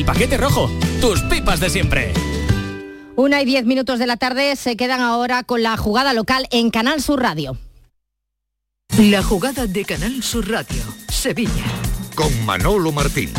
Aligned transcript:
El 0.00 0.06
paquete 0.06 0.38
rojo, 0.38 0.70
tus 1.02 1.20
pipas 1.24 1.60
de 1.60 1.68
siempre. 1.68 2.14
Una 3.16 3.42
y 3.42 3.44
diez 3.44 3.66
minutos 3.66 3.98
de 3.98 4.06
la 4.06 4.16
tarde 4.16 4.56
se 4.56 4.74
quedan 4.74 5.02
ahora 5.02 5.42
con 5.42 5.62
la 5.62 5.76
jugada 5.76 6.14
local 6.14 6.48
en 6.52 6.70
Canal 6.70 7.02
Sur 7.02 7.20
Radio. 7.20 7.58
La 8.96 9.22
jugada 9.22 9.66
de 9.66 9.84
Canal 9.84 10.22
Sur 10.22 10.48
Radio, 10.48 10.82
Sevilla. 11.10 11.66
Con 12.14 12.46
Manolo 12.46 12.92
Martín. 12.92 13.30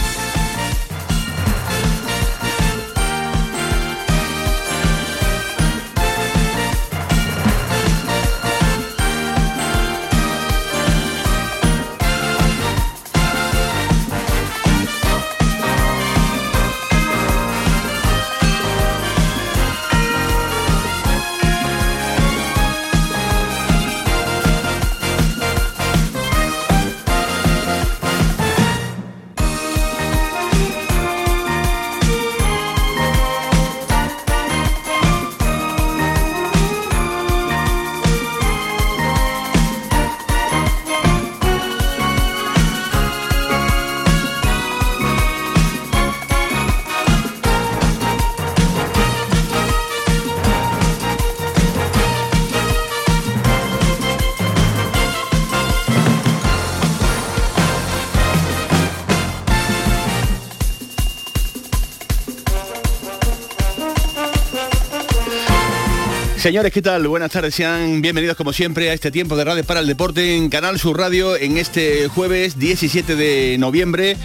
Señores, 66.42 66.73
¿qué 66.73 66.81
tal? 66.81 67.08
Buenas 67.08 67.30
tardes, 67.30 67.53
sean 67.53 68.02
bienvenidos 68.02 68.36
como 68.36 68.52
siempre 68.52 68.89
a 68.89 68.94
este 68.94 69.11
tiempo 69.11 69.36
de 69.36 69.44
Radio 69.44 69.64
para 69.64 69.80
el 69.80 69.86
Deporte 69.86 70.36
en 70.36 70.50
Canal 70.50 70.80
Sur 70.80 70.98
Radio 70.98 71.38
en 71.38 71.59
este 71.59 72.08
jueves 72.08 72.58
17 72.58 73.16
de 73.16 73.58
noviembre 73.59 74.17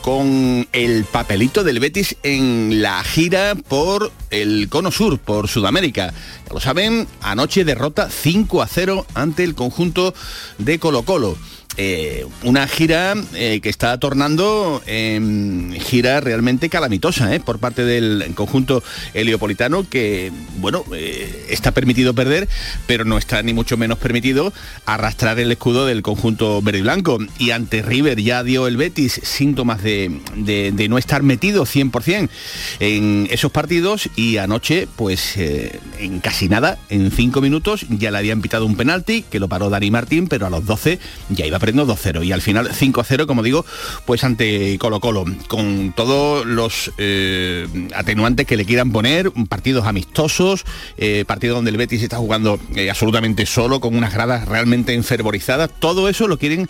con 0.00 0.68
el 0.72 1.04
papelito 1.04 1.64
del 1.64 1.80
Betis 1.80 2.16
en 2.22 2.80
la 2.80 3.02
gira 3.02 3.56
por 3.56 4.12
el 4.30 4.68
Cono 4.68 4.92
Sur, 4.92 5.18
por 5.18 5.48
Sudamérica. 5.48 6.14
Ya 6.46 6.54
lo 6.54 6.60
saben, 6.60 7.08
anoche 7.22 7.64
derrota 7.64 8.08
5 8.08 8.62
a 8.62 8.68
0 8.68 9.04
ante 9.14 9.42
el 9.42 9.56
conjunto 9.56 10.14
de 10.58 10.78
Colo 10.78 11.02
Colo. 11.02 11.36
Eh, 11.80 12.26
una 12.42 12.66
gira 12.66 13.14
eh, 13.34 13.60
que 13.60 13.68
está 13.68 13.96
tornando 13.98 14.82
en 14.86 15.76
gira 15.78 16.20
realmente 16.20 16.68
calamitosa 16.68 17.32
eh, 17.32 17.38
por 17.38 17.60
parte 17.60 17.84
del 17.84 18.32
conjunto 18.34 18.82
heliopolitano 19.14 19.88
que, 19.88 20.32
bueno, 20.56 20.84
está 21.48 21.70
permitido 21.70 22.14
perder, 22.14 22.48
pero 22.88 23.04
no 23.04 23.16
está 23.16 23.44
ni 23.44 23.52
mucho 23.52 23.76
menos 23.76 23.98
permitido 23.98 24.52
arrastrar 24.86 25.38
el 25.38 25.52
escudo 25.52 25.86
del 25.86 26.02
conjunto 26.02 26.60
verde 26.62 26.80
y 26.80 26.82
blanco. 26.82 27.18
Y 27.38 27.52
ante 27.52 27.80
River 27.82 28.20
ya 28.20 28.42
dio 28.42 28.66
el 28.66 28.76
Betis 28.76 29.20
síntomas 29.22 29.80
de, 29.80 30.10
no 30.88 30.98
estar 30.98 31.22
metido 31.22 31.64
100% 31.64 32.28
en 32.80 33.28
esos 33.30 33.52
partidos 33.52 34.10
y 34.16 34.38
anoche, 34.38 34.88
pues 34.96 35.36
en 35.36 36.18
casi 36.20 36.48
nada, 36.48 36.76
en 36.88 37.12
cinco 37.12 37.40
minutos, 37.40 37.86
ya 37.88 38.10
le 38.10 38.18
habían 38.18 38.42
pitado 38.42 38.66
un 38.66 38.76
penalti 38.76 39.22
que 39.22 39.38
lo 39.38 39.46
paró 39.46 39.70
Dani 39.70 39.92
Martín, 39.92 40.26
pero 40.26 40.46
a 40.46 40.50
los 40.50 40.66
12 40.66 40.98
ya 41.28 41.46
iba 41.46 41.60
2-0 41.76 42.24
y 42.24 42.32
al 42.32 42.42
final 42.42 42.70
5-0, 42.70 43.26
como 43.26 43.42
digo, 43.42 43.64
pues 44.06 44.24
ante 44.24 44.78
Colo 44.78 45.00
Colo, 45.00 45.24
con 45.48 45.92
todos 45.94 46.46
los 46.46 46.92
eh, 46.98 47.66
atenuantes 47.94 48.46
que 48.46 48.56
le 48.56 48.64
quieran 48.64 48.92
poner, 48.92 49.30
partidos 49.48 49.86
amistosos, 49.86 50.64
eh, 50.96 51.24
partido 51.26 51.56
donde 51.56 51.70
el 51.70 51.76
Betis 51.76 52.02
está 52.02 52.18
jugando 52.18 52.58
eh, 52.74 52.90
absolutamente 52.90 53.46
solo, 53.46 53.80
con 53.80 53.96
unas 53.96 54.12
gradas 54.12 54.48
realmente 54.48 54.94
enfervorizadas, 54.94 55.70
todo 55.78 56.08
eso 56.08 56.28
lo 56.28 56.38
quieren 56.38 56.66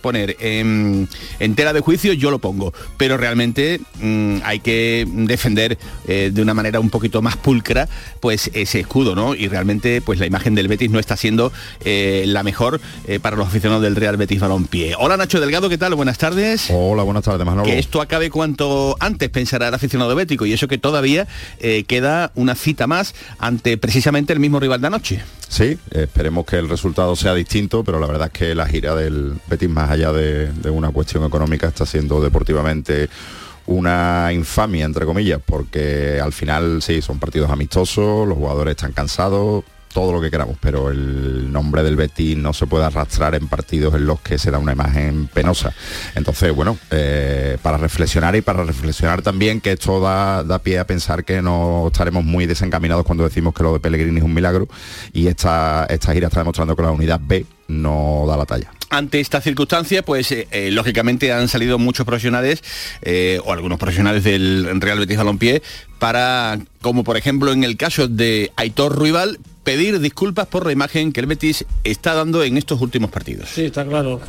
poner. 0.00 0.36
En, 0.40 1.08
tela 1.54 1.72
de 1.72 1.80
juicio, 1.80 2.12
yo 2.12 2.30
lo 2.30 2.38
pongo, 2.38 2.72
pero 2.96 3.16
realmente 3.16 3.80
mm, 4.00 4.38
hay 4.44 4.60
que 4.60 5.06
defender 5.08 5.78
de 6.06 6.42
una 6.42 6.54
manera 6.54 6.80
un 6.80 6.90
poquito 6.90 7.20
más 7.22 7.36
pulcra 7.36 7.88
pues 8.20 8.50
ese 8.54 8.80
escudo, 8.80 9.14
¿no? 9.14 9.34
Y 9.34 9.48
realmente 9.48 10.00
pues 10.00 10.18
la 10.18 10.26
imagen 10.26 10.54
del 10.54 10.68
Betis 10.68 10.90
no 10.90 10.98
está 10.98 11.16
siendo 11.16 11.52
la 11.84 12.42
mejor 12.42 12.80
para 13.20 13.36
los 13.36 13.48
aficionados 13.48 13.82
del 13.82 13.96
Real 13.96 14.16
Betis 14.16 14.31
Balompié. 14.40 14.94
Hola 14.98 15.16
Nacho 15.16 15.40
Delgado, 15.40 15.68
¿qué 15.68 15.78
tal? 15.78 15.94
Buenas 15.94 16.18
tardes. 16.18 16.68
Hola, 16.70 17.02
buenas 17.02 17.24
tardes, 17.24 17.44
Manolo. 17.44 17.64
Que 17.64 17.78
esto 17.78 18.00
acabe 18.00 18.30
cuanto 18.30 18.96
antes 19.00 19.28
pensará 19.30 19.68
el 19.68 19.74
aficionado 19.74 20.14
bético 20.14 20.46
y 20.46 20.52
eso 20.52 20.68
que 20.68 20.78
todavía 20.78 21.26
eh, 21.60 21.84
queda 21.84 22.32
una 22.34 22.54
cita 22.54 22.86
más 22.86 23.14
ante 23.38 23.76
precisamente 23.78 24.32
el 24.32 24.40
mismo 24.40 24.60
rival 24.60 24.80
de 24.80 24.86
anoche. 24.86 25.22
Sí, 25.48 25.78
esperemos 25.90 26.46
que 26.46 26.56
el 26.56 26.68
resultado 26.68 27.14
sea 27.16 27.34
distinto, 27.34 27.84
pero 27.84 28.00
la 28.00 28.06
verdad 28.06 28.30
es 28.32 28.38
que 28.38 28.54
la 28.54 28.66
gira 28.66 28.94
del 28.94 29.34
Betis, 29.48 29.68
más 29.68 29.90
allá 29.90 30.12
de, 30.12 30.52
de 30.52 30.70
una 30.70 30.90
cuestión 30.90 31.24
económica, 31.24 31.68
está 31.68 31.84
siendo 31.84 32.22
deportivamente 32.22 33.10
una 33.66 34.30
infamia, 34.32 34.84
entre 34.84 35.06
comillas, 35.06 35.40
porque 35.44 36.20
al 36.22 36.32
final 36.32 36.82
sí, 36.82 37.00
son 37.00 37.18
partidos 37.18 37.50
amistosos, 37.50 38.26
los 38.26 38.36
jugadores 38.36 38.72
están 38.72 38.92
cansados, 38.92 39.64
todo 39.92 40.12
lo 40.12 40.20
que 40.20 40.30
queramos, 40.30 40.56
pero 40.60 40.90
el 40.90 41.52
nombre 41.52 41.82
del 41.82 41.96
Betis 41.96 42.36
no 42.36 42.52
se 42.52 42.66
puede 42.66 42.84
arrastrar 42.84 43.34
en 43.34 43.48
partidos 43.48 43.94
en 43.94 44.06
los 44.06 44.20
que 44.20 44.38
se 44.38 44.50
da 44.50 44.58
una 44.58 44.72
imagen 44.72 45.28
penosa. 45.32 45.74
Entonces, 46.14 46.54
bueno, 46.54 46.78
eh, 46.90 47.58
para 47.62 47.76
reflexionar 47.76 48.34
y 48.36 48.40
para 48.40 48.64
reflexionar 48.64 49.22
también 49.22 49.60
que 49.60 49.72
esto 49.72 50.00
da, 50.00 50.42
da, 50.44 50.58
pie 50.58 50.78
a 50.78 50.86
pensar 50.86 51.24
que 51.24 51.42
no 51.42 51.88
estaremos 51.92 52.24
muy 52.24 52.46
desencaminados 52.46 53.04
cuando 53.04 53.24
decimos 53.24 53.54
que 53.54 53.62
lo 53.62 53.72
de 53.72 53.80
Pellegrini 53.80 54.18
es 54.18 54.24
un 54.24 54.34
milagro 54.34 54.68
y 55.12 55.26
esta, 55.26 55.86
esta 55.88 56.12
gira 56.12 56.28
está 56.28 56.40
demostrando 56.40 56.74
que 56.74 56.82
la 56.82 56.90
unidad 56.90 57.20
B 57.22 57.44
no 57.68 58.24
da 58.26 58.36
la 58.36 58.46
talla 58.46 58.70
ante 58.90 59.20
esta 59.20 59.40
circunstancia, 59.40 60.02
pues 60.02 60.30
eh, 60.32 60.46
eh, 60.50 60.70
lógicamente 60.70 61.32
han 61.32 61.48
salido 61.48 61.78
muchos 61.78 62.04
profesionales 62.04 62.62
o 63.42 63.50
algunos 63.50 63.78
profesionales 63.78 64.22
del 64.22 64.68
Real 64.82 64.98
Betis 64.98 65.16
Balompié 65.16 65.62
para, 65.98 66.58
como 66.82 67.02
por 67.02 67.16
ejemplo 67.16 67.52
en 67.52 67.64
el 67.64 67.78
caso 67.78 68.06
de 68.06 68.52
Aitor 68.56 68.94
Ruibal, 68.94 69.38
pedir 69.64 70.00
disculpas 70.00 70.46
por 70.46 70.66
la 70.66 70.72
imagen 70.72 71.12
que 71.12 71.20
el 71.20 71.26
Betis 71.26 71.64
está 71.84 72.14
dando 72.14 72.42
en 72.42 72.56
estos 72.56 72.80
últimos 72.80 73.10
partidos. 73.10 73.48
Sí, 73.48 73.66
está 73.66 73.84
claro. 73.84 74.20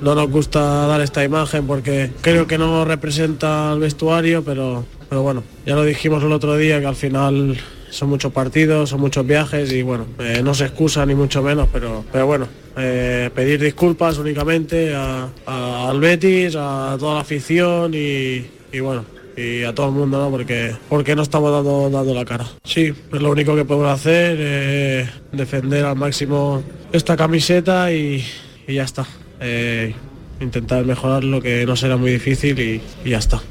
no 0.00 0.14
nos 0.14 0.30
gusta 0.30 0.86
dar 0.86 1.00
esta 1.00 1.24
imagen 1.24 1.66
porque 1.66 2.10
creo 2.20 2.46
que 2.46 2.58
no 2.58 2.84
representa 2.84 3.72
al 3.72 3.80
vestuario, 3.80 4.42
pero, 4.42 4.84
pero 5.08 5.22
bueno, 5.22 5.42
ya 5.66 5.74
lo 5.74 5.84
dijimos 5.84 6.22
el 6.22 6.32
otro 6.32 6.56
día 6.56 6.80
que 6.80 6.86
al 6.86 6.96
final 6.96 7.58
son 7.90 8.08
muchos 8.08 8.32
partidos, 8.32 8.90
son 8.90 9.00
muchos 9.00 9.26
viajes 9.26 9.72
y 9.72 9.82
bueno, 9.82 10.06
eh, 10.18 10.40
no 10.42 10.54
se 10.54 10.64
excusa 10.64 11.04
ni 11.04 11.14
mucho 11.14 11.42
menos, 11.42 11.68
pero, 11.72 12.04
pero 12.10 12.26
bueno, 12.26 12.48
eh, 12.76 13.30
pedir 13.34 13.60
disculpas 13.60 14.18
únicamente 14.18 14.94
al 14.94 16.00
Betis, 16.00 16.54
a 16.56 16.96
toda 16.98 17.16
la 17.16 17.20
afición 17.20 17.92
y, 17.94 18.46
bueno, 18.80 19.04
y 19.40 19.64
a 19.64 19.74
todo 19.74 19.86
el 19.86 19.92
mundo, 19.92 20.18
¿no? 20.18 20.30
Porque, 20.30 20.76
porque 20.88 21.16
no 21.16 21.22
estamos 21.22 21.52
dando, 21.52 21.90
dando 21.90 22.14
la 22.14 22.24
cara. 22.24 22.46
Sí, 22.64 22.92
es 23.12 23.20
lo 23.20 23.30
único 23.30 23.56
que 23.56 23.64
podemos 23.64 23.90
hacer, 23.90 24.36
eh, 24.38 25.10
defender 25.32 25.84
al 25.84 25.96
máximo 25.96 26.62
esta 26.92 27.16
camiseta 27.16 27.92
y, 27.92 28.24
ya 28.68 28.84
está. 28.84 29.06
intentar 30.40 30.84
mejorar 30.84 31.24
lo 31.24 31.40
que 31.40 31.66
no 31.66 31.74
será 31.74 31.96
muy 31.96 32.12
difícil 32.12 32.58
y, 32.60 32.80
y 33.04 33.10
ya 33.10 33.18
está. 33.18 33.42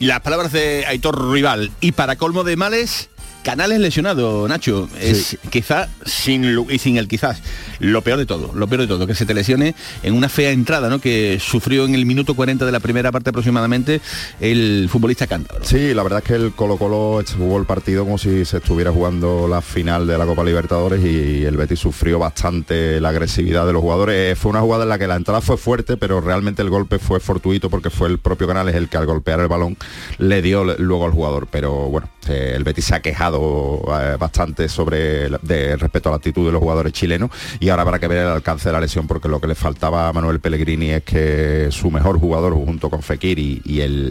Las 0.00 0.20
palabras 0.20 0.50
de 0.50 0.86
Aitor 0.86 1.30
Rival. 1.30 1.70
Y 1.82 1.92
para 1.92 2.16
colmo 2.16 2.42
de 2.42 2.56
males, 2.56 3.09
Canales 3.42 3.80
lesionado, 3.80 4.46
Nacho. 4.48 4.88
Es 5.00 5.38
quizá 5.50 5.88
sin 6.04 6.44
y 6.68 6.78
sin 6.78 6.98
el 6.98 7.08
quizás 7.08 7.42
lo 7.78 8.02
peor 8.02 8.18
de 8.18 8.26
todo, 8.26 8.52
lo 8.54 8.66
peor 8.68 8.82
de 8.82 8.86
todo, 8.86 9.06
que 9.06 9.14
se 9.14 9.24
te 9.24 9.34
lesione 9.34 9.74
en 10.02 10.14
una 10.14 10.28
fea 10.28 10.50
entrada, 10.50 10.88
¿no? 10.88 11.00
Que 11.00 11.38
sufrió 11.40 11.84
en 11.86 11.94
el 11.94 12.04
minuto 12.04 12.34
40 12.34 12.66
de 12.66 12.72
la 12.72 12.80
primera 12.80 13.10
parte 13.10 13.30
aproximadamente 13.30 14.00
el 14.40 14.88
futbolista 14.90 15.26
cántabro. 15.26 15.64
Sí, 15.64 15.94
la 15.94 16.02
verdad 16.02 16.18
es 16.18 16.24
que 16.24 16.34
el 16.34 16.52
Colo 16.52 16.76
Colo 16.76 17.22
jugó 17.36 17.58
el 17.58 17.64
partido 17.64 18.04
como 18.04 18.18
si 18.18 18.44
se 18.44 18.58
estuviera 18.58 18.92
jugando 18.92 19.48
la 19.48 19.62
final 19.62 20.06
de 20.06 20.18
la 20.18 20.26
Copa 20.26 20.44
Libertadores 20.44 21.04
y 21.04 21.44
el 21.44 21.56
Betis 21.56 21.78
sufrió 21.78 22.18
bastante 22.18 23.00
la 23.00 23.08
agresividad 23.08 23.66
de 23.66 23.72
los 23.72 23.82
jugadores. 23.82 24.38
Fue 24.38 24.50
una 24.50 24.60
jugada 24.60 24.82
en 24.84 24.90
la 24.90 24.98
que 24.98 25.06
la 25.06 25.16
entrada 25.16 25.40
fue 25.40 25.56
fuerte, 25.56 25.96
pero 25.96 26.20
realmente 26.20 26.62
el 26.62 26.70
golpe 26.70 26.98
fue 26.98 27.20
fortuito 27.20 27.70
porque 27.70 27.90
fue 27.90 28.08
el 28.08 28.18
propio 28.18 28.46
Canales 28.46 28.74
el 28.74 28.88
que 28.88 28.96
al 28.96 29.06
golpear 29.06 29.40
el 29.40 29.48
balón 29.48 29.76
le 30.18 30.42
dio 30.42 30.64
luego 30.64 31.06
al 31.06 31.12
jugador. 31.12 31.48
Pero 31.50 31.88
bueno, 31.88 32.08
Eh, 32.28 32.52
el 32.54 32.64
Betis 32.64 32.86
se 32.86 32.94
ha 32.94 33.00
quejado 33.00 33.82
eh, 34.00 34.16
bastante 34.18 34.68
sobre 34.68 35.30
de, 35.42 35.76
respecto 35.76 36.08
a 36.08 36.12
la 36.12 36.16
actitud 36.16 36.46
de 36.46 36.52
los 36.52 36.60
jugadores 36.60 36.92
chilenos 36.92 37.30
y 37.58 37.68
ahora 37.70 37.82
habrá 37.82 37.98
que 37.98 38.08
ver 38.08 38.18
el 38.18 38.28
alcance 38.28 38.68
de 38.68 38.72
la 38.72 38.80
lesión 38.80 39.06
porque 39.06 39.28
lo 39.28 39.40
que 39.40 39.46
le 39.46 39.54
faltaba 39.54 40.08
a 40.08 40.12
Manuel 40.12 40.40
Pellegrini 40.40 40.90
es 40.90 41.02
que 41.02 41.68
su 41.70 41.90
mejor 41.90 42.18
jugador 42.18 42.52
junto 42.52 42.90
con 42.90 43.02
Fekir 43.02 43.38
y, 43.38 43.60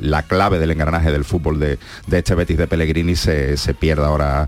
la 0.01 0.23
clave 0.23 0.57
del 0.57 0.71
engranaje 0.71 1.11
del 1.11 1.23
fútbol 1.23 1.59
de, 1.59 1.77
este 2.11 2.33
Betis 2.33 2.57
de 2.57 2.67
Pellegrini 2.67 3.15
se, 3.15 3.55
pierda 3.79 4.07
ahora 4.07 4.47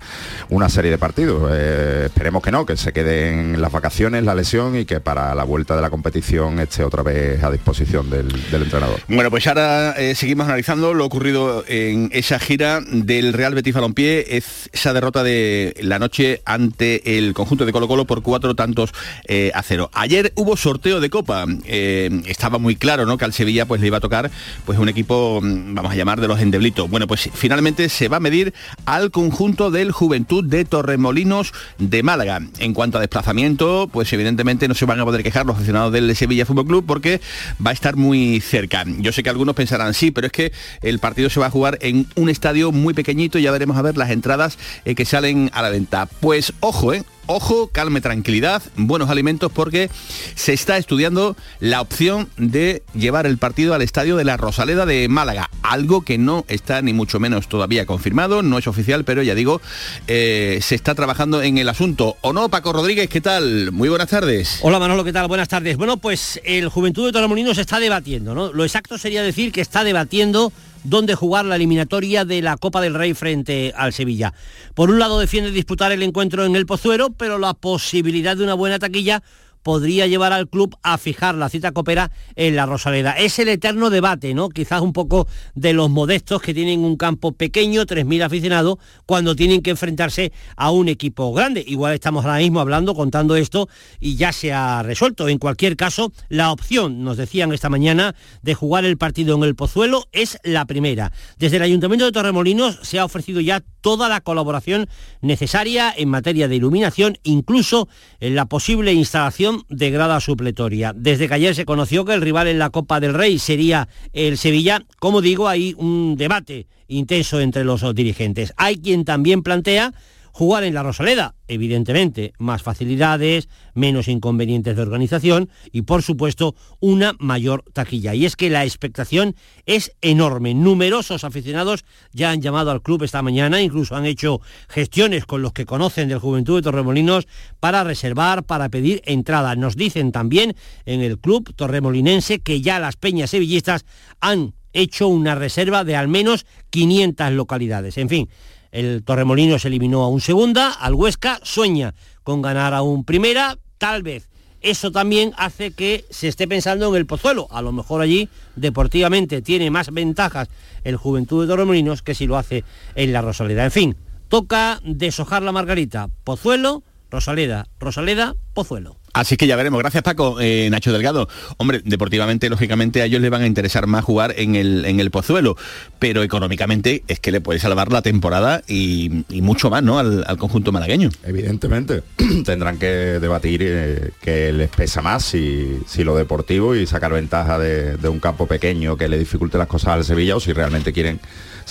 una 0.50 0.68
serie 0.68 0.90
de 0.90 0.98
partidos. 0.98 1.52
Eh, 1.54 2.04
esperemos 2.06 2.42
que 2.42 2.52
no, 2.52 2.66
que 2.66 2.76
se 2.76 2.92
queden 2.92 3.62
las 3.62 3.72
vacaciones, 3.72 4.24
la 4.24 4.34
lesión 4.34 4.76
y 4.76 4.86
que 4.86 5.00
para 5.00 5.36
la 5.36 5.44
vuelta 5.44 5.76
de 5.76 5.82
la 5.82 5.90
competición 5.90 6.60
esté 6.60 6.84
otra 6.84 7.04
vez 7.04 7.44
a 7.44 7.52
disposición 7.52 8.10
del, 8.10 8.28
entrenador. 8.52 9.00
Bueno, 9.08 9.30
pues 9.30 9.46
ahora 9.46 9.96
seguimos 10.16 10.48
analizando 10.48 10.94
lo 10.94 11.06
ocurrido 11.06 11.64
en 11.68 12.10
esa 12.14 12.40
gira 12.40 12.82
del 12.82 13.34
Real 13.34 13.51
Betis 13.56 13.74
Balompié 13.74 14.38
es 14.38 14.70
esa 14.72 14.94
derrota 14.94 15.24
de 15.24 15.76
la 15.82 16.00
noche 16.00 16.42
ante 16.46 17.18
el 17.18 17.34
conjunto 17.34 17.66
de 17.66 17.72
Colo 17.72 17.88
Colo 17.88 18.06
por 18.06 18.22
cuatro 18.22 18.56
tantos 18.56 18.94
eh, 19.28 19.52
a 19.54 19.64
cero. 19.64 19.90
Ayer 19.94 20.32
hubo 20.36 20.58
sorteo 20.58 21.00
de 21.00 21.10
Copa. 21.10 21.46
Eh, 21.66 22.22
estaba 22.26 22.58
muy 22.58 22.76
claro 22.76 23.06
¿no? 23.06 23.18
que 23.18 23.26
al 23.26 23.34
Sevilla 23.34 23.66
pues, 23.66 23.82
le 23.82 23.88
iba 23.88 23.98
a 23.98 24.02
tocar 24.02 24.32
pues, 24.66 24.80
un 24.80 24.90
equipo, 24.90 25.40
mm, 25.42 25.76
vamos 25.76 25.92
a 25.92 25.96
llamar, 25.96 26.22
de 26.22 26.28
los 26.28 26.40
endeblitos. 26.40 26.90
Bueno, 26.90 27.08
pues 27.08 27.30
finalmente 27.34 27.90
se 27.90 28.08
va 28.08 28.18
a 28.18 28.20
medir 28.20 28.54
al 28.86 29.12
conjunto 29.12 29.72
del 29.72 29.92
Juventud 29.92 30.44
de 30.44 30.66
Torremolinos 30.66 31.54
de 31.78 32.04
Málaga. 32.04 32.42
En 32.60 32.74
cuanto 32.74 32.98
a 32.98 33.02
desplazamiento, 33.02 33.90
pues 33.92 34.12
evidentemente 34.14 34.68
no 34.68 34.74
se 34.74 34.86
van 34.86 35.00
a 35.00 35.06
poder 35.06 35.24
quejar 35.24 35.46
los 35.46 35.56
aficionados 35.56 35.94
del 35.94 36.16
Sevilla 36.16 36.46
Fútbol 36.46 36.68
Club 36.68 36.86
porque 36.88 37.22
va 37.66 37.72
a 37.72 37.74
estar 37.74 37.96
muy 37.96 38.40
cerca. 38.42 38.84
Yo 39.00 39.12
sé 39.12 39.24
que 39.24 39.30
algunos 39.30 39.56
pensarán 39.56 39.94
sí, 39.94 40.12
pero 40.12 40.28
es 40.28 40.34
que 40.34 40.52
el 40.82 41.00
partido 41.00 41.30
se 41.30 41.40
va 41.40 41.48
a 41.48 41.52
jugar 41.52 41.78
en 41.82 42.08
un 42.16 42.30
estadio 42.30 42.72
muy 42.72 42.94
pequeñito 42.94 43.40
ya 43.42 43.52
veremos 43.52 43.78
a 43.78 43.82
ver 43.82 43.98
las 43.98 44.10
entradas 44.10 44.58
eh, 44.86 44.96
que 44.96 45.06
salen 45.06 45.50
a 45.54 45.62
la 45.62 45.70
venta. 45.70 46.06
Pues 46.06 46.54
ojo, 46.60 46.94
¿eh? 46.94 47.04
Ojo, 47.28 47.68
calme, 47.68 48.02
tranquilidad, 48.02 48.62
buenos 48.76 49.10
alimentos 49.10 49.52
porque 49.54 49.90
se 50.36 50.52
está 50.52 50.78
estudiando 50.78 51.38
la 51.62 51.80
opción 51.80 52.28
de 52.36 52.84
llevar 52.94 53.26
el 53.26 53.38
partido 53.38 53.74
al 53.74 53.82
estadio 53.82 54.18
de 54.18 54.26
la 54.26 54.36
Rosaleda 54.36 54.86
de 54.86 55.08
Málaga, 55.08 55.50
algo 55.62 56.02
que 56.02 56.18
no 56.18 56.44
está 56.50 56.82
ni 56.82 56.92
mucho 56.92 57.22
menos 57.22 57.48
todavía 57.48 57.86
confirmado, 57.86 58.42
no 58.42 58.58
es 58.58 58.68
oficial, 58.68 59.06
pero 59.06 59.24
ya 59.24 59.34
digo, 59.34 59.62
eh, 60.08 60.60
se 60.62 60.76
está 60.76 60.94
trabajando 60.94 61.42
en 61.42 61.58
el 61.58 61.70
asunto. 61.70 62.18
¿O 62.20 62.34
no, 62.34 62.50
Paco 62.50 62.74
Rodríguez? 62.74 63.08
¿Qué 63.08 63.22
tal? 63.22 63.72
Muy 63.72 63.88
buenas 63.88 64.10
tardes. 64.10 64.60
Hola 64.62 64.80
Manolo, 64.80 65.06
¿qué 65.06 65.14
tal? 65.14 65.30
Buenas 65.30 65.48
tardes. 65.48 65.78
Bueno, 65.78 65.98
pues 65.98 66.42
el 66.44 66.68
Juventud 66.68 67.06
de 67.06 67.14
Torremolinos 67.14 67.58
está 67.60 67.80
debatiendo, 67.80 68.36
¿no? 68.36 68.52
Lo 68.52 68.66
exacto 68.66 68.98
sería 68.98 69.24
decir 69.24 69.54
que 69.54 69.62
está 69.62 69.86
debatiendo 69.86 70.52
dónde 70.84 71.16
jugar 71.16 71.46
la 71.46 71.56
eliminatoria 71.56 72.26
de 72.26 72.42
la 72.42 72.58
Copa 72.58 72.82
del 72.82 72.94
Rey 72.94 73.14
frente 73.14 73.74
al 73.76 73.94
Sevilla. 73.94 74.34
Por 74.74 74.90
un 74.90 75.00
lado 75.00 75.20
defiende 75.20 75.52
disputar 75.52 75.92
el 75.92 76.04
encuentro 76.04 76.46
en 76.46 76.56
el 76.56 76.66
Pozuero, 76.66 77.10
pero 77.12 77.38
la 77.38 77.54
posibilidad 77.54 78.36
de 78.36 78.44
una 78.44 78.54
buena 78.54 78.80
taquilla 78.80 79.24
podría 79.64 80.08
llevar 80.08 80.34
al 80.34 80.48
club 80.48 80.78
a 80.84 80.98
fijar 80.98 81.36
la 81.36 81.50
cita 81.50 81.72
copera 81.72 82.12
en 82.36 82.56
la 82.56 82.66
Rosaleda. 82.66 83.14
Es 83.14 83.40
el 83.40 83.50
eterno 83.50 83.90
debate, 83.90 84.34
¿no? 84.34 84.50
Quizás 84.50 84.82
un 84.82 84.94
poco 84.94 85.28
de 85.56 85.74
los 85.74 85.90
modestos 85.90 86.42
que 86.42 86.54
tienen 86.54 86.82
un 86.82 86.98
campo 86.98 87.32
pequeño, 87.32 87.86
3.000 87.86 88.24
aficionados, 88.24 88.78
cuando 89.06 89.36
tienen 89.36 89.62
que 89.62 89.72
enfrentarse 89.72 90.32
a 90.56 90.72
un 90.72 90.88
equipo 90.88 91.32
grande. 91.34 91.64
Igual 91.66 91.94
estamos 91.94 92.26
ahora 92.26 92.38
mismo 92.38 92.60
hablando, 92.60 92.96
contando 92.96 93.36
esto, 93.36 93.70
y 94.00 94.16
ya 94.16 94.32
se 94.32 94.54
ha 94.54 94.84
resuelto. 94.84 95.30
En 95.30 95.38
cualquier 95.38 95.76
caso, 95.76 96.12
la 96.30 96.52
opción, 96.52 97.04
nos 97.04 97.18
decían 97.18 97.54
esta 97.54 97.70
mañana, 97.70 98.16
de 98.42 98.54
jugar 98.54 98.86
el 98.86 98.98
partido 98.98 99.36
en 99.36 99.44
el 99.44 99.56
Pozuelo 99.56 100.08
es 100.12 100.38
la 100.44 100.66
primera. 100.66 101.12
Desde 101.38 101.58
el 101.58 101.64
Ayuntamiento 101.64 102.06
de 102.06 102.12
Torremolinos 102.12 102.80
se 102.82 103.00
ha 103.00 103.06
ofrecido 103.06 103.42
ya 103.42 103.64
toda 103.82 104.10
la 104.10 104.22
colaboración 104.22 104.88
necesaria 105.22 105.94
en 105.96 106.10
materia 106.10 106.48
de 106.48 106.56
iluminación, 106.56 107.18
incluso 107.24 107.88
en 108.20 108.36
la 108.36 108.46
posible 108.46 108.94
instalación 108.94 109.51
de 109.70 109.92
grada 109.92 110.20
supletoria. 110.20 110.94
Desde 110.96 111.28
que 111.28 111.34
ayer 111.34 111.56
se 111.56 111.66
conoció 111.66 112.06
que 112.06 112.14
el 112.14 112.22
rival 112.22 112.48
en 112.48 112.60
la 112.60 112.70
Copa 112.70 113.00
del 113.00 113.14
Rey 113.14 113.40
sería 113.40 113.88
el 114.14 114.38
Sevilla, 114.38 114.84
como 115.00 115.22
digo, 115.22 115.48
hay 115.48 115.74
un 115.78 116.16
debate 116.18 116.68
intenso 116.88 117.40
entre 117.40 117.64
los 117.64 117.84
dirigentes. 117.96 118.54
Hay 118.58 118.78
quien 118.78 119.06
también 119.06 119.44
plantea 119.44 119.94
Jugar 120.32 120.64
en 120.64 120.74
la 120.74 120.84
Rosaleda, 120.84 121.36
evidentemente, 121.48 122.34
más 122.38 122.64
facilidades, 122.64 123.50
menos 123.74 124.08
inconvenientes 124.08 124.76
de 124.76 124.82
organización 124.82 125.50
y, 125.72 125.84
por 125.84 126.04
supuesto, 126.04 126.56
una 126.80 127.14
mayor 127.20 127.64
taquilla. 127.74 128.16
Y 128.16 128.26
es 128.26 128.36
que 128.36 128.50
la 128.50 128.64
expectación 128.64 129.36
es 129.66 129.92
enorme. 130.02 130.54
Numerosos 130.54 131.24
aficionados 131.24 131.84
ya 132.14 132.32
han 132.32 132.42
llamado 132.42 132.72
al 132.72 132.82
club 132.82 133.04
esta 133.04 133.22
mañana, 133.22 133.62
incluso 133.62 133.96
han 133.96 134.06
hecho 134.06 134.42
gestiones 134.70 135.26
con 135.26 135.42
los 135.42 135.54
que 135.54 135.66
conocen 135.66 136.10
del 136.10 136.20
Juventud 136.20 136.58
de 136.58 136.64
Torremolinos 136.64 137.28
para 137.60 137.84
reservar, 137.84 138.44
para 138.44 138.70
pedir 138.70 139.02
entrada. 139.06 139.56
Nos 139.56 139.76
dicen 139.76 140.12
también 140.12 140.56
en 140.86 141.02
el 141.02 141.20
club 141.20 141.54
torremolinense 141.56 142.40
que 142.40 142.62
ya 142.62 142.80
las 142.80 142.96
peñas 142.96 143.32
sevillistas 143.32 143.86
han 144.20 144.54
hecho 144.74 145.08
una 145.08 145.36
reserva 145.36 145.84
de 145.84 145.96
al 145.96 146.08
menos 146.08 146.46
500 146.70 147.32
localidades. 147.32 147.98
En 147.98 148.10
fin, 148.10 148.30
el 148.72 149.04
Torremolino 149.04 149.60
se 149.60 149.68
eliminó 149.68 150.04
a 150.04 150.08
un 150.08 150.22
segunda, 150.22 150.72
al 150.72 150.94
Huesca 150.94 151.40
sueña 151.44 151.94
con 152.24 152.42
ganar 152.42 152.74
a 152.74 152.82
un 152.82 153.04
primera, 153.04 153.58
tal 153.78 154.04
vez. 154.04 154.30
Eso 154.62 154.92
también 154.92 155.34
hace 155.38 155.72
que 155.72 156.06
se 156.12 156.28
esté 156.28 156.48
pensando 156.48 156.88
en 156.90 156.96
el 156.96 157.08
Pozuelo. 157.08 157.48
A 157.50 157.62
lo 157.64 157.72
mejor 157.72 158.02
allí 158.02 158.30
deportivamente 158.56 159.42
tiene 159.42 159.72
más 159.72 159.92
ventajas 159.92 160.50
el 160.84 160.98
Juventud 160.98 161.42
de 161.42 161.48
Torremolinos 161.48 162.04
que 162.04 162.14
si 162.14 162.28
lo 162.28 162.38
hace 162.38 162.64
en 162.96 163.12
la 163.12 163.22
Rosaleda. 163.22 163.66
En 163.66 163.72
fin, 163.72 163.96
toca 164.28 164.80
deshojar 164.86 165.42
la 165.42 165.52
margarita. 165.52 166.10
Pozuelo, 166.24 166.84
Rosaleda, 167.10 167.68
Rosaleda, 167.80 168.36
Pozuelo. 168.54 169.01
Así 169.14 169.38
que 169.38 169.48
ya 169.48 169.56
veremos. 169.56 169.80
Gracias, 169.80 170.04
Paco. 170.04 170.38
Eh, 170.40 170.70
Nacho 170.70 170.92
Delgado. 170.94 171.28
Hombre, 171.58 171.82
deportivamente, 171.84 172.50
lógicamente, 172.50 173.02
a 173.02 173.06
ellos 173.06 173.22
les 173.22 173.30
van 173.30 173.42
a 173.42 173.48
interesar 173.48 173.88
más 173.88 174.04
jugar 174.04 174.34
en 174.38 174.56
el, 174.56 174.86
en 174.86 175.00
el 175.00 175.12
Pozuelo, 175.12 175.58
pero 176.00 176.24
económicamente 176.24 177.04
es 177.08 177.20
que 177.20 177.32
le 177.32 177.42
puede 177.42 177.60
salvar 177.60 177.92
la 177.92 178.02
temporada 178.02 178.62
y, 178.68 179.24
mucho 179.30 179.70
más, 179.70 179.84
¿no? 179.84 180.00
Al, 180.00 180.38
conjunto 180.38 180.72
malagueño. 180.72 181.10
Evidentemente. 181.24 182.04
Tendrán 182.46 182.78
que 182.78 182.88
debatir 182.88 183.62
eh, 183.64 184.12
qué 184.22 184.52
les 184.54 184.70
pesa 184.70 185.02
más, 185.02 185.24
si, 185.24 185.80
si, 185.88 186.04
lo 186.04 186.16
deportivo 186.16 186.76
y 186.76 186.88
sacar 186.88 187.14
ventaja 187.14 187.60
de, 187.60 187.98
de 187.98 188.10
un 188.10 188.20
campo 188.20 188.48
pequeño 188.48 188.98
que 188.98 189.08
le 189.08 189.18
dificulte 189.18 189.58
las 189.58 189.68
cosas 189.68 189.90
al 189.90 190.06
Sevilla 190.06 190.36
o 190.36 190.40
si 190.40 190.54
realmente 190.54 190.94
quieren 190.94 191.20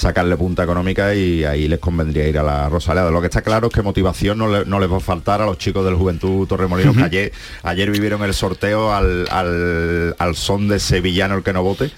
sacarle 0.01 0.37
punta 0.37 0.65
económica 0.65 1.15
y 1.15 1.45
ahí 1.45 1.69
les 1.69 1.79
convendría 1.79 2.27
ir 2.27 2.39
a 2.39 2.43
la 2.43 2.69
Rosaleda. 2.69 3.11
Lo 3.11 3.21
que 3.21 3.27
está 3.27 3.43
claro 3.43 3.67
es 3.67 3.73
que 3.75 3.83
motivación 3.83 4.39
no, 4.39 4.49
les 4.81 4.91
va 4.91 4.97
a 4.97 5.01
faltar 5.01 5.43
a 5.43 5.47
los 5.47 5.59
chicos 5.59 5.85
del 5.85 5.95
Juventud 5.95 6.49
Torremolinos, 6.49 6.97
que 6.97 7.03
ayer, 7.03 7.33
ayer 7.63 7.91
vivieron 7.91 8.23
el 8.23 8.33
sorteo 8.33 8.95
al, 8.95 9.29
al, 9.31 10.35
son 10.35 10.69
de 10.69 10.81
sevillano 10.81 11.37
el 11.37 11.43
que 11.43 11.53
no 11.53 11.63
vote 11.63 11.91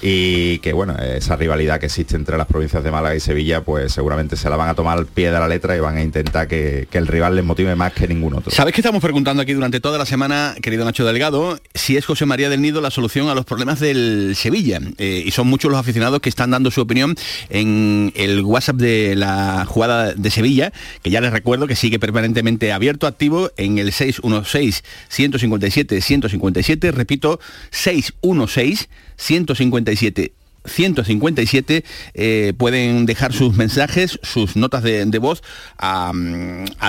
y 0.00 0.58
que 0.60 0.72
bueno, 0.72 0.96
esa 0.96 1.36
rivalidad 1.36 1.78
que 1.78 1.86
existe 1.86 2.16
entre 2.16 2.38
las 2.38 2.46
provincias 2.46 2.82
de 2.82 2.90
Málaga 2.90 3.14
y 3.14 3.20
Sevilla, 3.20 3.62
pues 3.62 3.92
seguramente 3.92 4.36
se 4.36 4.48
la 4.48 4.56
van 4.56 4.70
a 4.70 4.74
tomar 4.74 4.96
al 4.96 5.06
pie 5.06 5.30
de 5.30 5.38
la 5.38 5.46
letra 5.46 5.76
y 5.76 5.80
van 5.80 5.98
a 5.98 6.02
intentar 6.02 6.48
que, 6.48 6.88
el 6.90 7.06
rival 7.06 7.34
les 7.34 7.44
motive 7.44 7.74
más 7.76 7.92
que 7.94 8.06
ningún 8.06 8.34
otro. 8.34 8.50
¿Sabes 8.50 8.74
que 8.74 8.80
estamos 8.82 9.00
preguntando 9.02 9.42
aquí 9.42 9.54
durante 9.54 9.80
toda 9.80 9.96
la 9.96 10.04
semana, 10.04 10.54
querido 10.60 10.84
Nacho 10.84 11.06
Delgado, 11.06 11.58
si 11.74 11.96
es 11.96 12.04
José 12.04 12.26
María 12.26 12.50
del 12.50 12.60
Nido 12.60 12.82
la 12.82 12.90
solución 12.90 13.28
a 13.28 13.34
los 13.34 13.46
problemas 13.46 13.80
del 13.80 14.34
Sevilla? 14.36 14.80
Eh, 14.98 15.22
y 15.24 15.30
son 15.30 15.46
muchos 15.46 15.70
los 15.70 15.80
aficionados 15.80 16.20
que 16.20 16.28
están 16.28 16.50
dando 16.50 16.70
su 16.70 16.80
opinión 16.82 17.16
en 17.50 18.12
el 18.16 18.40
WhatsApp 18.42 18.76
de 18.76 19.14
la 19.16 19.64
jugada 19.66 20.14
de 20.14 20.30
Sevilla, 20.30 20.72
que 21.02 21.10
ya 21.10 21.20
les 21.20 21.32
recuerdo 21.32 21.66
que 21.66 21.76
sigue 21.76 21.98
permanentemente 21.98 22.72
abierto, 22.72 23.06
activo 23.06 23.50
en 23.56 23.76
el 23.78 23.92
616-157-157, 23.92 26.92
repito, 26.92 27.40
616-157. 27.72 30.32
157 30.64 31.84
eh, 32.12 32.52
pueden 32.56 33.06
dejar 33.06 33.32
sus 33.32 33.56
mensajes, 33.56 34.18
sus 34.22 34.56
notas 34.56 34.82
de, 34.82 35.06
voz 35.18 35.42
a, 35.78 36.12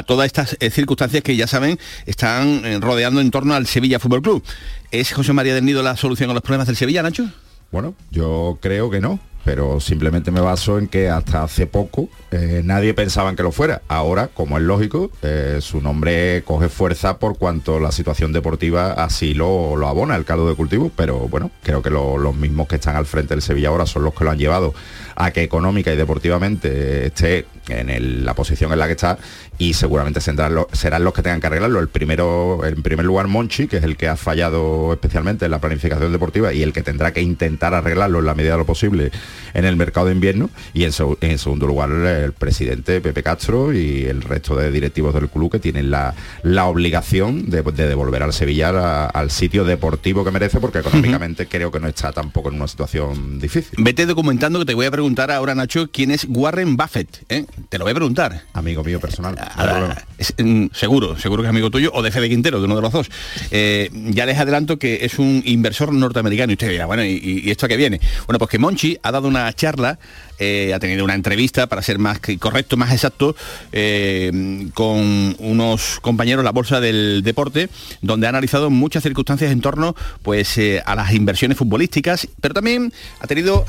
todas 0.05 0.25
estas 0.25 0.57
eh, 0.59 0.69
circunstancias 0.69 1.23
que 1.23 1.37
ya 1.37 1.47
saben 1.47 1.79
están 2.05 2.65
eh, 2.65 2.79
rodeando 2.81 3.21
en 3.21 3.31
torno 3.31 3.53
al 3.53 3.67
Sevilla 3.67 3.97
Fútbol 3.99 4.21
Club. 4.21 4.43
¿Es 4.91 5.13
José 5.13 5.31
María 5.33 5.55
del 5.55 5.65
Nido 5.65 5.81
la 5.83 5.95
solución 5.95 6.29
a 6.29 6.33
los 6.33 6.43
problemas 6.43 6.67
del 6.67 6.75
Sevilla, 6.75 7.01
Nacho? 7.01 7.29
Bueno, 7.71 7.95
yo 8.11 8.59
creo 8.61 8.89
que 8.89 8.99
no 8.99 9.21
pero 9.43 9.79
simplemente 9.79 10.31
me 10.31 10.41
baso 10.41 10.77
en 10.77 10.87
que 10.87 11.09
hasta 11.09 11.43
hace 11.43 11.67
poco 11.67 12.09
eh, 12.31 12.61
nadie 12.63 12.93
pensaba 12.93 13.29
en 13.29 13.35
que 13.35 13.43
lo 13.43 13.51
fuera. 13.51 13.81
Ahora, 13.87 14.27
como 14.27 14.57
es 14.57 14.63
lógico, 14.63 15.11
eh, 15.21 15.59
su 15.61 15.81
nombre 15.81 16.43
coge 16.43 16.69
fuerza 16.69 17.17
por 17.17 17.37
cuanto 17.37 17.79
la 17.79 17.91
situación 17.91 18.33
deportiva 18.33 18.93
así 18.93 19.33
lo, 19.33 19.75
lo 19.75 19.87
abona 19.87 20.15
el 20.15 20.25
caldo 20.25 20.47
de 20.47 20.55
cultivo, 20.55 20.91
pero 20.95 21.27
bueno, 21.27 21.51
creo 21.63 21.81
que 21.81 21.89
los 21.89 22.35
mismos 22.35 22.67
que 22.67 22.75
están 22.75 22.95
al 22.95 23.05
frente 23.05 23.33
del 23.33 23.41
Sevilla 23.41 23.69
ahora 23.69 23.85
son 23.85 24.03
los 24.03 24.13
que 24.13 24.23
lo 24.23 24.31
han 24.31 24.37
llevado 24.37 24.73
a 25.15 25.31
que 25.31 25.43
económica 25.43 25.91
y 25.91 25.97
deportivamente 25.97 27.07
esté 27.07 27.45
en 27.67 28.25
la 28.25 28.33
posición 28.33 28.71
en 28.73 28.79
la 28.79 28.87
que 28.87 28.93
está 28.93 29.17
y 29.57 29.73
seguramente 29.73 30.19
serán 30.21 30.55
los, 30.55 30.67
que 31.13 31.21
tengan 31.21 31.39
que 31.39 31.47
arreglarlo. 31.47 31.79
El 31.79 31.87
primero, 31.87 32.65
en 32.65 32.81
primer 32.81 33.05
lugar, 33.05 33.27
Monchi, 33.27 33.67
que 33.67 33.77
es 33.77 33.83
el 33.83 33.97
que 33.97 34.07
ha 34.07 34.15
fallado 34.15 34.91
especialmente 34.93 35.45
en 35.45 35.51
la 35.51 35.59
planificación 35.59 36.11
deportiva 36.11 36.53
y 36.53 36.63
el 36.63 36.73
que 36.73 36.81
tendrá 36.81 37.13
que 37.13 37.21
intentar 37.21 37.73
arreglarlo 37.73 38.19
en 38.19 38.25
la 38.25 38.33
medida 38.33 38.53
de 38.53 38.57
lo 38.57 38.65
posible 38.65 39.11
en 39.53 39.65
el 39.65 39.75
mercado 39.75 40.07
de 40.07 40.13
invierno 40.13 40.49
y 40.73 40.83
en, 40.83 40.91
segundo 40.91 41.67
lugar 41.67 41.91
el 41.91 42.33
presidente 42.33 43.01
Pepe 43.01 43.23
Castro 43.23 43.73
y 43.73 44.05
el 44.05 44.21
resto 44.21 44.55
de 44.55 44.71
directivos 44.71 45.13
del 45.13 45.29
club 45.29 45.51
que 45.51 45.59
tienen 45.59 45.91
la, 45.91 46.13
la 46.43 46.65
obligación 46.65 47.49
de, 47.49 47.61
devolver 47.61 48.23
al 48.23 48.33
Sevilla 48.33 48.61
al 49.07 49.31
sitio 49.31 49.63
deportivo 49.63 50.23
que 50.23 50.31
merece 50.31 50.59
porque 50.59 50.79
económicamente 50.79 51.47
creo 51.47 51.71
que 51.71 51.79
no 51.79 51.87
está 51.87 52.11
tampoco 52.11 52.49
en 52.49 52.55
una 52.55 52.67
situación 52.67 53.39
difícil. 53.39 53.71
Vete 53.77 54.05
documentando 54.05 54.59
que 54.59 54.65
te 54.65 54.73
voy 54.73 54.85
a 54.85 54.91
preguntar 54.91 55.31
ahora 55.31 55.55
Nacho 55.55 55.89
quién 55.91 56.11
es 56.11 56.25
Warren 56.29 56.77
Buffett. 56.77 57.23
¿eh? 57.29 57.45
Te 57.69 57.77
lo 57.77 57.85
voy 57.85 57.91
a 57.91 57.95
preguntar. 57.95 58.43
Amigo 58.53 58.83
mío 58.83 58.99
personal. 58.99 59.35
Ah, 59.39 59.95
mm, 60.37 60.67
seguro, 60.73 61.17
seguro 61.17 61.41
que 61.41 61.47
es 61.47 61.49
amigo 61.49 61.71
tuyo 61.71 61.91
o 61.93 62.01
de 62.01 62.11
Fede 62.11 62.29
Quintero, 62.29 62.59
de 62.59 62.65
uno 62.65 62.75
de 62.75 62.81
los 62.81 62.91
dos. 62.91 63.09
Eh, 63.51 63.89
ya 63.91 64.25
les 64.25 64.37
adelanto 64.37 64.77
que 64.77 64.99
es 65.05 65.19
un 65.19 65.41
inversor 65.45 65.93
norteamericano 65.93 66.51
y 66.51 66.55
usted 66.55 66.69
dirá, 66.69 66.85
bueno, 66.85 67.03
¿y, 67.03 67.41
y 67.45 67.51
esto 67.51 67.67
que 67.67 67.77
viene? 67.77 67.99
Bueno, 68.27 68.39
pues 68.39 68.49
que 68.49 68.59
Monchi 68.59 68.97
ha 69.01 69.11
dado 69.11 69.20
una 69.27 69.51
charla 69.53 69.97
eh, 70.43 70.73
ha 70.73 70.79
tenido 70.79 71.03
una 71.03 71.13
entrevista, 71.13 71.67
para 71.67 71.83
ser 71.83 71.99
más 71.99 72.19
correcto, 72.39 72.75
más 72.75 72.91
exacto, 72.91 73.35
eh, 73.71 74.71
con 74.73 75.35
unos 75.37 75.99
compañeros 76.01 76.41
de 76.41 76.45
la 76.45 76.51
Bolsa 76.51 76.81
del 76.81 77.21
Deporte, 77.23 77.69
donde 78.01 78.25
ha 78.25 78.29
analizado 78.29 78.71
muchas 78.71 79.03
circunstancias 79.03 79.51
en 79.51 79.61
torno 79.61 79.95
pues, 80.23 80.57
eh, 80.57 80.81
a 80.83 80.95
las 80.95 81.13
inversiones 81.13 81.59
futbolísticas, 81.59 82.27
pero 82.41 82.55
también 82.55 82.91
ha 83.19 83.27
tenido 83.27 83.65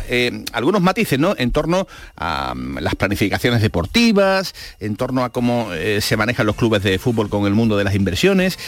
algunos 0.54 0.80
matices 0.80 1.18
¿no? 1.18 1.34
en 1.36 1.50
torno 1.50 1.86
a 2.16 2.54
mm, 2.54 2.78
las 2.78 2.94
planificaciones 2.94 3.60
deportivas, 3.60 4.54
en 4.80 4.96
torno 4.96 5.24
a 5.24 5.30
cómo 5.30 5.68
se 6.00 6.16
manejan 6.16 6.46
los 6.46 6.56
clubes 6.56 6.82
de 6.82 6.98
fútbol 6.98 7.28
con 7.28 7.44
el 7.44 7.52
mundo 7.52 7.76
de 7.76 7.84
las 7.84 7.94
inversiones, 7.94 8.58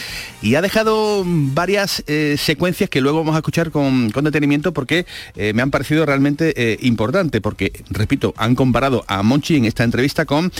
y 0.43 0.53
ha 0.53 0.61
dejado 0.61 1.23
varias 1.25 2.03
secuencias 2.37 2.87
que 2.87 3.01
luego 3.01 3.19
vamos 3.19 3.33
a 3.33 3.39
escuchar 3.39 3.71
con, 3.71 4.11
con 4.11 4.25
detenimiento 4.25 4.73
porque 4.73 5.07
me 5.35 5.63
han 5.63 5.71
parecido 5.71 6.05
realmente 6.05 6.77
importantes, 6.81 7.41
porque 7.41 7.71
repito, 7.95 8.33
han 8.37 8.55
comparado 8.55 9.03
a 9.07 9.23
Monchi 9.23 9.55
en 9.55 9.65
esta 9.65 9.83
entrevista 9.83 10.25
con 10.25 10.51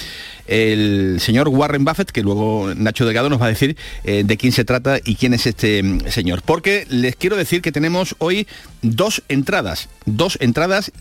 el 0.47 1.17
señor 1.19 1.49
Warren 1.49 1.85
Buffett, 1.85 2.11
que 2.11 2.21
luego 2.21 2.73
Nacho 2.75 3.05
Delgado 3.05 3.29
nos 3.29 3.41
va 3.41 3.45
a 3.45 3.49
decir 3.49 3.77
eh, 4.03 4.23
de 4.25 4.37
quién 4.37 4.51
se 4.51 4.65
trata 4.65 4.99
y 5.03 5.15
quién 5.15 5.33
es 5.33 5.45
este 5.45 5.83
mm, 5.83 6.07
señor. 6.09 6.41
Porque 6.43 6.87
les 6.89 7.15
quiero 7.15 7.35
decir 7.35 7.61
que 7.61 7.71
tenemos 7.71 8.15
hoy 8.19 8.47
dos 8.81 9.23
entradas, 9.29 9.89
dos 10.05 10.37
entradas 10.41 10.91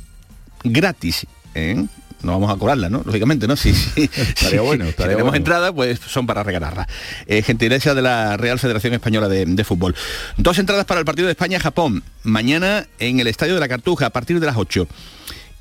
gratis. 0.65 1.27
¿eh? 1.55 1.87
no 2.25 2.33
vamos 2.33 2.51
a 2.51 2.57
cobrarla, 2.57 2.89
¿no? 2.89 3.03
Lógicamente, 3.05 3.47
¿no? 3.47 3.55
Si, 3.65 3.73
sí, 3.73 4.11
estaría 4.15 4.61
bueno, 4.61 4.87
si 4.87 4.93
tenemos 4.93 5.35
entrada, 5.35 5.73
pues 5.73 6.01
son 6.01 6.27
para 6.27 6.43
regalarla. 6.43 6.87
Eh, 7.27 7.43
gentileza 7.43 7.95
de 7.95 8.03
la 8.03 8.37
Real 8.37 8.59
Federación 8.59 8.93
Española 8.95 9.29
de, 9.29 9.47
de, 9.47 9.65
Fútbol. 9.65 9.95
Dos 10.37 10.59
entradas 10.59 10.85
para 10.85 11.01
el 11.01 11.07
partido 11.07 11.27
de 11.27 11.33
España-Japón, 11.33 12.03
mañana 12.25 12.87
en 12.99 13.21
el 13.21 13.27
Estadio 13.27 13.55
de 13.55 13.61
la 13.61 13.69
Cartuja, 13.69 14.07
a 14.07 14.11
partir 14.11 14.41
de 14.41 14.47
las 14.47 14.57
8. 14.57 14.87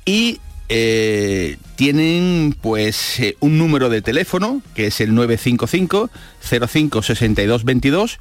Y 0.04 0.40
eh, 0.68 1.58
tienen 1.76 2.56
pues 2.60 3.20
eh, 3.20 3.36
un 3.40 3.58
número 3.58 3.90
de 3.90 4.02
teléfono 4.02 4.62
que 4.74 4.86
es 4.86 5.00
el 5.00 5.14
955 5.14 6.10
05 6.40 7.02
62 7.02 7.64
22 7.64 8.18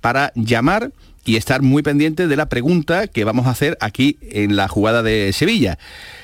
para 0.00 0.32
llamar 0.34 0.92
y 1.26 1.36
estar 1.36 1.60
muy 1.60 1.82
pendiente 1.82 2.28
de 2.28 2.36
la 2.36 2.48
pregunta 2.48 3.08
que 3.08 3.24
vamos 3.24 3.46
a 3.46 3.50
hacer 3.50 3.76
aquí 3.80 4.18
en 4.22 4.56
la 4.56 4.68
jugada 4.68 5.02
de 5.02 5.32
Sevilla. 5.32 5.78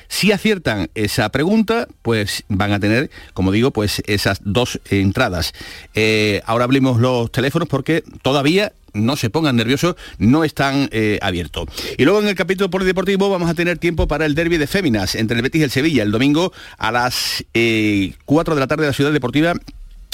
Si 0.07 0.31
aciertan 0.31 0.89
esa 0.95 1.29
pregunta, 1.29 1.87
pues 2.01 2.43
van 2.47 2.71
a 2.71 2.79
tener, 2.79 3.09
como 3.33 3.51
digo, 3.51 3.71
pues 3.71 4.01
esas 4.05 4.39
dos 4.43 4.79
entradas. 4.89 5.53
Eh, 5.93 6.41
ahora 6.45 6.63
abrimos 6.63 6.99
los 6.99 7.31
teléfonos 7.31 7.67
porque 7.67 8.03
todavía 8.21 8.71
no 8.93 9.15
se 9.15 9.29
pongan 9.29 9.55
nerviosos, 9.55 9.95
no 10.17 10.43
están 10.43 10.89
eh, 10.91 11.19
abiertos. 11.21 11.67
Y 11.97 12.05
luego 12.05 12.21
en 12.21 12.27
el 12.27 12.35
capítulo 12.35 12.69
polideportivo 12.69 13.29
vamos 13.29 13.49
a 13.49 13.53
tener 13.53 13.77
tiempo 13.77 14.07
para 14.07 14.25
el 14.25 14.35
derby 14.35 14.57
de 14.57 14.67
Féminas 14.67 15.15
entre 15.15 15.37
el 15.37 15.43
Betis 15.43 15.61
y 15.61 15.63
el 15.63 15.71
Sevilla 15.71 16.03
el 16.03 16.11
domingo 16.11 16.53
a 16.77 16.91
las 16.91 17.43
4 17.53 17.53
eh, 17.53 18.13
de 18.25 18.59
la 18.59 18.67
tarde 18.67 18.83
de 18.83 18.89
la 18.89 18.93
Ciudad 18.93 19.11
Deportiva 19.11 19.53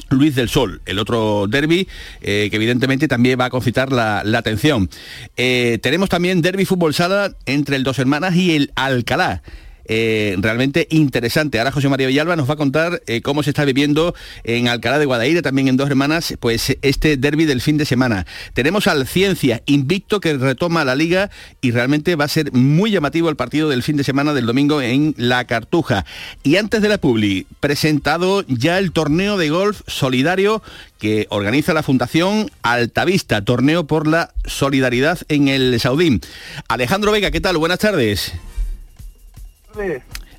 Luis 0.09 0.33
del 0.33 0.49
Sol, 0.49 0.81
el 0.85 0.97
otro 0.97 1.45
derby 1.47 1.87
eh, 2.21 2.47
que 2.49 2.55
evidentemente 2.55 3.07
también 3.07 3.39
va 3.39 3.45
a 3.45 3.49
concitar 3.51 3.91
la, 3.91 4.21
atención. 4.21 4.89
tenemos 5.35 6.09
también 6.09 6.41
derby 6.41 6.65
fútbol 6.65 6.95
sala 6.95 7.35
entre 7.45 7.75
el 7.75 7.83
Dos 7.83 7.99
Hermanas 7.99 8.35
y 8.35 8.55
el 8.55 8.71
Alcalá. 8.75 9.43
Eh, 9.91 10.35
realmente 10.37 10.87
interesante. 10.91 11.57
Ahora 11.57 11.71
José 11.71 11.89
María 11.89 12.05
Villalba 12.05 12.35
nos 12.35 12.47
va 12.47 12.53
a 12.53 12.57
contar 12.57 13.01
eh, 13.07 13.21
cómo 13.21 13.41
se 13.41 13.49
está 13.49 13.65
viviendo 13.65 14.13
en 14.43 14.67
Alcalá 14.67 14.99
de 14.99 15.05
Guadaira, 15.05 15.41
también 15.41 15.67
en 15.67 15.77
Dos 15.77 15.89
Hermanas, 15.89 16.35
pues 16.39 16.77
este 16.83 17.17
derby 17.17 17.45
del 17.45 17.59
fin 17.59 17.77
de 17.77 17.85
semana. 17.85 18.27
Tenemos 18.53 18.85
al 18.85 19.07
Ciencia 19.07 19.63
invicto 19.65 20.19
que 20.19 20.37
retoma 20.37 20.85
la 20.85 20.95
liga 20.95 21.31
y 21.59 21.71
realmente 21.71 22.15
va 22.15 22.25
a 22.25 22.27
ser 22.27 22.53
muy 22.53 22.91
llamativo 22.91 23.29
el 23.29 23.35
partido 23.35 23.67
del 23.67 23.81
fin 23.81 23.97
de 23.97 24.03
semana 24.03 24.35
del 24.35 24.45
domingo 24.45 24.79
en 24.79 25.15
La 25.17 25.45
Cartuja. 25.45 26.05
Y 26.43 26.57
antes 26.57 26.83
de 26.83 26.89
la 26.89 26.99
Publi, 26.99 27.47
presentado 27.59 28.45
ya 28.47 28.77
el 28.77 28.91
torneo 28.91 29.37
de 29.37 29.49
golf 29.49 29.81
solidario 29.87 30.61
que 30.99 31.25
organiza 31.29 31.73
la 31.73 31.81
Fundación 31.81 32.51
Altavista, 32.61 33.43
torneo 33.43 33.87
por 33.87 34.05
la 34.05 34.33
solidaridad 34.45 35.17
en 35.29 35.47
el 35.47 35.79
Saudín. 35.79 36.21
Alejandro 36.67 37.11
Vega, 37.11 37.31
¿qué 37.31 37.41
tal? 37.41 37.57
Buenas 37.57 37.79
tardes. 37.79 38.33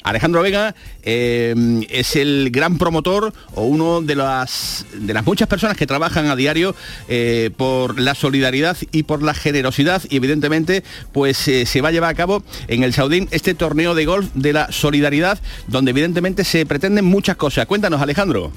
Alejandro 0.03 0.43
Vega 0.43 0.75
eh, 1.03 1.55
es 1.91 2.17
el 2.17 2.51
gran 2.51 2.79
promotor 2.79 3.33
o 3.55 3.65
uno 3.65 4.01
de 4.01 4.15
las, 4.15 4.87
de 4.95 5.13
las 5.13 5.27
muchas 5.27 5.49
personas 5.49 5.77
que 5.77 5.87
trabajan 5.87 6.27
a 6.27 6.37
diario 6.37 6.75
eh, 7.09 7.51
por 7.57 8.01
la 8.01 8.15
solidaridad 8.15 8.77
y 8.93 9.03
por 9.03 9.23
la 9.23 9.35
generosidad 9.35 10.03
y 10.09 10.17
evidentemente 10.17 10.83
pues 11.13 11.47
eh, 11.49 11.67
se 11.67 11.81
va 11.81 11.89
a 11.89 11.93
llevar 11.93 12.11
a 12.11 12.15
cabo 12.15 12.43
en 12.69 12.83
el 12.83 12.93
Saudín 12.93 13.29
este 13.31 13.55
torneo 13.55 13.95
de 13.95 14.07
golf 14.07 14.31
de 14.35 14.53
la 14.53 14.73
solidaridad 14.73 15.39
donde 15.67 15.91
evidentemente 15.91 16.45
se 16.45 16.65
pretenden 16.65 17.05
muchas 17.05 17.37
cosas. 17.37 17.67
Cuéntanos 17.67 18.01
Alejandro. 18.01 18.53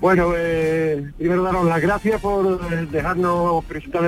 Bueno, 0.00 0.32
primero 1.16 1.42
daros 1.42 1.66
las 1.66 1.80
gracias 1.80 2.20
por 2.20 2.88
dejarnos 2.90 3.64
presentar 3.64 4.04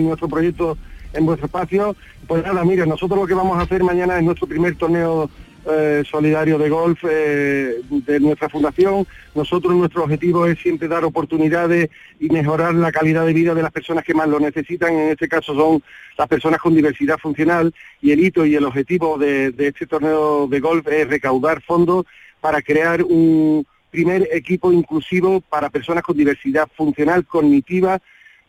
nuestro 0.00 0.28
proyecto 0.28 0.78
en 1.12 1.26
vuestro 1.26 1.46
espacio. 1.46 1.96
Pues 2.26 2.44
nada, 2.44 2.64
mire, 2.64 2.86
nosotros 2.86 3.18
lo 3.18 3.26
que 3.26 3.34
vamos 3.34 3.58
a 3.58 3.62
hacer 3.62 3.82
mañana 3.82 4.16
es 4.16 4.24
nuestro 4.24 4.46
primer 4.46 4.76
torneo 4.76 5.28
eh, 5.64 6.02
solidario 6.10 6.58
de 6.58 6.68
golf 6.68 7.04
eh, 7.08 7.80
de 7.88 8.20
nuestra 8.20 8.48
fundación. 8.48 9.06
Nosotros 9.34 9.74
nuestro 9.74 10.02
objetivo 10.04 10.46
es 10.46 10.58
siempre 10.58 10.88
dar 10.88 11.04
oportunidades 11.04 11.90
y 12.18 12.28
mejorar 12.30 12.74
la 12.74 12.90
calidad 12.90 13.26
de 13.26 13.32
vida 13.32 13.54
de 13.54 13.62
las 13.62 13.70
personas 13.70 14.04
que 14.04 14.14
más 14.14 14.28
lo 14.28 14.40
necesitan. 14.40 14.92
En 14.94 15.10
este 15.10 15.28
caso 15.28 15.54
son 15.54 15.82
las 16.18 16.28
personas 16.28 16.60
con 16.60 16.74
diversidad 16.74 17.18
funcional 17.18 17.74
y 18.00 18.12
el 18.12 18.20
hito 18.20 18.44
y 18.44 18.54
el 18.54 18.64
objetivo 18.64 19.18
de 19.18 19.54
este 19.58 19.86
torneo 19.86 20.46
de 20.48 20.60
golf 20.60 20.86
es 20.88 21.08
recaudar 21.08 21.62
fondos 21.62 22.06
para 22.40 22.60
crear 22.62 23.02
un 23.02 23.66
primer 23.90 24.28
equipo 24.32 24.72
inclusivo 24.72 25.42
para 25.42 25.70
personas 25.70 26.02
con 26.02 26.16
diversidad 26.16 26.66
funcional, 26.74 27.24
cognitiva 27.26 28.00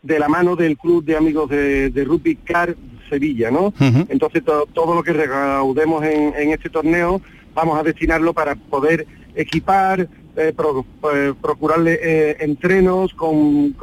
de 0.04 0.18
la 0.18 0.28
mano 0.28 0.54
del 0.54 0.76
Club 0.76 1.04
de 1.04 1.16
Amigos 1.16 1.50
de, 1.50 1.90
de 1.90 2.04
Rugby 2.04 2.36
Car 2.36 2.76
Sevilla, 3.08 3.50
¿no? 3.50 3.72
Entonces 4.08 4.42
todo 4.44 4.94
lo 4.94 5.02
que 5.02 5.12
recaudemos 5.12 6.04
en, 6.04 6.50
este 6.50 6.70
torneo 6.70 7.20
vamos 7.54 7.78
a 7.78 7.82
destinarlo 7.82 8.32
para 8.32 8.54
poder 8.54 9.06
equipar, 9.34 10.08
eh, 10.36 10.52
eh, 10.54 11.32
procurarle 11.40 11.98
eh, 12.02 12.36
entrenos 12.40 13.14
con, 13.14 13.74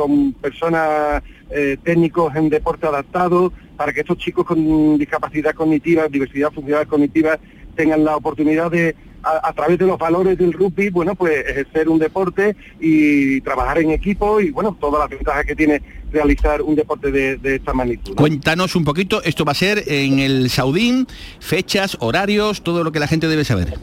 personas 0.42 1.24
técnicos 1.84 2.34
en 2.36 2.50
deporte 2.50 2.88
adaptado, 2.88 3.52
para 3.76 3.92
que 3.92 4.02
estos 4.02 4.18
chicos 4.18 4.46
con 4.46 4.98
discapacidad 4.98 5.54
cognitiva, 5.54 6.08
diversidad 6.08 6.52
funcional 6.52 6.88
cognitiva, 6.88 7.38
tengan 7.76 8.06
la 8.06 8.16
oportunidad 8.16 8.72
de 8.72 8.96
a, 9.24 9.54
través 9.54 9.78
de 9.78 9.86
los 9.86 9.98
valores 9.98 10.38
del 10.38 10.54
rugby, 10.54 10.90
bueno, 10.90 11.16
pues 11.16 11.46
ejercer 11.48 11.90
un 11.90 12.00
deporte 12.00 12.56
y 12.80 13.42
trabajar 13.42 13.80
en 13.80 13.92
equipo 13.92 14.40
y, 14.40 14.50
bueno, 14.52 14.76
todas 14.80 15.00
las 15.02 15.10
ventajas 15.10 15.46
que 15.46 15.56
tiene 15.56 15.82
realizar 16.12 16.62
un 16.62 16.76
deporte 16.76 17.12
de, 17.12 17.40
esta 17.44 17.74
magnitud. 17.74 18.16
Cuéntanos 18.16 18.76
un 18.76 18.84
poquito, 18.84 19.22
esto 19.24 19.46
va 19.46 19.54
a 19.54 19.56
ser 19.56 19.84
en 19.88 20.20
el 20.20 20.50
Saudín, 20.50 21.08
fechas, 21.40 21.98
horarios, 22.00 22.64
todo 22.64 22.84
lo 22.84 22.92
que 22.92 23.00
la 23.00 23.08
gente 23.08 23.28
debe 23.28 23.46
saber. 23.46 23.74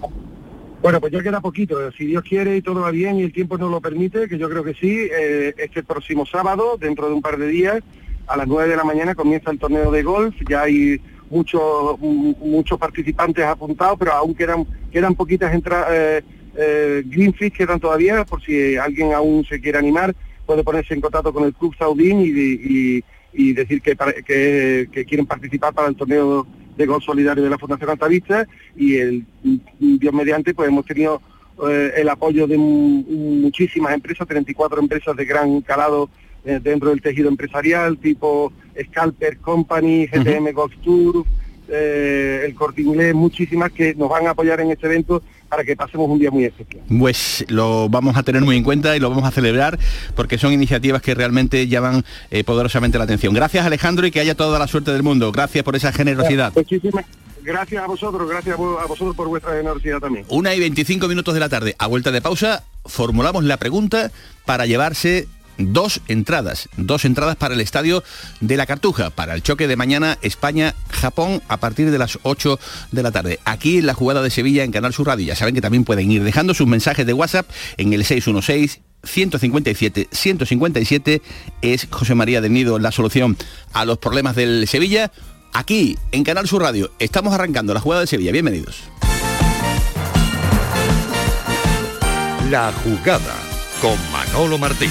Bueno, 0.83 1.01
pues 1.01 1.13
ya 1.13 1.23
queda 1.23 1.41
poquito, 1.41 1.91
si 1.93 2.07
Dios 2.07 2.23
quiere 2.23 2.57
y 2.57 2.63
todo 2.63 2.83
va 2.83 2.91
bien 2.91 3.17
y 3.17 3.23
el 3.23 3.33
tiempo 3.33 3.59
nos 3.59 3.71
lo 3.71 3.81
permite, 3.81 4.29
que 4.29 4.39
yo 4.39 4.49
creo 4.49 4.63
que 4.63 4.75
sí, 4.75 5.09
eh, 5.11 5.55
este 5.59 5.83
próximo 5.83 6.25
sábado, 6.25 6.77
dentro 6.79 7.09
de 7.09 7.15
un 7.15 7.23
par 7.23 7.37
de 7.37 7.49
días, 7.49 7.83
a 8.29 8.37
las 8.37 8.47
9 8.47 8.69
de 8.69 8.77
la 8.77 8.85
mañana 8.85 9.15
comienza 9.15 9.51
el 9.51 9.59
torneo 9.59 9.91
de 9.91 10.03
golf, 10.03 10.35
ya 10.49 10.63
hay 10.63 11.01
muchos 11.31 11.99
muchos 12.01 12.79
participantes 12.79 13.45
apuntados, 13.45 13.99
pero 13.99 14.13
aún 14.13 14.35
quedan 14.35 14.67
quedan 14.91 15.15
poquitas 15.15 15.53
entradas, 15.53 15.89
eh, 15.91 16.23
eh, 16.57 17.03
Greenfish 17.07 17.53
quedan 17.53 17.81
todavía, 17.81 18.25
por 18.25 18.43
si 18.43 18.77
alguien 18.77 19.13
aún 19.13 19.45
se 19.45 19.61
quiere 19.61 19.79
animar, 19.79 20.15
puede 20.49 20.65
ponerse 20.65 20.95
en 20.95 21.03
contacto 21.03 21.31
con 21.31 21.45
el 21.45 21.53
Club 21.53 21.77
Saudín 21.77 22.23
y, 22.23 23.05
y, 23.35 23.53
decir 23.53 23.83
que, 23.83 23.95
que, 24.91 25.05
quieren 25.05 25.27
participar 25.27 25.75
para 25.75 25.89
el 25.89 25.95
torneo 25.95 26.47
de 26.75 26.87
gol 26.87 27.03
solidario 27.03 27.45
de 27.45 27.51
la 27.51 27.59
Fundación 27.59 27.91
Altavista 27.91 28.49
y 28.75 28.97
el 28.97 29.27
Dios 29.79 30.15
mediante 30.15 30.55
pues 30.55 30.71
hemos 30.71 30.87
tenido 30.87 31.21
eh, 31.69 31.93
el 31.97 32.09
apoyo 32.09 32.47
de 32.47 32.57
muchísimas 32.57 33.93
empresas, 33.93 34.27
34 34.27 34.81
empresas 34.81 35.15
de 35.15 35.25
gran 35.27 35.61
calado 35.61 36.09
eh, 36.47 36.59
dentro 36.63 36.89
del 36.89 37.03
tejido 37.03 37.29
empresarial, 37.29 37.99
tipo 37.99 38.51
Scalper 38.87 39.37
Company, 39.39 40.07
GTM 40.07 40.51
Golf 40.55 40.73
Tour, 40.83 41.27
eh, 41.69 42.45
el 42.47 42.55
Corte 42.55 42.81
Inglés, 42.81 43.15
muchísimas 43.15 43.71
que 43.73 43.95
nos 43.95 44.09
van 44.09 44.27
a 44.27 44.31
apoyar 44.31 44.63
en 44.63 44.71
este 44.71 44.87
evento 44.87 45.23
para 45.49 45.65
que 45.65 45.77
pasemos 45.77 46.09
un 46.09 46.19
día 46.19 46.31
muy 46.31 46.45
especial. 46.45 46.83
Pues 46.99 47.45
lo 47.49 47.89
vamos 47.89 48.17
a 48.17 48.23
tener 48.23 48.43
muy 48.43 48.57
en 48.57 48.63
cuenta 48.63 48.97
y 48.97 49.01
lo 49.01 49.11
vamos 49.11 49.25
a 49.25 49.31
celebrar 49.31 49.79
porque 50.15 50.39
son 50.39 50.53
iniciativas 50.53 51.03
que 51.03 51.15
realmente 51.15 51.67
llaman 51.69 52.05
eh, 52.31 52.45
poderosamente 52.45 52.99
la 52.99 53.05
atención. 53.05 53.35
Gracias 53.35 53.65
Alejandro 53.65 54.07
y 54.07 54.11
que 54.11 54.21
haya 54.21 54.35
toda 54.35 54.59
la 54.59 54.67
suerte 54.67 54.93
del 54.93 55.03
mundo. 55.03 55.33
Gracias 55.33 55.65
por 55.65 55.77
esa 55.77 55.93
generosidad. 55.93 56.53
Muchísimas 56.55 57.05
gracias 57.43 57.83
a 57.83 57.87
vosotros, 57.87 58.29
gracias 58.29 58.55
a 58.57 58.87
vosotros 58.87 59.17
por 59.17 59.29
vuestra 59.29 59.57
generosidad 59.57 59.99
también. 60.01 60.25
Una 60.29 60.55
y 60.55 60.61
25 60.61 61.09
minutos 61.09 61.35
de 61.35 61.41
la 61.41 61.49
tarde. 61.49 61.75
A 61.79 61.87
vuelta 61.87 62.11
de 62.11 62.21
pausa, 62.21 62.65
formulamos 62.85 63.45
la 63.45 63.57
pregunta 63.57 64.11
para 64.45 64.67
llevarse 64.67 65.29
dos 65.59 66.01
entradas, 66.09 66.69
dos 66.77 67.05
entradas 67.05 67.37
para 67.37 67.55
el 67.55 67.61
estadio 67.61 68.03
de 68.41 68.57
la 68.57 68.67
Cartuja, 68.67 69.11
para 69.11 69.35
el 69.35 69.43
choque 69.43 69.69
de 69.69 69.77
mañana 69.77 70.19
España-Japón 70.23 71.43
a 71.49 71.59
partir 71.59 71.91
de 71.91 71.99
las 71.99 72.19
8 72.23 72.59
de 72.93 73.03
la 73.03 73.11
tarde. 73.13 73.41
Aquí 73.45 73.79
en 73.79 73.87
la 73.87 73.95
jugada 73.95 74.23
de 74.23 74.31
Sevilla 74.31 74.65
en 74.65 74.73
Canal 74.73 74.95
Sur 74.95 75.09
Radio. 75.09 75.27
Ya 75.27 75.37
saben 75.37 75.55
que 75.55 75.61
también 75.61 75.85
pueden 75.85 76.11
ir 76.11 76.23
dejando 76.23 76.55
sus 76.55 76.67
mensajes 76.67 77.05
de 77.05 77.13
WhatsApp 77.13 77.49
en 77.77 77.93
el 77.93 78.05
616 78.05 78.81
157 79.05 80.09
157 80.11 81.23
es 81.63 81.87
José 81.89 82.15
María 82.17 82.41
del 82.41 82.53
Nido 82.53 82.81
la 82.81 82.91
solución 82.91 83.37
a 83.73 83.85
los 83.85 83.99
problemas 83.99 84.37
del 84.37 84.67
Sevilla. 84.67 85.13
Aquí 85.53 85.97
en 86.13 86.25
Canal 86.25 86.49
Sur 86.49 86.63
Radio 86.63 86.91
estamos 86.99 87.33
arrancando 87.33 87.75
la 87.75 87.81
jugada 87.81 88.03
de 88.03 88.07
Sevilla. 88.07 88.33
Bienvenidos. 88.33 88.83
La 92.51 92.73
jugada 92.73 93.35
con 93.81 93.97
Manolo 94.11 94.59
Martín. 94.59 94.91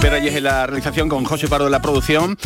Javier 0.00 0.14
Reyes 0.14 0.34
en 0.34 0.44
la 0.44 0.66
realización, 0.66 1.10
con 1.10 1.26
José 1.26 1.46
Pardo 1.46 1.66
en 1.66 1.72
la 1.72 1.82
producción. 1.82 2.38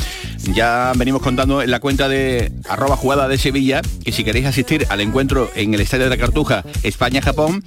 Ya 0.55 0.93
venimos 0.97 1.23
contando 1.23 1.63
en 1.63 1.71
la 1.71 1.79
cuenta 1.79 2.09
de 2.09 2.51
arroba 2.69 2.97
jugada 2.97 3.29
de 3.29 3.39
Sevilla 3.39 3.81
que 4.05 4.11
si 4.11 4.25
queréis 4.25 4.47
asistir 4.47 4.89
al 4.91 5.01
encuentro 5.01 5.49
en 5.55 5.73
el 5.73 5.81
Estadio 5.81 6.03
de 6.03 6.11
la 6.11 6.17
Cartuja 6.17 6.65
España-Japón, 6.83 7.63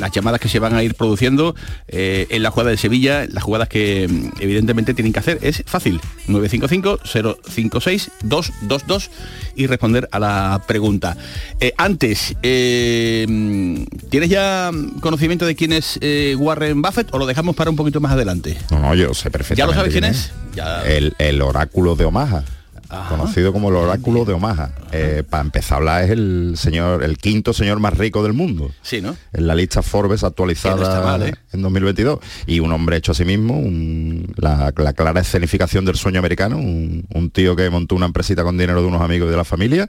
las 0.00 0.10
llamadas 0.10 0.40
que 0.40 0.48
se 0.48 0.58
van 0.58 0.74
a 0.74 0.82
ir 0.82 0.94
produciendo 0.94 1.54
eh, 1.88 2.26
en 2.30 2.42
la 2.42 2.50
jugada 2.50 2.70
de 2.70 2.76
Sevilla, 2.76 3.26
las 3.30 3.44
jugadas 3.44 3.68
que 3.68 4.08
mm, 4.08 4.30
evidentemente 4.40 4.94
tienen 4.94 5.12
que 5.12 5.20
hacer 5.20 5.38
es 5.42 5.62
fácil, 5.66 6.00
955-056-222 6.28 9.10
y 9.54 9.66
responder 9.66 10.08
a 10.10 10.18
la 10.18 10.62
pregunta. 10.66 11.18
Eh, 11.60 11.74
antes, 11.76 12.34
eh, 12.42 13.84
¿tienes 14.08 14.30
ya 14.30 14.70
conocimiento 15.00 15.44
de 15.46 15.54
quién 15.54 15.72
es 15.72 16.00
Warren 16.36 16.82
Buffett 16.82 17.08
o 17.12 17.18
lo 17.18 17.26
dejamos 17.26 17.54
para 17.54 17.70
un 17.70 17.76
poquito 17.76 18.00
más 18.00 18.10
adelante? 18.12 18.58
No, 18.70 18.80
no, 18.80 18.94
yo 18.94 19.12
sé 19.14 19.30
perfectamente. 19.30 19.60
¿Ya 19.60 19.66
lo 19.66 19.74
sabes 19.74 19.92
quién 19.92 20.04
quién 20.04 20.12
es? 20.12 20.32
Ya. 20.54 20.82
El, 20.84 21.14
el 21.18 21.42
oráculo 21.42 21.94
de 21.94 22.06
Omaha. 22.06 22.42
Ajá. 22.90 23.16
Conocido 23.16 23.52
como 23.52 23.68
el 23.70 23.76
oráculo 23.76 24.24
de 24.24 24.32
Omaha. 24.32 24.70
Eh, 24.92 25.22
para 25.28 25.42
empezar 25.44 25.74
a 25.74 25.76
hablar 25.78 26.04
es 26.04 26.10
el 26.10 26.54
señor, 26.56 27.04
el 27.04 27.16
quinto 27.18 27.52
señor 27.52 27.78
más 27.78 27.96
rico 27.96 28.22
del 28.22 28.32
mundo. 28.32 28.70
Sí, 28.82 29.00
¿no? 29.00 29.16
En 29.32 29.46
la 29.46 29.54
lista 29.54 29.80
Forbes 29.82 30.24
actualizada 30.24 30.74
Que 30.74 30.80
no 30.82 30.88
está 30.88 31.00
mal, 31.02 31.22
¿eh? 31.22 31.34
en 31.52 31.62
2022. 31.62 32.18
Y 32.46 32.58
un 32.60 32.72
hombre 32.72 32.96
hecho 32.96 33.12
a 33.12 33.14
sí 33.14 33.24
mismo, 33.24 33.58
un- 33.58 34.32
la, 34.36 34.72
la 34.76 34.92
clara 34.92 35.20
escenificación 35.20 35.84
del 35.84 35.96
sueño 35.96 36.18
americano, 36.18 36.56
un, 36.58 37.06
un 37.14 37.30
tío 37.30 37.54
que 37.54 37.70
montó 37.70 37.94
una 37.94 38.06
empresita 38.06 38.42
con 38.42 38.58
dinero 38.58 38.80
de 38.82 38.88
unos 38.88 39.02
amigos 39.02 39.28
y 39.28 39.30
de 39.30 39.36
la 39.36 39.44
familia 39.44 39.88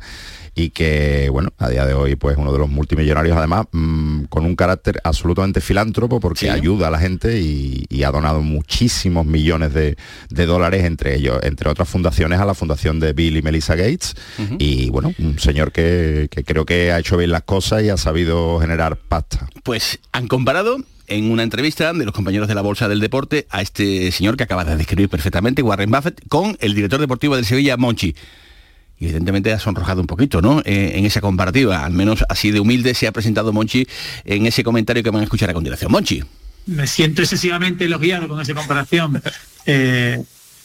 y 0.53 0.71
que, 0.71 1.29
bueno, 1.31 1.49
a 1.57 1.69
día 1.69 1.85
de 1.85 1.93
hoy, 1.93 2.15
pues 2.15 2.35
uno 2.37 2.51
de 2.51 2.59
los 2.59 2.69
multimillonarios, 2.69 3.37
además, 3.37 3.65
mm, 3.71 4.23
con 4.25 4.45
un 4.45 4.55
carácter 4.55 4.99
absolutamente 5.03 5.61
filántropo, 5.61 6.19
porque 6.19 6.41
Sí. 6.41 6.49
ayuda 6.49 6.87
a 6.87 6.91
la 6.91 6.99
gente 6.99 7.39
y, 7.39 7.85
y 7.89 8.03
ha 8.03 8.11
donado 8.11 8.41
muchísimos 8.41 9.25
millones 9.25 9.73
de, 9.73 9.95
de 10.29 10.45
dólares, 10.45 10.83
entre 10.83 11.15
ellos, 11.15 11.39
entre 11.43 11.69
otras 11.69 11.87
fundaciones, 11.87 12.39
a 12.39 12.45
la 12.45 12.53
fundación 12.53 12.99
de 12.99 13.13
Bill 13.13 13.37
y 13.37 13.41
Melissa 13.41 13.75
Gates. 13.75 14.15
Y 14.59 14.89
bueno, 14.89 15.13
un 15.19 15.39
señor 15.39 15.71
que, 15.71 16.27
que 16.29 16.43
creo 16.43 16.65
que 16.65 16.91
ha 16.91 16.99
hecho 16.99 17.15
bien 17.17 17.31
las 17.31 17.43
cosas 17.43 17.83
y 17.83 17.89
ha 17.89 17.97
sabido 17.97 18.59
generar 18.59 18.97
pasta. 18.97 19.47
Pues 19.63 19.99
han 20.11 20.27
comparado 20.27 20.77
en 21.07 21.31
una 21.31 21.43
entrevista 21.43 21.93
de 21.93 22.05
los 22.05 22.13
compañeros 22.13 22.47
de 22.47 22.55
la 22.55 22.61
Bolsa 22.61 22.87
del 22.87 22.99
Deporte 22.99 23.47
a 23.49 23.61
este 23.61 24.11
señor 24.11 24.37
que 24.37 24.43
acaba 24.43 24.63
de 24.65 24.75
describir 24.77 25.09
perfectamente, 25.09 25.61
Warren 25.61 25.91
Buffett, 25.91 26.21
con 26.29 26.57
el 26.59 26.73
director 26.73 26.99
deportivo 26.99 27.35
del 27.35 27.45
Sevilla, 27.45 27.77
Monchi. 27.77 28.15
Y 29.01 29.05
evidentemente 29.05 29.51
ha 29.51 29.57
sonrojado 29.57 29.99
un 29.99 30.05
poquito, 30.05 30.43
¿no? 30.43 30.61
Eh, 30.63 30.93
en 30.95 31.05
esa 31.05 31.21
comparativa, 31.21 31.83
al 31.83 31.91
menos 31.91 32.23
así 32.29 32.51
de 32.51 32.59
humilde 32.59 32.93
se 32.93 33.07
ha 33.07 33.11
presentado 33.11 33.51
Monchi 33.51 33.87
en 34.25 34.45
ese 34.45 34.63
comentario 34.63 35.01
que 35.01 35.09
van 35.09 35.21
a 35.21 35.23
escuchar 35.23 35.49
a 35.49 35.53
continuación. 35.53 35.91
Monchi. 35.91 36.23
me 36.67 36.85
siento 36.85 37.23
excesivamente 37.23 37.85
elogiado 37.85 38.27
con 38.27 38.39
esa 38.39 38.53
comparación. 38.53 39.21
Eh, 39.67 40.19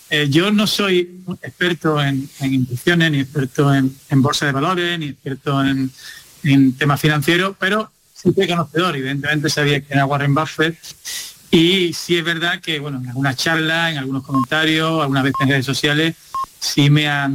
eh, 0.09 0.27
yo 0.31 0.51
no 0.51 0.67
soy 0.67 1.21
experto 1.43 2.03
en, 2.03 2.27
en 2.41 2.55
inversiones, 2.55 3.11
ni 3.11 3.21
experto 3.21 3.75
en, 3.75 3.95
en 4.09 4.23
bolsa 4.23 4.47
de 4.47 4.53
valores, 4.53 4.99
ni 4.99 5.09
experto 5.09 5.63
en, 5.63 5.91
en 6.45 6.73
temas 6.79 6.99
financieros, 6.99 7.55
pero 7.61 7.93
sí 8.15 8.31
soy 8.35 8.49
conocedor, 8.49 8.97
evidentemente 8.97 9.51
sabía 9.51 9.83
que 9.83 9.93
era 9.93 10.07
Warren 10.07 10.35
Buffett 10.35 10.79
y 11.51 11.93
sí 11.93 12.17
es 12.17 12.25
verdad 12.25 12.61
que, 12.61 12.79
bueno, 12.79 12.99
en 12.99 13.09
algunas 13.09 13.37
charlas, 13.37 13.93
en 13.93 13.99
algunos 13.99 14.25
comentarios, 14.25 15.03
algunas 15.03 15.23
veces 15.23 15.37
en 15.41 15.49
redes 15.49 15.67
sociales, 15.67 16.15
sí 16.61 16.91
me 16.91 17.09
han, 17.09 17.33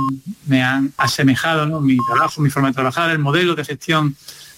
me 0.48 0.62
han 0.64 0.94
asemejado 0.98 1.66
¿no? 1.66 1.80
mi 1.82 1.98
trabajo, 2.12 2.42
mi 2.42 2.50
forma 2.50 2.70
de 2.70 2.74
trabajar, 2.76 3.12
el 3.12 3.20
modelo 3.20 3.56
de 3.56 3.64
gestión 3.66 4.16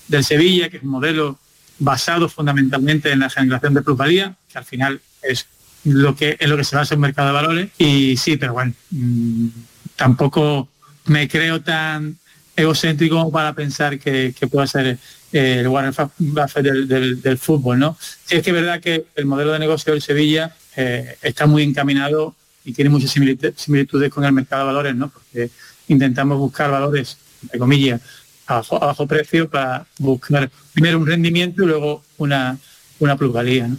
del 0.08 0.24
Sevilla, 0.24 0.70
que 0.70 0.78
es 0.78 0.84
un 0.84 0.90
modelo 0.90 1.40
basado 1.80 2.30
fundamentalmente 2.30 3.12
en 3.12 3.20
la 3.20 3.30
generación 3.30 3.74
de 3.74 3.82
plusvalía, 3.82 4.36
que 4.52 4.58
al 4.58 4.66
final 4.66 5.02
es 5.22 5.48
lo 5.86 6.16
que 6.16 6.38
en 6.40 6.50
lo 6.50 6.56
que 6.58 6.64
se 6.64 6.76
basa 6.76 6.96
un 6.96 7.02
mercado 7.02 7.28
de 7.30 7.34
valores. 7.34 7.70
Y 7.78 8.16
sí, 8.18 8.38
pero 8.38 8.54
bueno, 8.54 8.74
mm, 8.92 9.48
tampoco 9.96 10.70
me 11.06 11.28
creo 11.28 11.62
tan 11.62 12.18
egocéntrico 12.56 13.32
para 13.32 13.54
pensar 13.54 14.00
que, 14.00 14.34
que 14.38 14.48
pueda 14.48 14.68
ser 14.68 14.98
el 15.32 15.68
Warren 15.68 15.94
Buffett 16.20 16.64
del, 16.64 16.88
del- 16.88 17.22
del 17.22 17.38
fútbol, 17.40 17.80
¿no? 17.80 17.98
Sí 18.26 18.36
es 18.36 18.44
que 18.44 18.52
es 18.52 18.56
verdad 18.56 18.80
que 18.80 19.06
el 19.16 19.26
modelo 19.26 19.52
de 19.52 19.60
negocio 19.60 19.92
del 19.92 20.02
Sevilla 20.02 20.56
eh, 20.76 21.18
está 21.24 21.48
muy 21.48 21.64
encaminado 21.64 22.36
y 22.66 22.74
tiene 22.74 22.90
muchas 22.90 23.16
similitu- 23.16 23.54
similitudes 23.56 24.10
con 24.12 24.24
el 24.24 24.32
mercado 24.32 24.62
de 24.64 24.68
valores, 24.68 24.96
¿no? 24.96 25.10
Porque 25.10 25.50
intentamos 25.88 26.38
buscar 26.38 26.72
valores, 26.72 27.18
entre 27.42 27.60
comillas, 27.60 28.02
a 28.48 28.56
bajo, 28.56 28.84
a 28.84 28.88
bajo 28.88 29.08
precio 29.08 29.50
para 29.50 29.86
buscar 30.00 30.50
primero 30.74 30.98
un 30.98 31.08
rendimiento 31.08 31.64
y 31.64 31.68
luego 31.68 32.04
una, 32.18 32.58
una 33.00 33.16
plusvalía, 33.18 33.68
¿no? 33.68 33.78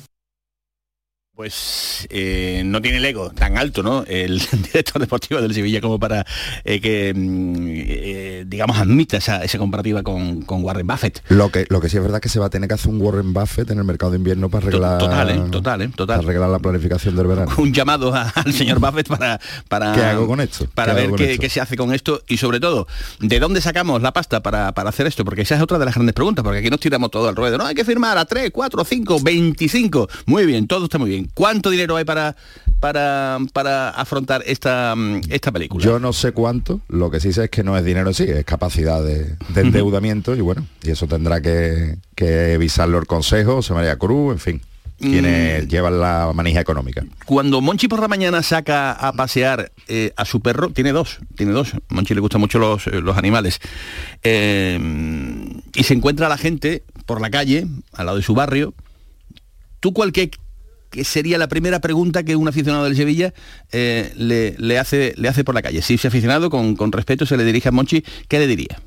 Pues 1.36 2.06
eh, 2.10 2.62
no 2.64 2.80
tiene 2.80 2.98
el 2.98 3.04
ego 3.06 3.30
tan 3.30 3.58
alto, 3.58 3.82
¿no? 3.82 4.04
El 4.06 4.38
director 4.52 5.00
deportivo 5.02 5.40
del 5.40 5.52
Sevilla 5.52 5.80
como 5.80 5.98
para 5.98 6.24
eh, 6.64 6.80
que, 6.80 7.12
mm, 7.12 7.66
eh, 7.70 8.44
digamos, 8.46 8.78
admita 8.78 9.16
esa, 9.16 9.42
esa 9.42 9.58
comparativa 9.58 10.04
con, 10.04 10.42
con 10.42 10.62
Warren 10.62 10.86
Buffett. 10.86 11.24
Lo 11.30 11.50
que, 11.50 11.66
lo 11.70 11.80
que 11.80 11.88
sí 11.88 11.96
es 11.96 12.02
verdad 12.04 12.18
es 12.18 12.22
que 12.22 12.28
se 12.28 12.38
va 12.38 12.46
a 12.46 12.50
tener 12.50 12.68
que 12.68 12.74
hacer 12.74 12.88
un 12.92 13.00
Warren 13.02 13.32
Buffett 13.32 13.68
en 13.72 13.78
el 13.78 13.84
mercado 13.84 14.12
de 14.12 14.18
invierno 14.18 14.48
para 14.48 14.68
arreglar, 14.68 14.98
Total. 14.98 15.50
Total. 15.50 15.90
Total. 15.90 16.06
para 16.06 16.18
arreglar 16.20 16.50
la 16.50 16.60
planificación 16.60 17.16
del 17.16 17.26
verano. 17.26 17.50
Un 17.58 17.72
llamado 17.74 18.14
a- 18.14 18.28
al 18.28 18.52
señor 18.52 18.78
Buffett 18.78 19.08
para, 19.08 19.40
para, 19.68 19.92
¿Qué 19.92 20.02
hago 20.04 20.28
con 20.28 20.40
esto? 20.40 20.68
para 20.72 20.94
¿Qué 20.94 21.08
ver 21.08 21.16
qué, 21.16 21.38
qué 21.40 21.50
se 21.50 21.60
hace 21.60 21.76
con 21.76 21.92
esto 21.92 22.22
y 22.28 22.36
sobre 22.36 22.60
todo, 22.60 22.86
¿de 23.18 23.40
dónde 23.40 23.60
sacamos 23.60 24.00
la 24.02 24.12
pasta 24.12 24.40
para, 24.40 24.70
para 24.72 24.90
hacer 24.90 25.08
esto? 25.08 25.24
Porque 25.24 25.42
esa 25.42 25.56
es 25.56 25.62
otra 25.62 25.80
de 25.80 25.84
las 25.84 25.94
grandes 25.96 26.14
preguntas, 26.14 26.44
porque 26.44 26.60
aquí 26.60 26.70
nos 26.70 26.78
tiramos 26.78 27.10
todo 27.10 27.28
al 27.28 27.34
ruedo. 27.34 27.58
No, 27.58 27.66
hay 27.66 27.74
que 27.74 27.84
firmar 27.84 28.16
a 28.18 28.24
3, 28.24 28.52
4, 28.52 28.84
5, 28.84 29.18
25. 29.20 30.08
Muy 30.26 30.46
bien, 30.46 30.68
todo 30.68 30.84
está 30.84 30.96
muy 30.98 31.10
bien. 31.10 31.23
¿Cuánto 31.32 31.70
dinero 31.70 31.96
hay 31.96 32.04
para, 32.04 32.36
para, 32.80 33.38
para 33.52 33.90
afrontar 33.90 34.42
esta, 34.46 34.94
mm, 34.94 35.22
esta 35.30 35.52
película? 35.52 35.84
Yo 35.84 35.98
no 35.98 36.12
sé 36.12 36.32
cuánto, 36.32 36.80
lo 36.88 37.10
que 37.10 37.20
sí 37.20 37.32
sé 37.32 37.44
es 37.44 37.50
que 37.50 37.64
no 37.64 37.76
es 37.76 37.84
dinero 37.84 38.08
en 38.08 38.14
sí, 38.14 38.24
es 38.24 38.44
capacidad 38.44 39.02
de, 39.02 39.36
de 39.48 39.60
endeudamiento 39.60 40.34
y 40.34 40.40
bueno, 40.40 40.66
y 40.82 40.90
eso 40.90 41.06
tendrá 41.06 41.40
que, 41.40 41.96
que 42.14 42.58
visarlo 42.58 42.98
el 42.98 43.06
Consejo, 43.06 43.56
José 43.56 43.74
María 43.74 43.96
Cruz, 43.96 44.32
en 44.32 44.38
fin, 44.38 44.60
quienes 44.98 45.68
llevan 45.68 46.00
la 46.00 46.30
manija 46.34 46.60
económica. 46.60 47.04
Cuando 47.24 47.60
Monchi 47.60 47.88
por 47.88 48.00
la 48.00 48.08
mañana 48.08 48.42
saca 48.42 48.92
a 48.92 49.12
pasear 49.12 49.72
eh, 49.88 50.12
a 50.16 50.24
su 50.24 50.40
perro, 50.40 50.70
tiene 50.70 50.92
dos, 50.92 51.18
tiene 51.36 51.52
dos. 51.52 51.72
Monchi 51.88 52.14
le 52.14 52.20
gustan 52.20 52.40
mucho 52.40 52.58
los, 52.58 52.86
eh, 52.86 53.00
los 53.00 53.16
animales. 53.16 53.60
Eh, 54.22 54.78
y 55.74 55.82
se 55.82 55.94
encuentra 55.94 56.26
a 56.26 56.28
la 56.28 56.38
gente 56.38 56.84
por 57.06 57.20
la 57.20 57.30
calle, 57.30 57.66
al 57.92 58.06
lado 58.06 58.18
de 58.18 58.24
su 58.24 58.34
barrio. 58.34 58.74
¿Tú 59.80 59.92
cuál 59.92 60.12
que, 60.12 60.30
que 60.94 61.04
sería 61.04 61.38
la 61.38 61.48
primera 61.48 61.80
pregunta 61.80 62.22
que 62.22 62.36
un 62.36 62.46
aficionado 62.46 62.84
del 62.84 62.94
Sevilla 62.96 63.34
eh, 63.72 64.12
le, 64.16 64.54
le 64.58 64.78
hace, 64.78 65.12
le 65.16 65.28
hace 65.28 65.42
por 65.42 65.54
la 65.54 65.60
calle? 65.62 65.82
Si 65.82 65.94
ese 65.94 66.06
aficionado 66.08 66.50
con, 66.50 66.76
con 66.76 66.92
respeto 66.92 67.26
se 67.26 67.36
le 67.36 67.44
dirige 67.44 67.68
a 67.68 67.72
Monchi, 67.72 68.04
¿qué 68.28 68.38
le 68.38 68.46
diría? 68.46 68.80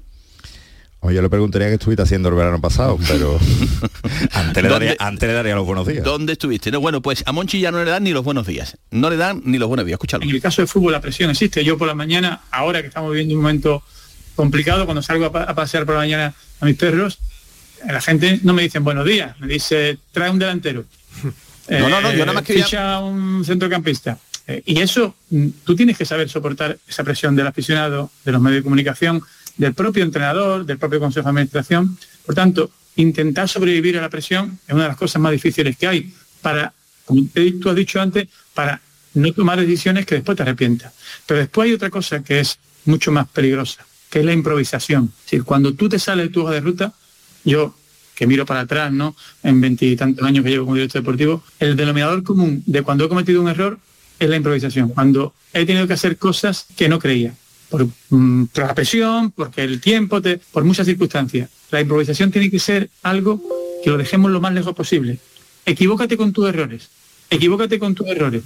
Oye, 1.01 1.17
yo 1.17 1.21
le 1.21 1.29
preguntaría 1.29 1.67
qué 1.67 1.73
estuviste 1.75 2.01
haciendo 2.01 2.29
el 2.29 2.35
verano 2.35 2.59
pasado, 2.61 2.97
pero 3.07 3.37
antes, 4.33 4.63
le 4.63 4.69
daría, 4.69 4.89
¿Dónde- 4.91 4.95
antes 4.99 5.27
le 5.29 5.33
daría 5.35 5.55
los 5.55 5.65
buenos 5.65 5.85
días. 5.85 6.03
¿Dónde 6.03 6.33
estuviste? 6.33 6.71
No, 6.71 6.79
bueno, 6.79 7.01
pues 7.01 7.23
a 7.27 7.31
Monchi 7.33 7.59
ya 7.59 7.71
no 7.71 7.83
le 7.83 7.91
dan 7.91 8.03
ni 8.03 8.11
los 8.11 8.23
buenos 8.23 8.47
días. 8.47 8.77
No 8.91 9.09
le 9.09 9.17
dan 9.17 9.41
ni 9.45 9.57
los 9.57 9.67
buenos 9.67 9.85
días. 9.85 9.95
Escúchalo. 9.97 10.23
En 10.23 10.29
el 10.29 10.41
caso 10.41 10.61
del 10.61 10.69
fútbol 10.69 10.93
la 10.93 11.01
presión 11.01 11.29
existe. 11.29 11.63
Yo 11.63 11.77
por 11.77 11.87
la 11.87 11.93
mañana, 11.95 12.41
ahora 12.51 12.81
que 12.81 12.87
estamos 12.87 13.11
viviendo 13.11 13.35
un 13.35 13.41
momento 13.41 13.83
complicado, 14.35 14.85
cuando 14.85 15.01
salgo 15.01 15.25
a, 15.25 15.31
pa- 15.31 15.43
a 15.43 15.53
pasear 15.53 15.85
por 15.85 15.95
la 15.95 16.01
mañana 16.01 16.33
a 16.61 16.65
mis 16.65 16.75
perros, 16.77 17.19
la 17.87 18.01
gente 18.01 18.39
no 18.43 18.53
me 18.53 18.63
dice 18.63 18.79
buenos 18.79 19.05
días, 19.05 19.39
me 19.39 19.47
dice 19.47 19.97
trae 20.11 20.29
un 20.31 20.39
delantero. 20.39 20.85
No, 21.69 21.89
no, 21.89 22.01
no, 22.01 22.11
yo 22.13 22.19
nada 22.19 22.33
más 22.33 22.43
quería- 22.43 22.63
ficha 22.65 22.99
un 22.99 23.43
centrocampista. 23.45 24.17
Eh, 24.47 24.63
y 24.65 24.79
eso, 24.79 25.15
mm, 25.29 25.47
tú 25.65 25.75
tienes 25.75 25.97
que 25.97 26.05
saber 26.05 26.29
soportar 26.29 26.77
esa 26.87 27.03
presión 27.03 27.35
del 27.35 27.47
aficionado, 27.47 28.11
de 28.23 28.31
los 28.31 28.41
medios 28.41 28.59
de 28.59 28.63
comunicación, 28.63 29.21
del 29.57 29.73
propio 29.73 30.03
entrenador, 30.03 30.65
del 30.65 30.77
propio 30.77 30.99
consejo 30.99 31.25
de 31.25 31.29
administración. 31.31 31.97
Por 32.25 32.35
tanto, 32.35 32.71
intentar 32.95 33.49
sobrevivir 33.49 33.97
a 33.97 34.01
la 34.01 34.09
presión 34.09 34.59
es 34.67 34.73
una 34.73 34.83
de 34.83 34.89
las 34.89 34.97
cosas 34.97 35.21
más 35.21 35.31
difíciles 35.31 35.75
que 35.77 35.87
hay 35.87 36.13
para, 36.41 36.73
como 37.05 37.21
tú 37.61 37.69
has 37.69 37.75
dicho 37.75 37.99
antes, 37.99 38.27
para 38.53 38.79
no 39.15 39.33
tomar 39.33 39.59
decisiones 39.59 40.05
que 40.05 40.15
después 40.15 40.35
te 40.37 40.43
arrepientas. 40.43 40.93
Pero 41.25 41.39
después 41.39 41.67
hay 41.67 41.73
otra 41.73 41.89
cosa 41.89 42.23
que 42.23 42.39
es 42.39 42.57
mucho 42.85 43.11
más 43.11 43.27
peligrosa, 43.27 43.85
que 44.09 44.19
es 44.19 44.25
la 44.25 44.31
improvisación. 44.33 45.11
Es 45.17 45.23
decir, 45.25 45.43
cuando 45.43 45.73
tú 45.73 45.89
te 45.89 45.99
sales 45.99 46.27
de 46.27 46.33
tu 46.33 46.43
hoja 46.43 46.53
de 46.53 46.61
ruta, 46.61 46.93
yo 47.43 47.75
que 48.17 48.25
miro 48.25 48.47
para 48.47 48.61
atrás, 48.61 48.91
¿no? 48.91 49.15
En 49.43 49.61
veintitantos 49.61 50.25
años 50.25 50.43
que 50.43 50.49
llevo 50.49 50.65
como 50.65 50.75
director 50.75 51.01
deportivo, 51.03 51.43
el 51.59 51.75
denominador 51.75 52.23
común 52.23 52.63
de 52.65 52.81
cuando 52.81 53.05
he 53.05 53.09
cometido 53.09 53.39
un 53.41 53.47
error 53.47 53.77
es 54.17 54.27
la 54.27 54.35
improvisación. 54.35 54.89
Cuando 54.89 55.35
he 55.53 55.65
tenido 55.67 55.85
que 55.85 55.93
hacer 55.93 56.17
cosas 56.17 56.65
que 56.75 56.89
no 56.89 56.97
creía. 56.97 57.35
Por, 57.69 57.87
mm, 58.09 58.45
la 58.55 58.73
presión, 58.73 59.29
porque 59.31 59.61
el 59.63 59.79
tiempo, 59.79 60.19
te- 60.19 60.39
por 60.39 60.63
muchas 60.63 60.87
circunstancias. 60.87 61.47
La 61.69 61.79
improvisación 61.79 62.31
tiene 62.31 62.49
que 62.49 62.57
ser 62.59 62.89
algo 63.03 63.39
que 63.83 63.91
lo 63.91 63.97
dejemos 63.97 64.31
lo 64.31 64.41
más 64.41 64.53
lejos 64.53 64.73
posible. 64.73 65.19
Equivócate 65.65 66.17
con 66.17 66.33
tus 66.33 66.49
errores. 66.49 66.89
Equivócate 67.29 67.77
con 67.77 67.93
tus 67.93 68.07
errores. 68.07 68.41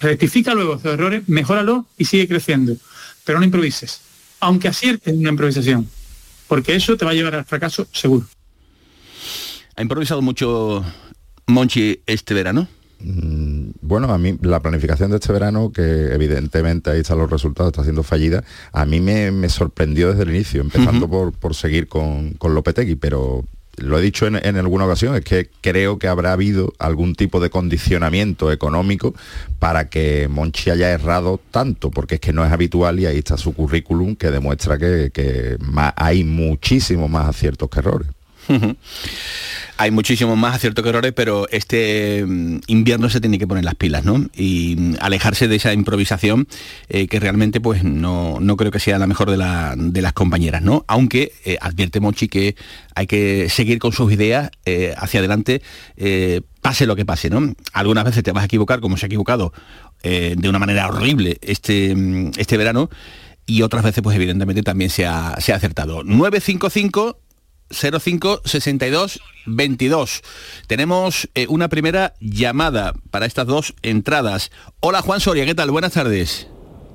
Rectifica 0.00 0.54
luego 0.54 0.74
esos 0.76 0.92
errores, 0.94 1.22
mejóralo 1.28 1.86
y 1.98 2.04
sigue 2.04 2.28
creciendo. 2.28 2.76
Pero 3.24 3.38
no 3.40 3.44
improvises. 3.44 4.00
Aunque 4.38 4.68
aciertes 4.68 5.12
en 5.12 5.20
una 5.20 5.30
improvisación. 5.30 5.88
Porque 6.46 6.74
eso 6.76 6.96
te 6.96 7.04
va 7.04 7.12
a 7.12 7.14
llevar 7.14 7.34
al 7.34 7.44
fracaso 7.46 7.86
seguro. 7.92 8.26
¿Ha 9.76 9.82
improvisado 9.82 10.22
mucho 10.22 10.84
Monchi 11.46 12.00
este 12.06 12.34
verano? 12.34 12.68
Mm, 13.00 13.70
Bueno, 13.80 14.12
a 14.12 14.18
mí 14.18 14.36
la 14.42 14.60
planificación 14.60 15.10
de 15.10 15.16
este 15.16 15.32
verano, 15.32 15.72
que 15.72 16.12
evidentemente 16.12 16.90
ahí 16.90 17.00
están 17.00 17.18
los 17.18 17.30
resultados, 17.30 17.72
está 17.72 17.82
siendo 17.82 18.02
fallida, 18.02 18.44
a 18.72 18.84
mí 18.86 19.00
me, 19.00 19.30
me 19.32 19.48
sorprendió 19.48 20.10
desde 20.10 20.22
el 20.22 20.30
inicio, 20.30 20.60
empezando 20.60 21.08
por, 21.08 21.32
por 21.32 21.54
seguir 21.54 21.88
con, 21.88 22.34
con 22.34 22.54
Lopetegui, 22.54 22.94
pero 22.96 23.44
lo 23.78 23.98
he 23.98 24.02
dicho 24.02 24.26
en, 24.26 24.36
en 24.36 24.56
alguna 24.56 24.84
ocasión, 24.84 25.14
es 25.16 25.22
que 25.22 25.48
creo 25.62 25.98
que 25.98 26.06
habrá 26.06 26.32
habido 26.32 26.72
algún 26.78 27.14
tipo 27.14 27.40
de 27.40 27.48
condicionamiento 27.50 28.52
económico 28.52 29.14
para 29.58 29.88
que 29.88 30.28
Monchi 30.28 30.70
haya 30.70 30.90
errado 30.90 31.40
tanto, 31.50 31.90
porque 31.90 32.16
es 32.16 32.20
que 32.20 32.32
no 32.34 32.44
es 32.44 32.52
habitual 32.52 33.00
y 33.00 33.06
ahí 33.06 33.18
está 33.18 33.36
su 33.38 33.54
currículum 33.54 34.14
que 34.14 34.30
demuestra 34.30 34.78
que, 34.78 35.10
que 35.12 35.56
hay 35.96 36.22
muchísimos 36.24 37.10
más 37.10 37.28
aciertos 37.28 37.68
que 37.70 37.78
errores. 37.80 38.08
Hay 39.78 39.90
muchísimos 39.90 40.36
más 40.38 40.54
aciertos 40.54 40.82
que 40.84 40.90
errores, 40.90 41.12
pero 41.14 41.48
este 41.50 42.24
mm, 42.26 42.58
invierno 42.68 43.08
se 43.08 43.20
tiene 43.20 43.38
que 43.38 43.48
poner 43.48 43.64
las 43.64 43.74
pilas, 43.74 44.04
¿no? 44.04 44.26
Y 44.36 44.76
mm, 44.78 44.94
alejarse 45.00 45.48
de 45.48 45.56
esa 45.56 45.72
improvisación 45.72 46.46
eh, 46.88 47.08
que 47.08 47.18
realmente 47.18 47.60
pues 47.60 47.82
no, 47.82 48.38
no 48.40 48.56
creo 48.56 48.70
que 48.70 48.78
sea 48.78 48.98
la 48.98 49.06
mejor 49.06 49.30
de, 49.30 49.38
la- 49.38 49.74
de 49.76 50.02
las 50.02 50.12
compañeras, 50.12 50.62
¿no? 50.62 50.84
Aunque 50.88 51.32
eh, 51.44 51.56
advierte 51.60 52.00
Mochi 52.00 52.28
que 52.28 52.54
hay 52.94 53.06
que 53.06 53.48
seguir 53.48 53.78
con 53.78 53.92
sus 53.92 54.12
ideas 54.12 54.50
eh, 54.66 54.94
hacia 54.96 55.18
adelante, 55.20 55.62
pase 56.60 56.86
lo 56.86 56.94
que 56.94 57.04
pase, 57.04 57.30
¿no? 57.30 57.52
Algunas 57.72 58.04
veces 58.04 58.22
te 58.22 58.30
vas 58.32 58.42
a 58.42 58.46
equivocar, 58.46 58.80
como 58.80 58.96
se 58.96 59.06
ha 59.06 59.08
equivocado 59.08 59.52
de 60.02 60.48
una 60.48 60.58
manera 60.58 60.88
horrible 60.88 61.38
este, 61.42 61.94
mm, 61.94 62.32
este 62.36 62.56
verano, 62.56 62.90
y 63.46 63.62
otras 63.62 63.82
veces 63.84 64.02
pues 64.02 64.16
evidentemente 64.16 64.62
también 64.62 64.90
se 64.90 65.06
ha, 65.06 65.36
se 65.40 65.52
ha 65.52 65.56
acertado. 65.56 66.02
955 66.04 67.18
05 67.72 68.42
62 68.44 69.20
22. 69.46 70.22
Tenemos 70.68 71.28
eh, 71.34 71.46
una 71.48 71.68
primera 71.68 72.14
llamada 72.20 72.94
para 73.10 73.26
estas 73.26 73.46
dos 73.46 73.74
entradas. 73.82 74.50
Hola 74.80 75.02
Juan 75.02 75.20
Soria, 75.20 75.44
¿qué 75.44 75.54
tal? 75.54 75.70
Buenas 75.70 75.92
tardes. 75.92 76.48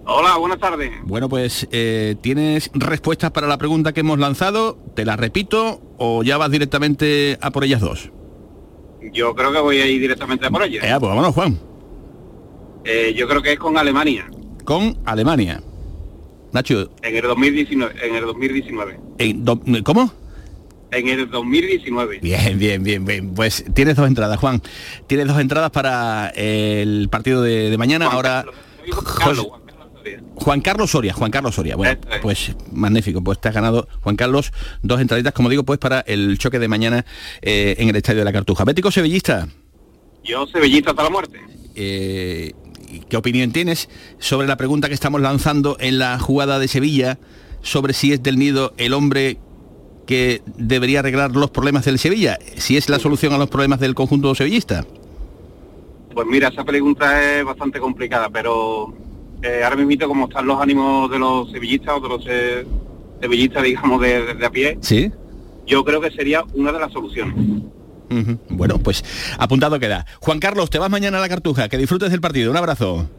Hola, 0.06 0.38
buenas 0.38 0.60
tardes. 0.60 0.90
Bueno, 1.04 1.28
pues 1.28 1.68
eh, 1.72 2.16
tienes 2.22 2.72
respuestas 2.74 3.32
para 3.32 3.48
la 3.48 3.58
pregunta 3.58 3.92
que 3.94 4.00
hemos 4.00 4.18
lanzado. 4.20 4.78
¿Te 4.96 5.04
la 5.04 5.18
repito 5.18 5.82
o 5.98 6.24
ya 6.24 6.38
vas 6.38 6.50
directamente 6.50 7.38
a 7.42 7.52
por 7.52 7.66
ellas 7.66 7.82
dos? 7.82 8.10
Yo 9.13 9.36
creo 9.36 9.52
que 9.52 9.60
voy 9.60 9.82
a 9.82 9.86
ir 9.86 10.00
directamente 10.00 10.46
a 10.48 10.50
por 10.50 10.63
ella. 10.63 10.80
Eh, 10.82 10.98
pues 11.00 11.10
vámonos, 11.10 11.34
Juan. 11.36 11.60
Yo 13.16 13.28
creo 13.28 13.42
que 13.42 13.54
es 13.54 13.60
con 13.60 13.78
Alemania, 13.78 14.30
Con 14.63 14.98
Alemania. 15.06 15.62
Nacho, 16.54 16.90
en 17.02 17.16
el 17.18 17.22
2019. 17.24 17.94
En 18.08 18.16
el 18.16 18.26
2019. 18.26 19.00
en 19.18 19.44
do- 19.44 19.62
¿cómo? 19.84 20.13
En 20.91 21.08
el 21.08 21.30
2019. 21.30 22.19
Bien, 22.21 22.58
bien, 22.58 22.84
bien, 22.84 23.06
bien. 23.06 23.34
Pues 23.34 23.65
tienes 23.73 23.95
dos 23.95 24.08
entradas, 24.08 24.38
Juan. 24.39 24.62
Tienes 25.08 25.28
dos 25.28 25.39
entradas 25.39 25.71
para 25.71 26.30
el 26.36 27.10
partido 27.10 27.41
de, 27.41 27.69
de 27.69 27.78
mañana. 27.78 28.08
Ahora, 28.08 28.45
Soria. 29.26 29.43
Juan 30.36 30.62
Carlos 30.62 30.91
Soria, 30.91 31.13
Juan 31.13 31.32
Carlos 31.32 31.56
Soria. 31.56 31.76
Bueno, 31.76 32.00
pues 32.21 32.56
magnífico, 32.71 33.21
pues 33.21 33.39
te 33.41 33.50
has 33.50 33.56
ganado, 33.56 33.88
Juan 34.02 34.15
Carlos, 34.15 34.52
dos 34.82 35.02
entraditas, 35.02 35.34
como 35.34 35.50
digo, 35.50 35.63
pues 35.63 35.80
para 35.80 36.02
el 36.02 36.38
choque 36.38 36.60
de 36.60 36.67
mañana 36.67 37.06
eh, 37.41 37.76
en 37.80 37.89
el 37.89 37.95
Estadio 37.95 38.19
de 38.19 38.26
la 38.26 38.34
Cartuja. 38.34 38.63
Bético 38.63 38.91
Sevillista. 38.91 39.47
Yo 40.23 40.45
sevillista 40.47 40.91
hasta 40.91 41.04
la 41.04 41.10
muerte. 41.10 41.39
Eh, 41.76 42.54
¿Qué 43.10 43.17
opinión 43.17 43.52
tienes 43.52 43.89
sobre 44.19 44.47
la 44.47 44.58
pregunta 44.58 44.88
que 44.88 44.93
estamos 44.93 45.21
lanzando 45.21 45.78
en 45.80 46.00
la 46.00 46.19
jugada 46.19 46.60
de 46.60 46.67
Sevilla 46.67 47.19
sobre 47.62 47.93
si 47.93 48.13
es 48.13 48.23
del 48.23 48.38
nido 48.38 48.73
el 48.78 48.93
hombre 48.93 49.39
que 50.08 50.41
debería 50.58 51.02
arreglar 51.02 51.36
los 51.36 51.52
problemas 51.52 51.86
del 51.86 52.00
Sevilla? 52.00 52.39
Si 52.56 52.76
es 52.78 52.89
la 52.89 52.98
solución 52.98 53.34
a 53.34 53.38
los 53.38 53.50
problemas 53.50 53.80
del 53.80 53.93
conjunto 53.93 54.34
sevillista. 54.34 54.84
Pues 56.15 56.26
mira, 56.26 56.48
esa 56.48 56.63
pregunta 56.63 57.22
es 57.39 57.46
bastante 57.46 57.80
complicada, 57.80 58.30
pero 58.32 58.91
eh, 59.43 59.62
ahora 59.63 59.76
mismo 59.76 60.08
como 60.08 60.28
están 60.28 60.48
los 60.48 60.60
ánimos 60.60 61.12
de 61.12 61.20
los 61.20 61.52
sevillistas 61.52 61.96
o 61.98 62.00
de 62.00 62.10
los 62.10 62.26
eh, 62.28 62.65
sevillistas, 63.22 63.62
digamos, 63.62 64.02
de, 64.02 64.34
de 64.34 64.46
a 64.46 64.50
pie, 64.50 64.78
Sí. 64.82 65.12
yo 65.67 65.86
creo 65.86 66.02
que 66.02 66.10
sería 66.10 66.43
una 66.56 66.72
de 66.72 66.80
las 66.80 66.91
soluciones. 66.91 67.36
Bueno, 68.50 68.80
pues 68.80 69.04
apuntado 69.38 69.80
queda. 69.80 70.06
Juan 70.22 70.39
Carlos, 70.39 70.70
te 70.70 70.80
vas 70.80 70.89
mañana 70.89 71.17
a 71.17 71.22
la 71.22 71.28
Cartuja, 71.30 71.67
que 71.67 71.78
disfrutes 71.78 72.10
del 72.10 72.22
partido. 72.22 72.50
Un 72.50 72.58
abrazo. 72.58 73.10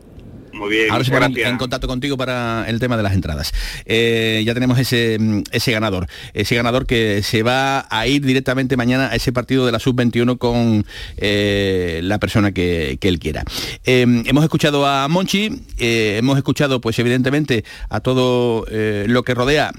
Muy 0.59 0.71
bien, 0.71 0.91
Ahora 0.91 1.05
se 1.05 1.11
muchas 1.11 1.21
ponen 1.21 1.35
gracias. 1.35 1.53
en 1.53 1.59
contacto 1.59 1.87
contigo 1.87 2.17
para 2.17 2.65
el 2.69 2.81
tema 2.81 2.97
de 2.97 3.03
las 3.05 3.13
entradas. 3.15 3.53
Eh, 3.85 4.43
ya 4.45 4.55
tenemos 4.55 4.79
ese, 4.79 5.17
mm, 5.19 5.43
ese 5.53 5.73
ganador, 5.73 6.09
ese 6.35 6.57
ganador 6.57 6.85
que 6.87 7.23
se 7.23 7.43
va 7.43 7.87
a 7.89 8.07
ir 8.07 8.25
directamente 8.25 8.77
mañana 8.77 9.09
a 9.11 9.15
ese 9.15 9.33
partido 9.33 9.67
de 9.67 9.73
la 9.73 9.79
sub-21 9.79 10.37
con 10.39 10.85
eh, 11.17 12.01
la 12.03 12.19
persona 12.19 12.53
que, 12.53 12.99
que 13.01 13.09
él 13.09 13.19
quiera. 13.19 13.45
Eh, 13.85 14.03
hemos 14.27 14.43
escuchado 14.43 14.87
a 14.87 15.07
Monchi, 15.09 15.63
eh, 15.79 16.17
hemos 16.19 16.37
escuchado 16.37 16.81
pues 16.81 16.99
evidentemente 16.99 17.65
a 17.89 18.01
todo 18.01 18.67
lo 18.69 19.23
que 19.23 19.35
rodea 19.35 19.73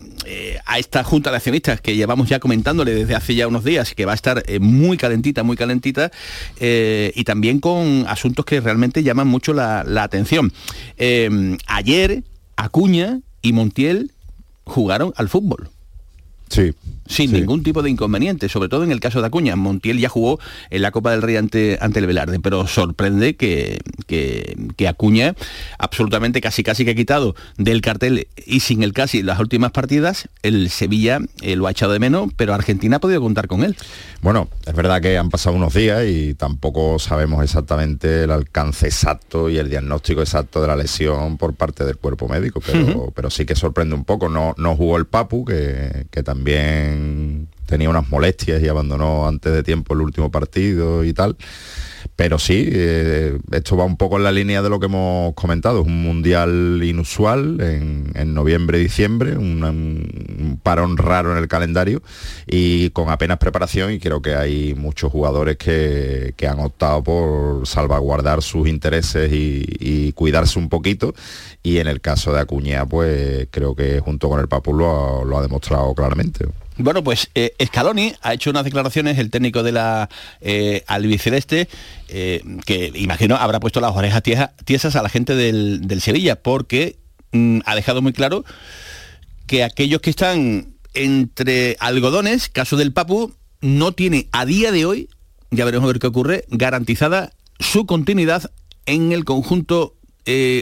a 0.65 0.79
esta 0.79 1.03
junta 1.03 1.31
de 1.31 1.37
accionistas 1.37 1.81
que 1.81 1.95
llevamos 1.95 2.29
ya 2.29 2.39
comentándole 2.39 2.93
desde 2.93 3.15
hace 3.15 3.35
ya 3.35 3.47
unos 3.47 3.63
días, 3.63 3.93
que 3.95 4.05
va 4.05 4.11
a 4.13 4.15
estar 4.15 4.43
muy 4.59 4.97
calentita, 4.97 5.43
muy 5.43 5.57
calentita, 5.57 6.11
y 6.59 7.23
también 7.23 7.59
con 7.59 8.05
asuntos 8.07 8.45
que 8.45 8.59
realmente 8.61 9.03
llaman 9.03 9.27
mucho 9.27 9.53
la, 9.53 9.83
la 9.83 10.03
atención. 10.03 10.51
Eh, 10.97 11.57
ayer 11.67 12.23
Acuña 12.55 13.21
y 13.41 13.53
Montiel 13.53 14.11
jugaron 14.65 15.13
al 15.15 15.29
fútbol. 15.29 15.69
Sí. 16.49 16.73
Sin 17.07 17.31
ningún 17.31 17.63
tipo 17.63 17.81
de 17.81 17.89
inconveniente, 17.89 18.49
sobre 18.49 18.69
todo 18.69 18.83
en 18.83 18.91
el 18.91 18.99
caso 18.99 19.19
de 19.19 19.25
Acuña. 19.25 19.55
Montiel 19.55 19.97
ya 19.97 20.09
jugó 20.09 20.39
en 20.69 20.83
la 20.83 20.91
Copa 20.91 21.09
del 21.09 21.23
Rey 21.23 21.37
ante, 21.37 21.79
ante 21.81 21.97
el 21.97 22.05
Velarde, 22.05 22.39
pero 22.39 22.67
sorprende 22.67 23.35
que, 23.35 23.79
que, 24.05 24.55
que 24.77 24.87
Acuña, 24.87 25.33
absolutamente 25.79 26.39
casi 26.39 26.61
casi 26.61 26.85
que 26.85 26.91
ha 26.91 26.95
quitado 26.95 27.35
del 27.57 27.81
cartel 27.81 28.27
y 28.45 28.59
sin 28.59 28.83
el 28.83 28.93
casi 28.93 29.23
las 29.23 29.39
últimas 29.39 29.71
partidas, 29.71 30.29
el 30.43 30.69
Sevilla 30.69 31.19
eh, 31.41 31.55
lo 31.55 31.65
ha 31.65 31.71
echado 31.71 31.93
de 31.93 31.99
menos, 31.99 32.29
pero 32.35 32.53
Argentina 32.53 32.97
ha 32.97 32.99
podido 32.99 33.21
contar 33.21 33.47
con 33.47 33.63
él. 33.63 33.75
Bueno, 34.21 34.47
es 34.67 34.75
verdad 34.75 35.01
que 35.01 35.17
han 35.17 35.31
pasado 35.31 35.55
unos 35.55 35.73
días 35.73 36.05
y 36.07 36.35
tampoco 36.35 36.99
sabemos 36.99 37.43
exactamente 37.43 38.25
el 38.25 38.31
alcance 38.31 38.85
exacto 38.85 39.49
y 39.49 39.57
el 39.57 39.67
diagnóstico 39.67 40.21
exacto 40.21 40.61
de 40.61 40.67
la 40.67 40.75
lesión 40.75 41.37
por 41.37 41.55
parte 41.55 41.85
del 41.85 41.97
cuerpo 41.97 42.27
médico, 42.27 42.61
pero, 42.63 43.11
pero 43.15 43.31
sí 43.31 43.45
que 43.45 43.55
sorprende 43.55 43.95
un 43.95 44.03
poco. 44.03 44.29
No, 44.29 44.53
no 44.57 44.75
jugó 44.75 44.97
el 44.97 45.05
Papu, 45.05 45.43
que, 45.43 46.05
que 46.11 46.21
también 46.21 46.38
tenía 47.65 47.89
unas 47.89 48.09
molestias 48.09 48.61
y 48.61 48.67
abandonó 48.67 49.27
antes 49.27 49.53
de 49.53 49.63
tiempo 49.63 49.93
el 49.93 50.01
último 50.01 50.31
partido 50.31 51.03
y 51.03 51.13
tal. 51.13 51.37
Pero 52.15 52.39
sí, 52.39 52.67
eh, 52.71 53.37
esto 53.51 53.77
va 53.77 53.85
un 53.85 53.97
poco 53.97 54.17
en 54.17 54.23
la 54.23 54.31
línea 54.31 54.61
de 54.61 54.69
lo 54.69 54.79
que 54.79 54.87
hemos 54.87 55.33
comentado. 55.33 55.81
Es 55.81 55.87
un 55.87 56.01
mundial 56.03 56.81
inusual 56.83 57.61
en, 57.61 58.11
en 58.15 58.33
noviembre 58.33 58.79
diciembre, 58.79 59.37
un, 59.37 60.59
parón 60.63 60.97
raro 60.97 61.31
en 61.31 61.37
el 61.37 61.47
calendario 61.47 62.01
y 62.47 62.89
con 62.91 63.09
apenas 63.09 63.37
preparación 63.37 63.93
y 63.93 63.99
creo 63.99 64.21
que 64.21 64.35
hay 64.35 64.73
muchos 64.75 65.11
jugadores 65.11 65.57
que, 65.57 66.33
han 66.49 66.59
optado 66.59 67.03
por 67.03 67.67
salvaguardar 67.67 68.41
sus 68.41 68.67
intereses 68.67 69.31
y, 69.31 70.11
cuidarse 70.13 70.57
un 70.57 70.69
poquito 70.69 71.13
y 71.61 71.77
en 71.77 71.87
el 71.87 72.01
caso 72.01 72.33
de 72.33 72.39
Acuña 72.39 72.85
pues 72.85 73.47
creo 73.51 73.75
que 73.75 73.99
junto 73.99 74.27
con 74.27 74.39
el 74.39 74.47
Papu 74.47 74.73
lo 74.73 75.21
ha, 75.21 75.25
lo 75.25 75.37
ha 75.37 75.41
demostrado 75.41 75.93
claramente. 75.93 76.45
Bueno, 76.79 77.03
pues 77.03 77.29
eh, 77.35 77.53
Scaloni 77.63 78.13
ha 78.21 78.33
hecho 78.33 78.49
unas 78.49 78.63
declaraciones, 78.63 79.17
el 79.17 79.29
técnico 79.29 79.63
de 79.63 79.71
la 79.71 80.09
eh, 80.41 80.83
albiceleste, 80.87 81.67
eh, 82.07 82.41
que 82.65 82.91
imagino 82.95 83.35
habrá 83.35 83.59
puesto 83.59 83.81
las 83.81 83.95
orejas 83.95 84.23
tiesa- 84.23 84.53
tiesas 84.65 84.95
a 84.95 85.03
la 85.03 85.09
gente 85.09 85.35
del, 85.35 85.81
del 85.87 86.01
Sevilla, 86.01 86.41
porque 86.41 86.97
mm, 87.31 87.59
ha 87.65 87.75
dejado 87.75 88.01
muy 88.01 88.13
claro 88.13 88.45
que 89.45 89.63
aquellos 89.63 90.01
que 90.01 90.09
están 90.09 90.73
entre 90.93 91.75
algodones, 91.79 92.49
caso 92.49 92.77
del 92.77 92.93
Papu, 92.93 93.33
no 93.61 93.91
tiene 93.91 94.27
a 94.31 94.45
día 94.45 94.71
de 94.71 94.85
hoy, 94.85 95.09
ya 95.51 95.65
veremos 95.65 95.85
a 95.85 95.91
ver 95.91 95.99
qué 95.99 96.07
ocurre, 96.07 96.45
garantizada 96.49 97.33
su 97.59 97.85
continuidad 97.85 98.51
en 98.85 99.11
el 99.11 99.25
conjunto 99.25 99.95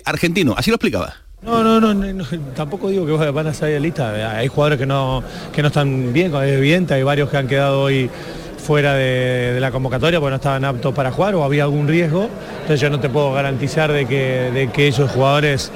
argentino. 0.05 0.55
Así 0.57 0.69
lo 0.71 0.75
explicaba. 0.75 1.15
No, 1.41 1.63
no, 1.63 1.79
no, 1.79 1.93
no, 1.93 2.25
tampoco 2.55 2.89
digo 2.89 3.05
que 3.05 3.31
van 3.31 3.47
a 3.47 3.53
salir 3.53 3.75
de 3.75 3.79
lista. 3.79 4.37
Hay 4.37 4.47
jugadores 4.47 4.79
que 4.79 4.85
no, 4.85 5.23
que 5.53 5.61
no 5.61 5.67
están 5.67 6.11
bien, 6.11 6.35
es 6.35 6.57
evidente, 6.57 6.95
hay 6.95 7.03
varios 7.03 7.29
que 7.29 7.37
han 7.37 7.47
quedado 7.47 7.83
hoy 7.83 8.09
fuera 8.57 8.95
de, 8.95 9.53
de 9.53 9.59
la 9.61 9.71
convocatoria 9.71 10.19
porque 10.19 10.31
no 10.31 10.35
estaban 10.37 10.65
aptos 10.65 10.93
para 10.93 11.11
jugar 11.11 11.35
o 11.35 11.43
había 11.43 11.63
algún 11.63 11.87
riesgo. 11.87 12.27
Entonces 12.61 12.81
yo 12.81 12.89
no 12.89 12.99
te 12.99 13.07
puedo 13.07 13.31
garantizar 13.33 13.91
de 13.91 14.05
que, 14.05 14.51
de 14.51 14.69
que 14.71 14.87
esos 14.87 15.11
jugadores 15.11 15.71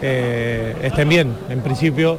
eh, 0.00 0.74
estén 0.82 1.08
bien. 1.08 1.34
En 1.50 1.60
principio 1.60 2.18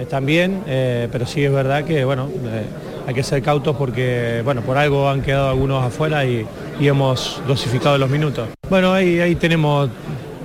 están 0.00 0.26
bien, 0.26 0.64
eh, 0.66 1.08
pero 1.12 1.26
sí 1.26 1.44
es 1.44 1.52
verdad 1.52 1.84
que 1.84 2.04
bueno, 2.04 2.28
eh, 2.46 2.64
hay 3.06 3.14
que 3.14 3.22
ser 3.22 3.42
cautos 3.42 3.76
porque 3.76 4.40
bueno, 4.42 4.62
por 4.62 4.78
algo 4.78 5.08
han 5.08 5.20
quedado 5.22 5.50
algunos 5.50 5.84
afuera 5.84 6.24
y, 6.24 6.46
y 6.80 6.88
hemos 6.88 7.40
dosificado 7.46 7.98
los 7.98 8.10
minutos. 8.10 8.48
Bueno, 8.68 8.92
ahí, 8.94 9.20
ahí 9.20 9.34
tenemos 9.36 9.90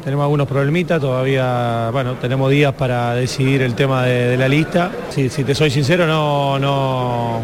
tenemos 0.08 0.24
algunos 0.24 0.48
problemitas, 0.48 1.02
todavía, 1.02 1.90
bueno, 1.92 2.16
tenemos 2.16 2.50
días 2.50 2.74
para 2.76 3.14
decidir 3.14 3.62
el 3.62 3.76
tema 3.76 4.06
de, 4.06 4.38
la 4.38 4.48
lista. 4.48 4.90
Si, 5.10 5.28
te 5.28 5.54
soy 5.54 5.70
sincero, 5.70 6.08
no, 6.08 6.58
no, 6.58 7.42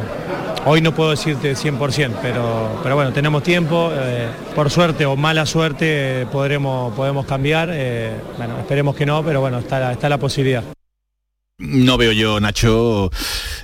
hoy 0.63 0.80
no 0.80 0.95
puedo 0.95 1.10
decirte 1.10 1.58
100%, 1.58 2.19
pero, 2.21 2.80
pero 2.82 2.95
bueno, 2.95 3.12
tenemos 3.12 3.43
tiempo, 3.43 3.91
eh, 3.91 4.30
por 4.56 4.71
suerte 4.71 5.06
o 5.06 5.17
mala 5.17 5.45
suerte 5.45 6.26
podremos, 6.32 6.93
podemos 6.93 7.26
cambiar, 7.26 7.67
eh, 7.69 8.13
bueno, 8.38 8.58
esperemos 8.60 8.95
que 8.95 9.06
no, 9.06 9.26
pero 9.26 9.41
bueno, 9.41 9.60
está, 9.60 9.91
está 9.91 10.08
la 10.08 10.17
posibilidad. 10.17 10.63
no 11.58 11.97
veo 11.97 12.13
yo, 12.13 12.39
Nacho, 12.39 13.12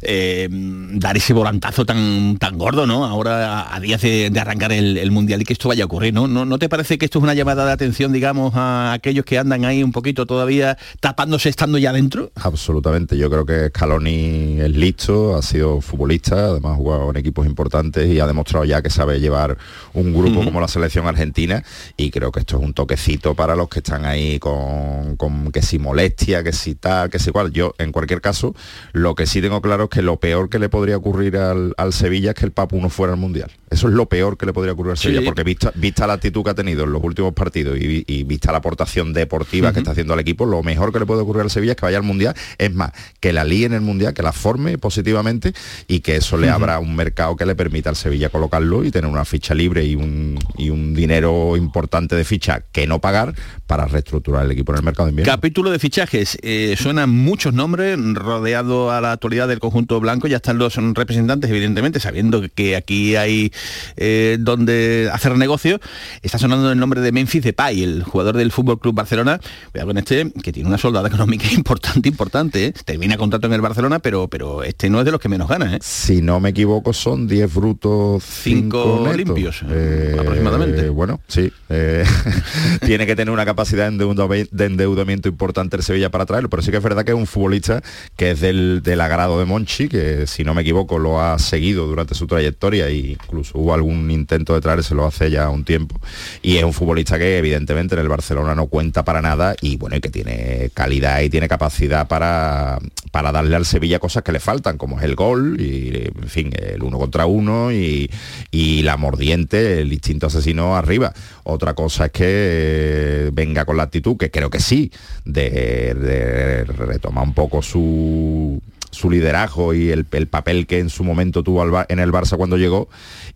eh, 0.01 0.47
dar 0.49 1.17
ese 1.17 1.33
volantazo 1.33 1.85
tan, 1.85 2.37
tan 2.37 2.57
gordo, 2.57 2.85
¿no? 2.85 3.05
Ahora 3.05 3.73
a, 3.73 3.79
días 3.79 4.01
de, 4.01 4.29
de 4.29 4.39
arrancar 4.39 4.71
el, 4.71 4.97
el 4.97 5.11
Mundial 5.11 5.41
y 5.41 5.45
que 5.45 5.53
esto 5.53 5.69
vaya 5.69 5.83
a 5.83 5.85
ocurrir, 5.85 6.13
¿no? 6.13 6.27
¿no? 6.27 6.45
¿No 6.45 6.59
te 6.59 6.69
parece 6.69 6.97
que 6.97 7.05
esto 7.05 7.19
es 7.19 7.23
una 7.23 7.33
llamada 7.33 7.65
de 7.65 7.71
atención, 7.71 8.11
digamos, 8.11 8.53
a 8.55 8.93
aquellos 8.93 9.25
que 9.25 9.37
andan 9.37 9.65
ahí 9.65 9.83
un 9.83 9.91
poquito 9.91 10.25
todavía 10.25 10.77
tapándose 10.99 11.49
estando 11.49 11.77
ya 11.77 11.93
dentro? 11.93 12.31
Absolutamente, 12.35 13.17
yo 13.17 13.29
creo 13.29 13.45
que 13.45 13.69
Scaloni 13.69 14.59
es 14.59 14.71
listo, 14.71 15.35
ha 15.35 15.41
sido 15.41 15.81
futbolista, 15.81 16.35
además 16.35 16.73
ha 16.73 16.75
jugado 16.75 17.09
en 17.09 17.17
equipos 17.17 17.45
importantes 17.45 18.07
y 18.07 18.19
ha 18.19 18.27
demostrado 18.27 18.65
ya 18.65 18.81
que 18.81 18.89
sabe 18.89 19.19
llevar 19.19 19.57
un 19.93 20.13
grupo 20.13 20.43
como 20.43 20.61
la 20.61 20.67
selección 20.67 21.07
argentina 21.07 21.63
y 21.97 22.11
creo 22.11 22.31
que 22.31 22.41
esto 22.41 22.57
es 22.57 22.63
un 22.63 22.73
toquecito 22.73 23.35
para 23.35 23.55
los 23.55 23.69
que 23.69 23.79
están 23.79 24.05
ahí 24.05 24.39
con, 24.39 25.15
con 25.17 25.51
que 25.51 25.61
si 25.61 25.79
molestia, 25.79 26.43
que 26.43 26.53
si 26.53 26.75
tal, 26.75 27.09
que 27.09 27.19
si 27.19 27.31
cual. 27.31 27.51
Yo, 27.51 27.73
en 27.77 27.91
cualquier 27.91 28.21
caso, 28.21 28.55
lo 28.93 29.15
que 29.15 29.25
sí 29.25 29.41
tengo 29.41 29.61
claro 29.61 29.88
que 29.89 30.01
lo 30.01 30.17
peor 30.19 30.49
que 30.49 30.59
le 30.59 30.69
podría 30.69 30.97
ocurrir 30.97 31.37
al, 31.37 31.73
al 31.77 31.93
Sevilla 31.93 32.29
es 32.31 32.35
que 32.35 32.45
el 32.45 32.51
Papu 32.51 32.79
no 32.79 32.89
fuera 32.89 33.13
al 33.13 33.19
Mundial. 33.19 33.51
Eso 33.69 33.87
es 33.87 33.93
lo 33.93 34.07
peor 34.07 34.37
que 34.37 34.45
le 34.45 34.53
podría 34.53 34.73
ocurrir 34.73 34.91
al 34.91 34.97
Sí. 34.97 35.03
Sevilla, 35.09 35.21
porque 35.25 35.43
vista, 35.43 35.71
vista 35.75 36.07
la 36.07 36.13
actitud 36.13 36.43
que 36.43 36.49
ha 36.49 36.55
tenido 36.55 36.83
en 36.85 36.91
los 36.91 37.03
últimos 37.03 37.33
partidos 37.33 37.77
y, 37.79 38.03
y 38.07 38.23
vista 38.23 38.51
la 38.51 38.57
aportación 38.59 39.13
deportiva 39.13 39.71
que 39.73 39.79
está 39.79 39.91
haciendo 39.91 40.13
al 40.13 40.19
equipo, 40.19 40.45
lo 40.45 40.63
mejor 40.63 40.91
que 40.91 40.99
le 40.99 41.05
puede 41.05 41.21
ocurrir 41.21 41.43
al 41.43 41.49
Sevilla 41.51 41.73
es 41.73 41.77
que 41.77 41.85
vaya 41.85 41.97
al 41.97 42.03
Mundial. 42.03 42.33
Es 42.57 42.73
más, 42.73 42.91
que 43.19 43.31
la 43.33 43.43
líe 43.43 43.65
en 43.65 43.73
el 43.73 43.81
Mundial, 43.81 44.13
que 44.13 44.23
la 44.23 44.31
forme 44.31 44.77
positivamente 44.77 45.53
y 45.87 45.99
que 45.99 46.15
eso 46.17 46.37
le 46.37 46.47
Ujú. 46.47 46.55
abra 46.55 46.79
un 46.79 46.95
mercado 46.95 47.35
que 47.35 47.45
le 47.45 47.55
permita 47.55 47.89
al 47.89 47.95
Sevilla 47.95 48.29
colocarlo 48.29 48.83
y 48.83 48.91
tener 48.91 49.09
una 49.09 49.25
ficha 49.25 49.53
libre 49.53 49.85
y 49.85 49.95
un, 49.95 50.37
y 50.57 50.69
un 50.69 50.93
dinero 50.93 51.55
importante 51.57 52.15
de 52.15 52.23
ficha 52.23 52.63
que 52.71 52.87
no 52.87 52.99
pagar 52.99 53.33
para 53.67 53.85
reestructurar 53.85 54.45
el 54.45 54.51
equipo 54.51 54.71
en 54.71 54.79
el 54.79 54.83
mercado 54.83 55.05
de 55.07 55.11
invierno. 55.11 55.31
Capítulo 55.31 55.69
de 55.69 55.79
fichajes. 55.79 56.37
Eh, 56.41 56.75
suenan 56.77 57.09
muchos 57.11 57.53
nombres 57.53 57.97
rodeado 58.15 58.91
a 58.91 58.99
la 59.01 59.11
actualidad 59.11 59.47
del 59.47 59.59
conjunto 59.59 59.78
conjunto 59.79 59.99
blanco, 60.01 60.27
ya 60.27 60.37
están 60.37 60.57
los 60.57 60.75
representantes, 60.75 61.49
evidentemente, 61.49 61.99
sabiendo 61.99 62.41
que 62.53 62.75
aquí 62.75 63.15
hay 63.15 63.51
eh, 63.95 64.37
donde 64.39 65.09
hacer 65.13 65.37
negocio. 65.37 65.79
Está 66.21 66.37
sonando 66.37 66.71
el 66.71 66.77
nombre 66.77 66.99
de 66.99 67.11
Memphis 67.13 67.43
Depay, 67.43 67.83
el 67.83 68.03
jugador 68.03 68.35
del 68.35 68.51
Fútbol 68.51 68.79
Club 68.79 68.95
Barcelona. 68.95 69.39
Cuidado 69.71 69.87
con 69.87 69.97
este, 69.97 70.31
que 70.43 70.51
tiene 70.51 70.67
una 70.67 70.77
soldada 70.77 71.07
económica 71.07 71.45
importante, 71.53 72.09
importante. 72.09 72.65
¿eh? 72.65 72.73
Termina 72.83 73.15
contrato 73.15 73.47
en 73.47 73.53
el 73.53 73.61
Barcelona, 73.61 73.99
pero, 73.99 74.27
pero 74.27 74.63
este 74.63 74.89
no 74.89 74.99
es 74.99 75.05
de 75.05 75.11
los 75.11 75.21
que 75.21 75.29
menos 75.29 75.47
gana. 75.47 75.75
¿eh? 75.75 75.79
Si 75.81 76.21
no 76.21 76.41
me 76.41 76.49
equivoco, 76.49 76.91
son 76.91 77.27
10 77.27 77.53
brutos, 77.53 78.23
5 78.23 79.13
limpios, 79.15 79.63
eh, 79.69 80.17
aproximadamente. 80.19 80.89
Bueno, 80.89 81.21
sí. 81.27 81.51
tiene 82.85 83.05
que 83.05 83.15
tener 83.15 83.31
una 83.31 83.45
capacidad 83.45 83.89
de 83.91 84.65
endeudamiento 84.65 85.29
importante 85.29 85.77
el 85.77 85.83
Sevilla 85.83 86.09
para 86.09 86.25
traerlo, 86.25 86.49
pero 86.49 86.63
sí 86.63 86.71
que 86.71 86.77
es 86.77 86.83
verdad 86.83 87.05
que 87.05 87.11
es 87.11 87.17
un 87.17 87.27
futbolista 87.27 87.81
que 88.17 88.31
es 88.31 88.41
del, 88.41 88.81
del 88.83 88.99
agrado 89.01 89.39
de 89.39 89.45
Monchi, 89.45 89.68
que 89.77 90.27
si 90.27 90.43
no 90.43 90.53
me 90.53 90.61
equivoco 90.61 90.99
lo 90.99 91.21
ha 91.21 91.37
seguido 91.39 91.85
durante 91.85 92.15
su 92.15 92.27
trayectoria 92.27 92.87
e 92.87 92.95
incluso 92.95 93.57
hubo 93.57 93.73
algún 93.73 94.09
intento 94.11 94.53
de 94.53 94.61
traérselo 94.61 95.05
hace 95.05 95.29
ya 95.31 95.49
un 95.49 95.63
tiempo. 95.63 95.99
Y 96.41 96.57
es 96.57 96.63
un 96.63 96.73
futbolista 96.73 97.17
que 97.17 97.37
evidentemente 97.37 97.95
en 97.95 98.01
el 98.01 98.09
Barcelona 98.09 98.55
no 98.55 98.67
cuenta 98.67 99.05
para 99.05 99.21
nada 99.21 99.55
y 99.61 99.77
bueno, 99.77 99.95
y 99.95 100.01
que 100.01 100.09
tiene 100.09 100.71
calidad 100.73 101.21
y 101.21 101.29
tiene 101.29 101.47
capacidad 101.47 102.07
para, 102.07 102.79
para 103.11 103.31
darle 103.31 103.55
al 103.55 103.65
Sevilla 103.65 103.99
cosas 103.99 104.23
que 104.23 104.31
le 104.31 104.39
faltan, 104.39 104.77
como 104.77 104.97
es 104.97 105.03
el 105.05 105.15
gol 105.15 105.61
y 105.61 106.09
en 106.23 106.27
fin, 106.27 106.51
el 106.57 106.83
uno 106.83 106.97
contra 106.97 107.25
uno 107.25 107.71
y, 107.71 108.09
y 108.51 108.81
la 108.81 108.97
mordiente, 108.97 109.81
el 109.81 109.93
instinto 109.93 110.27
asesino 110.27 110.75
arriba. 110.75 111.13
Otra 111.43 111.73
cosa 111.73 112.05
es 112.05 112.11
que 112.11 113.29
venga 113.33 113.65
con 113.65 113.77
la 113.77 113.83
actitud, 113.83 114.17
que 114.17 114.31
creo 114.31 114.49
que 114.49 114.59
sí, 114.59 114.91
de, 115.25 115.93
de 115.93 116.63
retomar 116.65 117.23
un 117.23 117.33
poco 117.33 117.61
su 117.61 118.61
su 118.91 119.09
liderazgo 119.09 119.73
y 119.73 119.89
el, 119.91 120.05
el 120.11 120.27
papel 120.27 120.67
que 120.67 120.79
en 120.79 120.89
su 120.89 121.03
momento 121.03 121.43
tuvo 121.43 121.61
al 121.61 121.85
en 121.89 121.99
el 121.99 122.11
Barça 122.11 122.37
cuando 122.37 122.57
llegó 122.57 122.89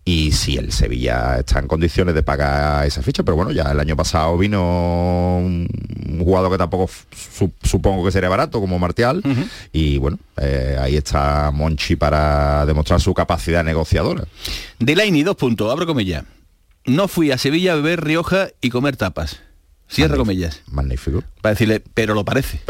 y 0.04 0.32
si 0.32 0.56
el 0.56 0.72
Sevilla 0.72 1.38
está 1.38 1.60
en 1.60 1.68
condiciones 1.68 2.14
de 2.14 2.22
pagar 2.22 2.86
esa 2.86 3.02
ficha, 3.02 3.22
pero 3.22 3.36
bueno, 3.36 3.52
ya 3.52 3.70
el 3.70 3.80
año 3.80 3.96
pasado 3.96 4.36
vino 4.36 5.38
un 5.38 6.20
jugador 6.22 6.50
que 6.52 6.58
tampoco 6.58 6.90
su- 7.14 7.52
supongo 7.62 8.04
que 8.04 8.12
sería 8.12 8.28
barato 8.28 8.60
como 8.60 8.78
Martial 8.78 9.22
y 9.72 9.98
bueno, 9.98 10.18
eh, 10.36 10.76
ahí 10.80 10.96
está 10.96 11.50
Monchi 11.52 11.96
para 11.96 12.66
demostrar 12.66 13.00
su 13.00 13.14
capacidad 13.14 13.64
negociadora. 13.64 14.24
Delaney, 14.78 15.22
dos 15.22 15.36
puntos, 15.36 15.70
abro 15.70 15.86
comillas. 15.86 16.24
No 16.86 17.08
fui 17.08 17.30
a 17.30 17.38
Sevilla 17.38 17.72
a 17.72 17.76
beber 17.76 18.04
Rioja 18.04 18.48
y 18.60 18.68
comer 18.70 18.96
tapas. 18.96 19.40
Cierra 19.88 20.16
comillas. 20.16 20.60
Magnífico. 20.70 21.22
Para 21.40 21.54
decirle, 21.54 21.82
pero 21.94 22.14
lo 22.14 22.24
parece. 22.24 22.60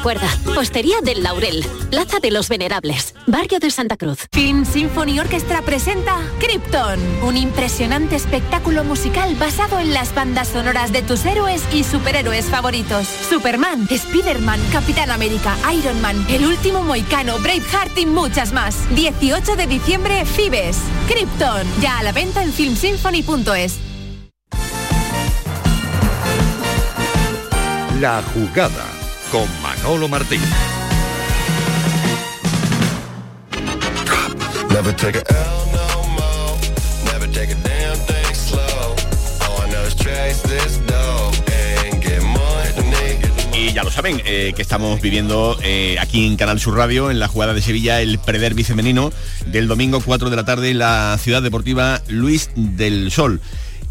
Recuerda, 0.00 0.30
Hostería 0.58 0.96
del 1.02 1.22
Laurel, 1.22 1.62
Plaza 1.90 2.20
de 2.20 2.30
los 2.30 2.48
Venerables, 2.48 3.14
Barrio 3.26 3.58
de 3.58 3.70
Santa 3.70 3.98
Cruz. 3.98 4.28
Film 4.32 4.64
Symphony 4.64 5.20
Orchestra 5.20 5.60
presenta 5.60 6.16
Krypton, 6.38 6.98
un 7.22 7.36
impresionante 7.36 8.16
espectáculo 8.16 8.82
musical 8.82 9.34
basado 9.34 9.78
en 9.78 9.92
las 9.92 10.14
bandas 10.14 10.48
sonoras 10.48 10.90
de 10.90 11.02
tus 11.02 11.26
héroes 11.26 11.62
y 11.74 11.84
superhéroes 11.84 12.46
favoritos. 12.46 13.06
Superman, 13.08 13.88
Spider-Man, 13.90 14.58
Capitán 14.72 15.10
América, 15.10 15.54
Iron 15.70 16.00
Man, 16.00 16.24
El 16.30 16.46
Último 16.46 16.82
Moicano, 16.82 17.38
Braveheart 17.38 17.98
y 17.98 18.06
muchas 18.06 18.54
más. 18.54 18.76
18 18.94 19.54
de 19.54 19.66
diciembre, 19.66 20.24
Fibes. 20.24 20.78
Krypton, 21.08 21.66
ya 21.82 21.98
a 21.98 22.02
la 22.04 22.12
venta 22.12 22.42
en 22.42 22.54
filmsymphony.es. 22.54 23.76
La 28.00 28.22
jugada 28.32 28.99
con 29.30 29.46
Manolo 29.62 30.08
Martín. 30.08 30.40
Never 34.70 34.94
take 34.96 35.18
a 35.18 35.22
L 35.28 35.72
no 35.72 36.08
more. 36.14 36.58
Never 37.04 37.30
take 37.32 37.52
a 37.52 37.56
damn 37.62 37.96
thing 38.06 38.34
slow. 38.34 38.94
All 39.46 39.62
I 39.62 39.70
know 39.70 39.86
is 39.86 39.94
chase 39.94 40.42
this 40.42 40.80
dough 40.86 41.30
and 41.92 42.02
get 42.02 42.22
money. 42.22 43.20
Y 43.52 43.72
ya 43.72 43.84
lo 43.84 43.90
saben, 43.90 44.20
eh, 44.24 44.52
que 44.56 44.62
estamos 44.62 45.00
viviendo 45.00 45.58
eh, 45.62 45.96
aquí 46.00 46.26
en 46.26 46.36
Canal 46.36 46.58
Sur 46.58 46.76
Radio, 46.76 47.10
en 47.10 47.20
la 47.20 47.28
jugada 47.28 47.54
de 47.54 47.62
Sevilla, 47.62 48.00
el 48.00 48.18
prederbi 48.18 48.64
femenino 48.64 49.12
del 49.46 49.68
domingo 49.68 50.00
4 50.00 50.30
de 50.30 50.36
la 50.36 50.44
tarde 50.44 50.70
en 50.70 50.78
la 50.78 51.18
ciudad 51.18 51.42
deportiva 51.42 52.00
Luis 52.08 52.50
del 52.56 53.12
Sol. 53.12 53.40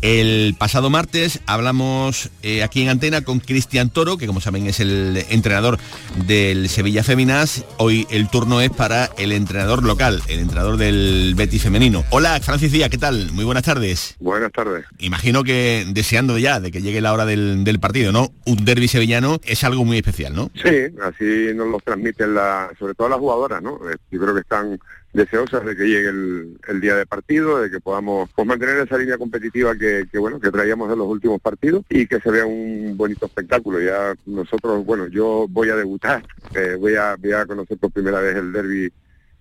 El 0.02 0.56
pasado 0.58 0.90
martes 0.90 1.42
hablamos 1.46 2.30
eh, 2.42 2.64
aquí 2.64 2.82
en 2.82 2.88
Antena 2.88 3.22
con 3.22 3.42
Cristian 3.42 3.90
Toro, 3.90 4.18
que 4.18 4.28
como 4.28 4.40
saben 4.40 4.66
es 4.66 4.80
el 4.80 5.26
entrenador 5.30 5.78
del 6.26 6.70
Sevilla 6.70 7.04
Féminas. 7.04 7.66
Hoy 7.78 8.08
el 8.10 8.30
turno 8.30 8.62
es 8.62 8.70
para 8.70 9.10
el 9.18 9.34
entrenador 9.34 9.84
local, 9.84 10.22
el 10.30 10.40
entrenador 10.40 10.78
del 10.78 11.34
Betis 11.36 11.64
femenino. 11.64 12.06
Hola, 12.12 12.40
Francis 12.40 12.72
Díaz, 12.72 12.90
¿qué 12.90 12.98
tal? 12.98 13.34
Muy 13.34 13.44
buenas 13.44 13.64
tardes. 13.64 14.16
Buenas 14.22 14.54
tardes. 14.54 14.86
Imagino 15.00 15.44
que 15.44 15.86
deseando 15.90 16.38
ya 16.38 16.62
de 16.62 16.72
que 16.72 16.82
llegue 16.82 17.02
la 17.02 17.12
hora 17.12 17.26
del, 17.26 17.66
del 17.66 17.82
partido, 17.82 18.14
¿no? 18.14 18.32
Un 18.46 18.64
derby 18.64 18.88
sevillano 18.88 19.42
es 19.44 19.66
algo 19.66 19.84
muy 19.84 19.98
especial, 19.98 20.34
¿no? 20.34 20.50
Sí, 20.64 20.70
así 21.04 21.54
nos 21.54 21.68
lo 21.68 21.78
transmiten 21.84 22.36
la, 22.36 22.70
sobre 22.80 22.94
todo 22.94 23.10
las 23.10 23.20
jugadoras, 23.20 23.62
¿no? 23.62 23.76
Eh, 23.92 23.98
Yo 24.12 24.22
creo 24.22 24.34
que 24.34 24.42
están 24.42 24.80
deseosas 25.14 25.66
de 25.66 25.76
que 25.76 25.88
llegue 25.88 26.10
el, 26.10 26.58
el 26.68 26.82
día 26.82 26.96
de 26.96 27.06
partido, 27.06 27.62
de 27.62 27.72
que 27.72 27.80
podamos 27.80 28.30
pues, 28.36 28.48
mantener 28.48 28.78
esa 28.78 28.98
línea 28.98 29.18
competitiva 29.18 29.76
que, 29.76 30.06
que, 30.12 30.18
bueno 30.20 30.40
que 30.40 30.52
traíamos 30.52 30.90
de 30.90 30.96
los 30.96 31.08
últimos 31.08 31.42
partidos 31.42 31.84
y 31.90 32.06
que 32.06 32.20
se 32.20 32.30
vea 32.30 32.46
un 32.46 32.96
bonito 32.96 33.26
espectáculo. 33.26 33.82
Ya 33.82 34.14
nosotros, 34.26 34.86
bueno, 34.86 35.08
yo 35.08 35.48
voy 35.50 35.70
a 35.70 35.76
debutar, 35.76 36.24
eh, 36.54 36.76
voy 36.80 36.96
a 36.96 37.16
voy 37.16 37.32
a 37.34 37.46
conocer 37.46 37.78
por 37.78 37.92
primera 37.92 38.20
vez 38.22 38.36
el 38.36 38.52
derby 38.52 38.92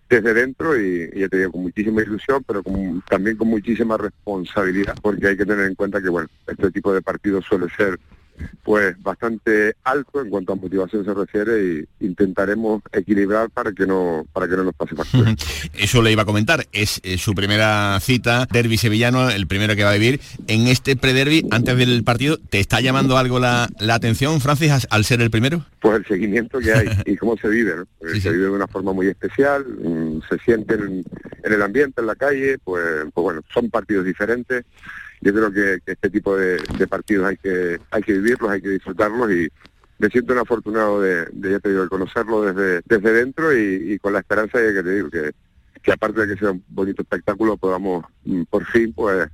desde 0.08 0.32
dentro 0.32 0.80
y, 0.80 1.10
y 1.12 1.20
ya 1.20 1.28
te 1.28 1.46
con 1.50 1.60
muchísima 1.62 2.02
ilusión, 2.02 2.42
pero 2.46 2.62
con- 2.62 3.02
también 3.02 3.36
con 3.36 3.48
muchísima 3.48 3.98
responsabilidad, 3.98 4.96
porque 5.02 5.26
hay 5.28 5.36
que 5.36 5.44
tener 5.44 5.66
en 5.66 5.74
cuenta 5.74 6.00
que, 6.00 6.08
bueno, 6.08 6.28
este 6.46 6.70
tipo 6.70 6.94
de 6.94 7.02
partidos 7.02 7.44
suele 7.44 7.66
ser 7.76 7.98
pues 8.62 9.00
bastante 9.02 9.74
alto 9.84 10.20
en 10.20 10.30
cuanto 10.30 10.52
a 10.52 10.56
motivación 10.56 11.04
se 11.04 11.14
refiere 11.14 11.86
y 12.00 12.04
intentaremos 12.04 12.82
equilibrar 12.92 13.50
para 13.50 13.72
que 13.72 13.86
no 13.86 14.26
para 14.32 14.48
que 14.48 14.56
no 14.56 14.64
nos 14.64 14.74
pase 14.74 14.94
factura. 14.94 15.34
Eso 15.74 16.02
le 16.02 16.12
iba 16.12 16.22
a 16.22 16.26
comentar, 16.26 16.66
es 16.72 17.00
eh, 17.02 17.18
su 17.18 17.34
primera 17.34 17.98
cita, 18.00 18.46
derby 18.50 18.76
sevillano, 18.76 19.30
el 19.30 19.46
primero 19.46 19.76
que 19.76 19.84
va 19.84 19.90
a 19.90 19.94
vivir. 19.94 20.20
En 20.46 20.66
este 20.66 20.96
prederby, 20.96 21.46
antes 21.50 21.76
del 21.76 22.04
partido, 22.04 22.38
¿te 22.38 22.60
está 22.60 22.80
llamando 22.80 23.16
algo 23.16 23.38
la, 23.38 23.68
la 23.78 23.94
atención, 23.94 24.40
Francis, 24.40 24.86
al 24.90 25.04
ser 25.04 25.20
el 25.20 25.30
primero? 25.30 25.64
Pues 25.80 25.98
el 25.98 26.06
seguimiento 26.06 26.58
que 26.58 26.72
hay 26.72 26.88
y 27.06 27.16
cómo 27.16 27.36
se 27.36 27.48
vive, 27.48 27.76
¿no? 27.76 27.84
Porque 27.98 28.20
se 28.20 28.30
vive 28.30 28.44
de 28.44 28.50
una 28.50 28.66
forma 28.66 28.92
muy 28.92 29.08
especial, 29.08 29.64
mm, 29.64 30.20
se 30.28 30.38
siente 30.38 30.74
en, 30.74 31.04
en 31.44 31.52
el 31.52 31.62
ambiente, 31.62 32.00
en 32.00 32.06
la 32.06 32.14
calle, 32.14 32.58
pues, 32.62 32.84
pues 33.12 33.22
bueno, 33.22 33.40
son 33.52 33.70
partidos 33.70 34.04
diferentes. 34.04 34.64
Yo 35.20 35.32
creo 35.32 35.52
que, 35.52 35.78
este 35.84 36.10
tipo 36.10 36.36
de, 36.36 36.58
partidos 36.88 37.26
hay 37.26 37.36
que 37.36 37.78
hay 37.90 38.02
que 38.02 38.12
vivirlos, 38.12 38.50
hay 38.50 38.60
que 38.60 38.70
disfrutarlos 38.70 39.30
y 39.32 39.48
me 39.98 40.08
siento 40.08 40.32
un 40.32 40.38
afortunado 40.38 41.00
de, 41.00 41.26
de, 41.32 41.50
ya 41.52 41.58
te 41.58 41.70
digo, 41.70 41.82
de 41.82 41.88
conocerlo 41.88 42.42
desde 42.42 42.82
desde 42.84 43.12
dentro 43.12 43.56
y, 43.56 43.98
con 43.98 44.12
la 44.12 44.20
esperanza 44.20 44.58
de 44.58 44.74
que 44.74 44.88
digo 44.88 45.10
que, 45.10 45.32
que 45.82 45.92
aparte 45.92 46.24
de 46.24 46.34
que 46.34 46.40
sea 46.40 46.52
un 46.52 46.64
bonito 46.68 47.02
espectáculo 47.02 47.56
podamos 47.56 48.04
mm, 48.24 48.42
por 48.44 48.64
fin 48.66 48.92
pues 48.92 49.28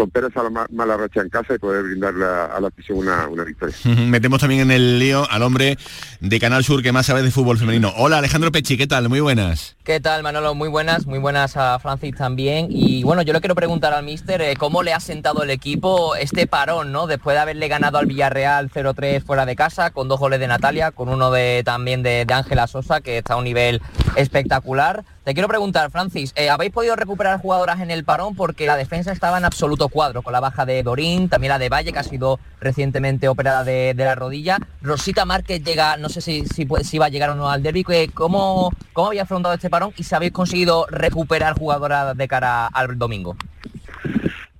romper 0.00 0.24
esa 0.24 0.48
ma- 0.50 0.66
mala 0.72 0.96
racha 0.96 1.20
en 1.20 1.28
casa 1.28 1.54
y 1.54 1.58
poder 1.58 1.82
brindarle 1.84 2.24
a, 2.24 2.46
a 2.46 2.60
la 2.60 2.68
afición 2.68 2.98
una, 2.98 3.28
una 3.28 3.44
victoria. 3.44 3.74
Metemos 3.84 4.40
también 4.40 4.62
en 4.62 4.70
el 4.70 4.98
lío 4.98 5.26
al 5.30 5.42
hombre 5.42 5.76
de 6.20 6.40
Canal 6.40 6.64
Sur 6.64 6.82
que 6.82 6.92
más 6.92 7.06
sabe 7.06 7.22
de 7.22 7.30
fútbol 7.30 7.58
femenino. 7.58 7.92
Hola, 7.96 8.18
Alejandro 8.18 8.50
Pechi, 8.52 8.76
¿qué 8.76 8.86
tal? 8.86 9.08
Muy 9.08 9.20
buenas. 9.20 9.76
¿Qué 9.84 10.00
tal, 10.00 10.22
Manolo? 10.22 10.54
Muy 10.54 10.68
buenas, 10.68 11.06
muy 11.06 11.18
buenas 11.18 11.56
a 11.56 11.78
Francis 11.78 12.14
también. 12.14 12.68
Y 12.70 13.02
bueno, 13.02 13.22
yo 13.22 13.32
le 13.32 13.40
quiero 13.40 13.54
preguntar 13.54 13.92
al 13.92 14.04
míster 14.04 14.40
eh, 14.42 14.54
cómo 14.58 14.82
le 14.82 14.92
ha 14.92 15.00
sentado 15.00 15.42
el 15.42 15.50
equipo 15.50 16.14
este 16.16 16.46
parón, 16.46 16.92
¿no? 16.92 17.06
Después 17.06 17.34
de 17.34 17.40
haberle 17.40 17.66
ganado 17.68 17.98
al 17.98 18.06
Villarreal 18.06 18.70
0-3 18.70 19.24
fuera 19.24 19.46
de 19.46 19.56
casa, 19.56 19.90
con 19.90 20.08
dos 20.08 20.20
goles 20.20 20.38
de 20.40 20.46
Natalia, 20.46 20.90
con 20.92 21.08
uno 21.08 21.30
de 21.30 21.62
también 21.64 22.02
de 22.02 22.24
Ángela 22.32 22.66
Sosa, 22.66 23.00
que 23.00 23.18
está 23.18 23.34
a 23.34 23.36
un 23.36 23.44
nivel 23.44 23.80
espectacular. 24.16 25.04
Te 25.24 25.34
quiero 25.34 25.48
preguntar, 25.48 25.90
Francis, 25.90 26.32
eh, 26.36 26.50
¿habéis 26.50 26.72
podido 26.72 26.96
recuperar 26.96 27.40
jugadoras 27.40 27.80
en 27.80 27.90
el 27.90 28.04
parón? 28.04 28.34
Porque 28.34 28.66
la 28.66 28.76
defensa 28.76 29.12
estaba 29.12 29.38
en 29.38 29.44
absoluto 29.44 29.88
cuadro, 29.88 30.22
con 30.22 30.32
la 30.32 30.40
baja 30.40 30.66
de 30.66 30.82
Dorín, 30.82 31.28
también 31.28 31.50
la 31.50 31.58
de 31.58 31.68
Valle, 31.68 31.92
que 31.92 31.98
ha 31.98 32.02
sido 32.04 32.38
recientemente 32.60 33.28
operada 33.28 33.64
de, 33.64 33.94
la 33.96 34.14
rodilla. 34.14 34.58
Rosita 34.82 35.24
Márquez 35.24 35.62
llega, 35.62 35.96
no 35.96 36.08
sé 36.08 36.20
si, 36.20 36.44
si, 36.46 36.66
si 36.82 36.98
va 36.98 37.06
a 37.06 37.10
llegar 37.10 37.30
o 37.30 37.34
no 37.34 37.50
al 37.50 37.62
derby. 37.62 37.84
que- 37.84 38.10
¿Cómo, 38.12 38.70
¿Cómo 38.92 39.08
habéis 39.08 39.22
afrontado 39.22 39.54
este 39.54 39.70
parón 39.70 39.92
y 39.96 40.02
si 40.02 40.14
habéis 40.14 40.32
conseguido 40.32 40.86
recuperar 40.90 41.54
jugadoras 41.58 42.16
de 42.16 42.28
cara 42.28 42.66
al 42.66 42.98
domingo? 42.98 43.36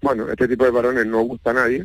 Bueno, 0.03 0.31
este 0.31 0.49
tipo 0.49 0.65
de 0.65 0.71
varones 0.71 1.07
no 1.07 1.21
gusta 1.21 1.51
a 1.51 1.55
nadie, 1.55 1.85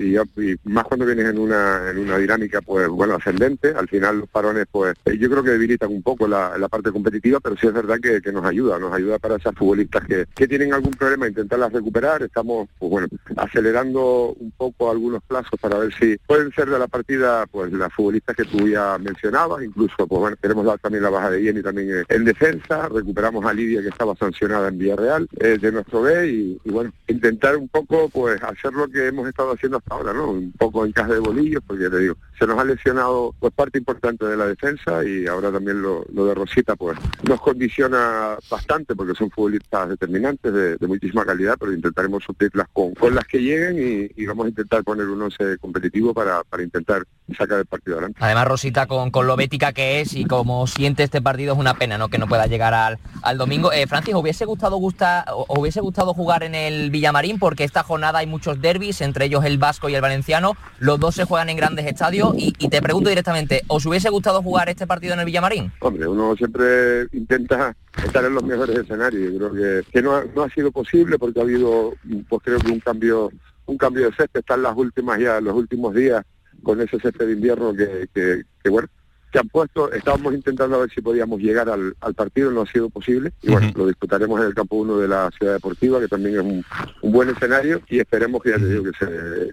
y, 0.00 0.16
más 0.64 0.84
cuando 0.84 1.06
vienes 1.06 1.26
en 1.26 1.38
una, 1.38 1.90
en 1.90 1.98
una 1.98 2.18
dinámica, 2.18 2.60
pues 2.60 2.88
bueno, 2.88 3.14
ascendente, 3.14 3.68
al 3.68 3.88
final 3.88 4.18
los 4.18 4.32
varones, 4.32 4.66
pues 4.70 4.96
eh, 5.04 5.16
yo 5.16 5.30
creo 5.30 5.44
que 5.44 5.50
debilitan 5.50 5.90
un 5.90 6.02
poco 6.02 6.26
la, 6.26 6.58
la 6.58 6.68
parte 6.68 6.90
competitiva, 6.90 7.38
pero 7.38 7.56
sí 7.56 7.68
es 7.68 7.72
verdad 7.72 7.98
que, 8.02 8.20
que 8.20 8.32
nos 8.32 8.44
ayuda, 8.44 8.80
nos 8.80 8.92
ayuda 8.92 9.18
para 9.20 9.36
esas 9.36 9.54
futbolistas 9.54 10.04
que, 10.06 10.26
que 10.34 10.48
tienen 10.48 10.74
algún 10.74 10.90
problema, 10.92 11.28
intentarlas 11.28 11.72
recuperar, 11.72 12.22
estamos, 12.22 12.68
pues 12.78 12.90
bueno, 12.90 13.06
acelerando 13.36 14.34
un 14.38 14.50
poco 14.52 14.90
algunos 14.90 15.22
plazos 15.22 15.58
para 15.60 15.78
ver 15.78 15.94
si 15.94 16.16
pueden 16.26 16.50
ser 16.52 16.68
de 16.68 16.78
la 16.80 16.88
partida, 16.88 17.46
pues 17.46 17.72
las 17.72 17.92
futbolistas 17.92 18.34
que 18.34 18.44
tú 18.44 18.68
ya 18.68 18.98
mencionabas, 18.98 19.62
incluso, 19.62 20.06
pues 20.08 20.20
bueno, 20.20 20.64
dar 20.64 20.78
también 20.80 21.04
la 21.04 21.10
baja 21.10 21.30
de 21.30 21.42
Jenny 21.42 21.62
también 21.62 21.90
en, 21.90 22.04
en 22.08 22.24
defensa, 22.24 22.88
recuperamos 22.88 23.44
a 23.44 23.52
Lidia 23.52 23.82
que 23.82 23.88
estaba 23.88 24.16
sancionada 24.16 24.68
en 24.68 24.78
Villarreal, 24.78 25.28
eh, 25.38 25.58
de 25.60 25.72
nuestro 25.72 26.02
B, 26.02 26.58
y 26.64 26.70
bueno, 26.70 26.92
intentar 27.06 27.51
un 27.56 27.68
poco 27.68 28.08
pues 28.08 28.42
hacer 28.42 28.72
lo 28.72 28.88
que 28.88 29.08
hemos 29.08 29.28
estado 29.28 29.52
haciendo 29.52 29.78
hasta 29.78 29.94
ahora, 29.94 30.12
¿no? 30.12 30.30
Un 30.30 30.52
poco 30.52 30.84
encaje 30.84 31.14
de 31.14 31.20
bolillos, 31.20 31.62
porque 31.66 31.88
te 31.88 31.98
digo, 31.98 32.16
se 32.38 32.46
nos 32.46 32.58
ha 32.58 32.64
lesionado 32.64 33.34
pues 33.38 33.52
parte 33.52 33.78
importante 33.78 34.26
de 34.26 34.36
la 34.36 34.46
defensa 34.46 35.04
y 35.04 35.26
ahora 35.26 35.52
también 35.52 35.82
lo, 35.82 36.04
lo 36.12 36.26
de 36.26 36.34
Rosita 36.34 36.76
pues 36.76 36.98
nos 37.28 37.40
condiciona 37.40 38.36
bastante 38.50 38.94
porque 38.94 39.14
son 39.14 39.30
futbolistas 39.30 39.90
determinantes 39.90 40.52
de, 40.52 40.76
de 40.76 40.86
muchísima 40.86 41.24
calidad, 41.24 41.56
pero 41.58 41.72
intentaremos 41.72 42.24
suplirlas 42.24 42.68
con, 42.72 42.94
con 42.94 43.14
las 43.14 43.24
que 43.26 43.40
lleguen 43.40 43.76
y, 43.76 44.22
y 44.22 44.26
vamos 44.26 44.46
a 44.46 44.48
intentar 44.50 44.84
poner 44.84 45.08
un 45.08 45.22
once 45.22 45.58
competitivo 45.58 46.14
para, 46.14 46.42
para 46.44 46.62
intentar 46.62 47.04
sacar 47.34 47.58
el 47.58 47.66
partido 47.66 47.96
adelante. 47.98 48.18
Además, 48.20 48.46
Rosita, 48.46 48.86
con, 48.86 49.10
con 49.10 49.26
lo 49.26 49.36
bética 49.36 49.72
que 49.72 50.00
es 50.00 50.14
y 50.14 50.24
como 50.24 50.66
siente 50.66 51.02
este 51.02 51.22
partido, 51.22 51.54
es 51.54 51.58
una 51.58 51.74
pena 51.74 51.98
¿no? 51.98 52.08
que 52.08 52.18
no 52.18 52.26
pueda 52.26 52.46
llegar 52.46 52.74
al, 52.74 52.98
al 53.22 53.38
domingo. 53.38 53.72
Eh, 53.72 53.86
Francis, 53.86 54.14
¿hubiese 54.14 54.44
gustado, 54.44 54.76
gusta, 54.76 55.24
hubiese 55.48 55.80
gustado 55.80 56.14
jugar 56.14 56.42
en 56.42 56.54
el 56.54 56.90
Villamarín? 56.90 57.38
Porque 57.38 57.64
esta 57.64 57.82
jornada 57.82 58.20
hay 58.20 58.26
muchos 58.26 58.60
derbis, 58.60 59.00
entre 59.00 59.26
ellos 59.26 59.44
el 59.44 59.58
vasco 59.58 59.88
y 59.88 59.94
el 59.94 60.00
valenciano. 60.00 60.56
Los 60.78 60.98
dos 61.00 61.14
se 61.14 61.24
juegan 61.24 61.48
en 61.48 61.56
grandes 61.56 61.86
estadios. 61.86 62.34
Y, 62.36 62.54
y 62.58 62.68
te 62.68 62.82
pregunto 62.82 63.08
directamente, 63.08 63.62
¿os 63.68 63.84
hubiese 63.86 64.10
gustado 64.10 64.42
jugar 64.42 64.68
este 64.68 64.86
partido 64.86 65.14
en 65.14 65.20
el 65.20 65.26
Villamarín? 65.26 65.72
Hombre, 65.80 66.06
uno 66.06 66.34
siempre 66.36 67.06
intenta 67.12 67.74
estar 68.04 68.24
en 68.24 68.34
los 68.34 68.44
mejores 68.44 68.78
escenarios. 68.78 69.32
Yo 69.32 69.38
creo 69.38 69.52
que, 69.52 69.90
que 69.90 70.02
no, 70.02 70.16
ha, 70.16 70.24
no 70.34 70.42
ha 70.42 70.50
sido 70.50 70.70
posible 70.72 71.18
porque 71.18 71.40
ha 71.40 71.42
habido, 71.42 71.94
pues 72.28 72.42
creo 72.44 72.58
que 72.58 72.72
un 72.72 72.80
cambio, 72.80 73.30
un 73.66 73.76
cambio 73.76 74.06
de 74.06 74.16
césped. 74.16 74.40
Están 74.40 74.62
las 74.62 74.76
últimas 74.76 75.18
ya, 75.18 75.40
los 75.40 75.54
últimos 75.54 75.94
días 75.94 76.24
con 76.62 76.80
ese 76.80 76.98
césped 76.98 77.26
de 77.26 77.32
invierno 77.32 77.74
que, 77.74 78.08
que, 78.14 78.42
que, 78.62 78.70
bueno, 78.70 78.88
que 79.32 79.38
han 79.38 79.48
puesto. 79.48 79.90
Estábamos 79.92 80.34
intentando 80.34 80.76
a 80.76 80.80
ver 80.80 80.90
si 80.94 81.00
podíamos 81.00 81.40
llegar 81.40 81.68
al, 81.68 81.94
al 82.00 82.14
partido, 82.14 82.50
no 82.50 82.62
ha 82.62 82.66
sido 82.66 82.90
posible. 82.90 83.32
Y 83.42 83.50
bueno, 83.50 83.72
lo 83.74 83.86
disputaremos 83.86 84.40
en 84.40 84.46
el 84.46 84.54
campo 84.54 84.76
1 84.76 84.98
de 84.98 85.08
la 85.08 85.30
ciudad 85.36 85.54
deportiva, 85.54 85.98
que 85.98 86.08
también 86.08 86.34
es 86.36 86.42
un, 86.42 86.64
un 87.00 87.12
buen 87.12 87.30
escenario 87.30 87.80
y 87.88 87.98
esperemos 87.98 88.42
que 88.42 88.50
ya 88.50 88.58
te 88.58 88.68
digo 88.68 88.84
que 88.84 88.90
se, 88.98 89.06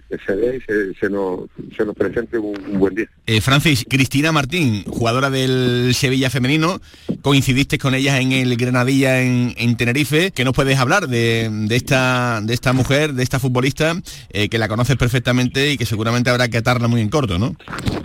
que 0.08 0.24
se 0.24 0.36
dé 0.36 0.56
y 0.56 0.60
se, 0.60 0.94
se 1.00 1.10
nos, 1.10 1.40
se 1.76 1.84
nos 1.84 1.96
presente 1.96 2.38
un, 2.38 2.56
un 2.70 2.78
buen 2.78 2.94
día. 2.94 3.08
Eh, 3.26 3.40
Francis, 3.40 3.86
Cristina 3.88 4.32
Martín, 4.32 4.84
jugadora 4.84 5.30
del 5.30 5.92
Sevilla 5.94 6.30
femenino, 6.30 6.80
coincidiste 7.22 7.78
con 7.78 7.94
ella 7.94 8.20
en 8.20 8.32
el 8.32 8.56
Granadilla 8.56 9.22
en, 9.22 9.54
en 9.56 9.76
Tenerife. 9.76 10.30
¿Qué 10.32 10.44
nos 10.44 10.54
puedes 10.54 10.78
hablar 10.78 11.08
de, 11.08 11.48
de 11.50 11.76
esta, 11.76 12.40
de 12.42 12.52
esta 12.52 12.72
mujer, 12.72 13.14
de 13.14 13.22
esta 13.22 13.38
futbolista, 13.38 13.94
eh, 14.30 14.48
que 14.48 14.58
la 14.58 14.68
conoces 14.68 14.96
perfectamente 14.96 15.72
y 15.72 15.78
que 15.78 15.86
seguramente 15.86 16.28
habrá 16.28 16.48
que 16.48 16.58
atarla 16.58 16.88
muy 16.88 17.00
en 17.00 17.08
corto, 17.08 17.38
¿no? 17.38 17.56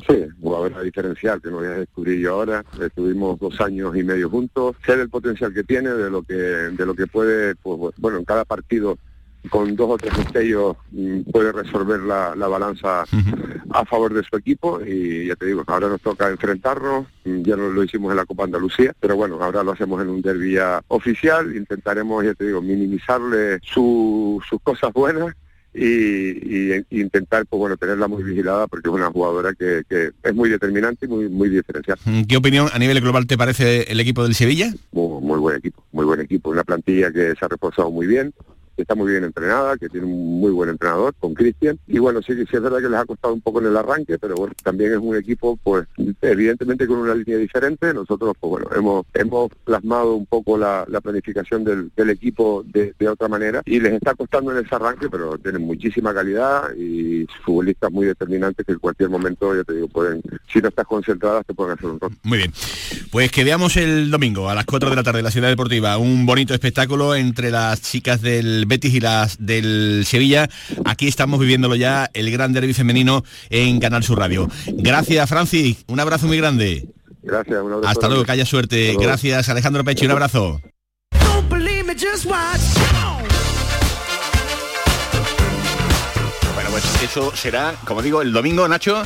Sí, 0.07 0.14
jugadora 0.58 0.82
diferencial 0.84 1.41
que 1.41 1.49
no 1.49 1.58
voy 1.58 1.68
a 1.68 1.72
descubrir 1.72 2.20
yo 2.20 2.34
ahora. 2.34 2.64
Estuvimos 2.82 3.39
dos 3.39 3.60
años 3.62 3.95
y 3.95 4.03
medio 4.03 4.30
juntos. 4.30 4.76
Sé 4.86 4.97
del 4.97 5.10
potencial 5.10 5.53
que 5.53 5.64
tiene, 5.64 5.89
de 5.89 6.10
lo 6.10 6.22
que, 6.24 6.34
de 6.34 6.86
lo 6.86 6.93
que 6.93 7.08
puede, 7.08 7.56
pues 7.56 7.93
bueno, 7.97 8.18
en 8.18 8.26
cada 8.26 8.45
partido 8.45 8.97
con 9.51 9.76
dos 9.76 9.91
o 9.91 9.97
tres 9.97 10.18
destellos 10.18 10.76
mm, 10.91 11.30
puede 11.32 11.51
resolver 11.51 11.99
la, 11.99 12.36
la 12.36 12.47
balanza 12.47 13.06
a 13.70 13.86
favor 13.86 14.12
de 14.12 14.24
su 14.24 14.36
equipo. 14.38 14.82
Y 14.84 15.28
ya 15.28 15.36
te 15.36 15.45
digo, 15.45 15.64
ahora 15.68 15.88
nos 15.88 16.01
toca 16.01 16.30
enfrentarnos, 16.32 17.06
mm, 17.26 17.41
ya 17.43 17.56
no 17.56 17.70
lo 17.70 17.84
hicimos 17.84 18.10
en 18.10 18.18
la 18.18 18.26
Copa 18.26 18.45
Andalucía, 18.45 18.95
pero 18.99 19.16
bueno, 19.16 19.38
ahora 19.39 19.62
lo 19.62 19.74
hacemos 19.74 20.01
en 20.01 20.10
un 20.10 20.22
derbi 20.24 20.53
ya 20.53 20.82
oficial, 20.88 21.56
intentaremos, 21.56 22.26
ya 22.26 22.34
te 22.34 22.45
digo, 22.47 22.60
minimizarle 22.62 23.60
su- 23.62 24.41
sus 24.49 24.60
cosas 24.64 24.91
buenas 24.93 25.36
y, 25.76 26.86
intentar 26.89 27.45
pues 27.45 27.59
bueno 27.59 27.78
tenerla 27.78 28.07
muy 28.07 28.23
vigilada 28.23 28.67
porque 28.67 28.88
es 28.89 28.95
una 28.95 29.11
jugadora 29.11 29.53
que, 29.53 29.84
que 29.89 30.11
es 30.23 30.34
muy 30.34 30.49
determinante 30.49 31.05
y 31.05 31.09
muy 31.09 31.30
muy 31.30 31.49
diferencial 31.49 31.97
¿Qué 32.28 32.38
opinión 32.38 32.69
a 32.73 32.80
nivel 32.80 33.01
global 33.01 33.28
te 33.28 33.38
parece 33.38 33.91
el 33.91 33.99
equipo 33.99 34.23
del 34.23 34.36
Sevilla? 34.36 34.73
muy, 34.91 35.21
muy 35.21 35.39
buen 35.39 35.57
equipo 35.57 35.84
muy 35.91 36.05
buen 36.05 36.21
equipo 36.21 36.49
una 36.49 36.63
plantilla 36.63 37.11
que 37.11 37.34
se 37.38 37.45
ha 37.45 37.47
reforzado 37.47 37.91
muy 37.91 38.07
bien 38.07 38.34
que 38.76 38.82
está 38.82 38.95
muy 38.95 39.11
bien 39.11 39.23
entrenada, 39.23 39.78
que 39.78 39.89
tiene 39.89 40.07
un 40.07 40.39
muy 40.39 40.51
buen 40.51 40.69
entrenador 40.69 41.13
con 41.19 41.34
Cristian. 41.34 41.80
Y 41.88 41.99
bueno, 41.99 42.21
sí, 42.21 42.34
sí 42.34 42.55
es 42.55 42.61
verdad 42.61 42.80
que 42.80 42.89
les 42.89 42.99
ha 42.99 43.05
costado 43.05 43.34
un 43.34 43.41
poco 43.41 43.61
en 43.61 43.67
el 43.67 43.78
arranque, 43.78 44.17
pero 44.17 44.36
bueno, 44.36 44.53
también 44.63 44.91
es 44.93 44.99
un 44.99 45.15
equipo, 45.15 45.57
pues, 45.63 45.86
evidentemente 46.21 46.88
con 46.88 46.99
una 46.99 47.15
línea 47.15 47.38
diferente. 47.38 47.93
Nosotros, 47.93 48.36
pues 48.39 48.49
bueno, 48.49 48.67
hemos, 48.76 49.05
hemos 49.13 49.51
plasmado 49.63 50.15
un 50.15 50.26
poco 50.26 50.57
la, 50.57 50.86
la 50.88 51.01
planificación 51.01 51.63
del, 51.63 52.09
equipo 52.09 52.63
de, 52.67 52.93
de 52.99 53.09
otra 53.09 53.28
manera 53.28 53.63
y 53.65 53.80
les 53.80 53.93
está 53.93 54.13
costando 54.13 54.51
en 54.51 54.63
ese 54.63 54.76
arranque, 54.76 55.09
pero 55.09 55.38
tienen 55.39 55.63
muchísima 55.63 56.13
calidad 56.13 56.73
y 56.76 57.26
futbolistas 57.43 57.91
muy 57.91 58.05
determinantes 58.05 58.65
que 58.65 58.73
en 58.73 58.80
cualquier 58.80 59.09
momento, 59.09 59.55
ya 59.55 59.63
te 59.63 59.73
digo, 59.73 59.88
pueden, 59.88 60.21
si 60.51 60.59
no 60.59 60.69
estás 60.69 60.86
concentradas, 60.86 61.45
te 61.45 61.53
pueden 61.53 61.73
hacer 61.73 61.89
un 61.89 61.99
rol. 61.99 62.11
Muy 62.23 62.38
bien. 62.38 62.53
Pues 63.11 63.32
que 63.32 63.43
veamos 63.43 63.76
el 63.78 64.11
domingo 64.11 64.49
a 64.49 64.55
las 64.55 64.65
4 64.65 64.89
de 64.89 64.95
la 64.95 65.03
tarde 65.03 65.19
en 65.19 65.26
la 65.26 65.32
Ciudad 65.32 65.49
Deportiva 65.49 65.97
un 65.97 66.26
bonito 66.26 66.53
espectáculo 66.53 67.15
entre 67.15 67.51
las 67.51 67.82
chicas 67.82 68.21
del 68.21 68.64
Betis 68.68 68.93
y 68.93 68.99
las 68.99 69.38
del 69.39 70.03
Sevilla. 70.05 70.49
Aquí 70.86 71.07
estamos 71.07 71.39
viviéndolo 71.39 71.76
ya, 71.76 72.09
el 72.13 72.32
gran 72.32 72.53
derbi 72.53 72.74
femenino 72.74 73.24
en 73.49 73.80
Canal 73.80 74.03
Sur 74.03 74.20
Radio. 74.20 74.49
Gracias, 74.68 75.30
Francis. 75.30 75.86
Un 75.88 75.99
abrazo 75.99 76.28
muy 76.28 76.38
grande. 76.38 76.88
Gracias, 77.24 77.61
un 77.61 77.74
abrazo 77.74 77.89
Hasta 77.89 78.07
luego, 78.07 78.24
que 78.24 78.32
haya 78.32 78.45
suerte. 78.45 78.86
Luego. 78.88 79.01
Gracias, 79.01 79.49
Alejandro 79.49 79.84
Pechi. 79.84 80.05
Un 80.05 80.11
abrazo. 80.11 80.61
Bueno, 86.53 86.70
pues 86.70 87.03
eso 87.03 87.36
será, 87.36 87.76
como 87.86 88.01
digo, 88.01 88.22
el 88.22 88.32
domingo, 88.32 88.68
Nacho, 88.68 89.03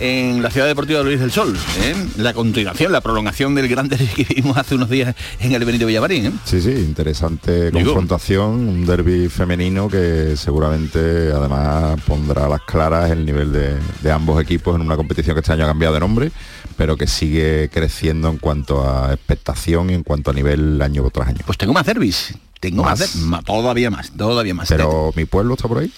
en 0.00 0.42
la 0.42 0.50
Ciudad 0.50 0.66
Deportiva 0.66 1.02
Luis 1.02 1.18
del 1.20 1.30
Sol. 1.32 1.56
¿eh? 1.82 1.94
La 2.16 2.32
continuación, 2.32 2.92
la 2.92 3.00
prolongación 3.00 3.54
del 3.54 3.68
gran 3.68 3.88
derbi 3.88 4.06
que 4.06 4.34
vimos 4.34 4.56
hace 4.56 4.74
unos 4.74 4.88
días 4.90 5.14
en 5.40 5.52
el 5.52 5.64
Benito 5.64 5.86
Villamarín. 5.86 6.26
¿eh? 6.26 6.32
Sí, 6.44 6.60
sí, 6.60 6.70
interesante 6.70 7.70
Digo. 7.70 7.84
confrontación, 7.92 8.68
un 8.68 8.86
derby 8.86 9.28
femenino 9.28 9.88
que 9.88 10.34
seguramente 10.36 10.98
además 11.32 12.00
pondrá 12.06 12.46
a 12.46 12.48
las 12.48 12.62
claras 12.62 13.10
el 13.10 13.24
nivel 13.26 13.52
de, 13.52 13.76
de 14.02 14.12
ambos 14.12 14.40
equipos 14.42 14.74
en 14.76 14.82
una 14.82 14.96
competición 14.96 15.34
que 15.34 15.40
este 15.40 15.52
año 15.52 15.64
ha 15.64 15.68
cambiado 15.68 15.94
de 15.94 16.00
nombre, 16.00 16.30
pero 16.76 16.96
que 16.96 17.06
sigue 17.06 17.68
creciendo 17.72 18.28
en 18.28 18.38
cuanto 18.38 18.88
a 18.88 19.12
expectación 19.12 19.90
y 19.90 19.94
en 19.94 20.02
cuanto 20.04 20.30
a 20.30 20.34
nivel 20.34 20.80
año 20.80 21.08
tras 21.10 21.28
año. 21.28 21.38
Pues 21.44 21.58
tengo 21.58 21.72
más 21.72 21.86
derbis. 21.86 22.34
Tengo 22.60 22.82
más, 22.82 23.14
Más. 23.18 23.44
todavía 23.44 23.88
más, 23.88 24.10
todavía 24.10 24.52
más. 24.52 24.68
Pero 24.68 25.12
mi 25.14 25.26
pueblo 25.26 25.54
está 25.54 25.68
por 25.68 25.78
ahí. 25.78 25.92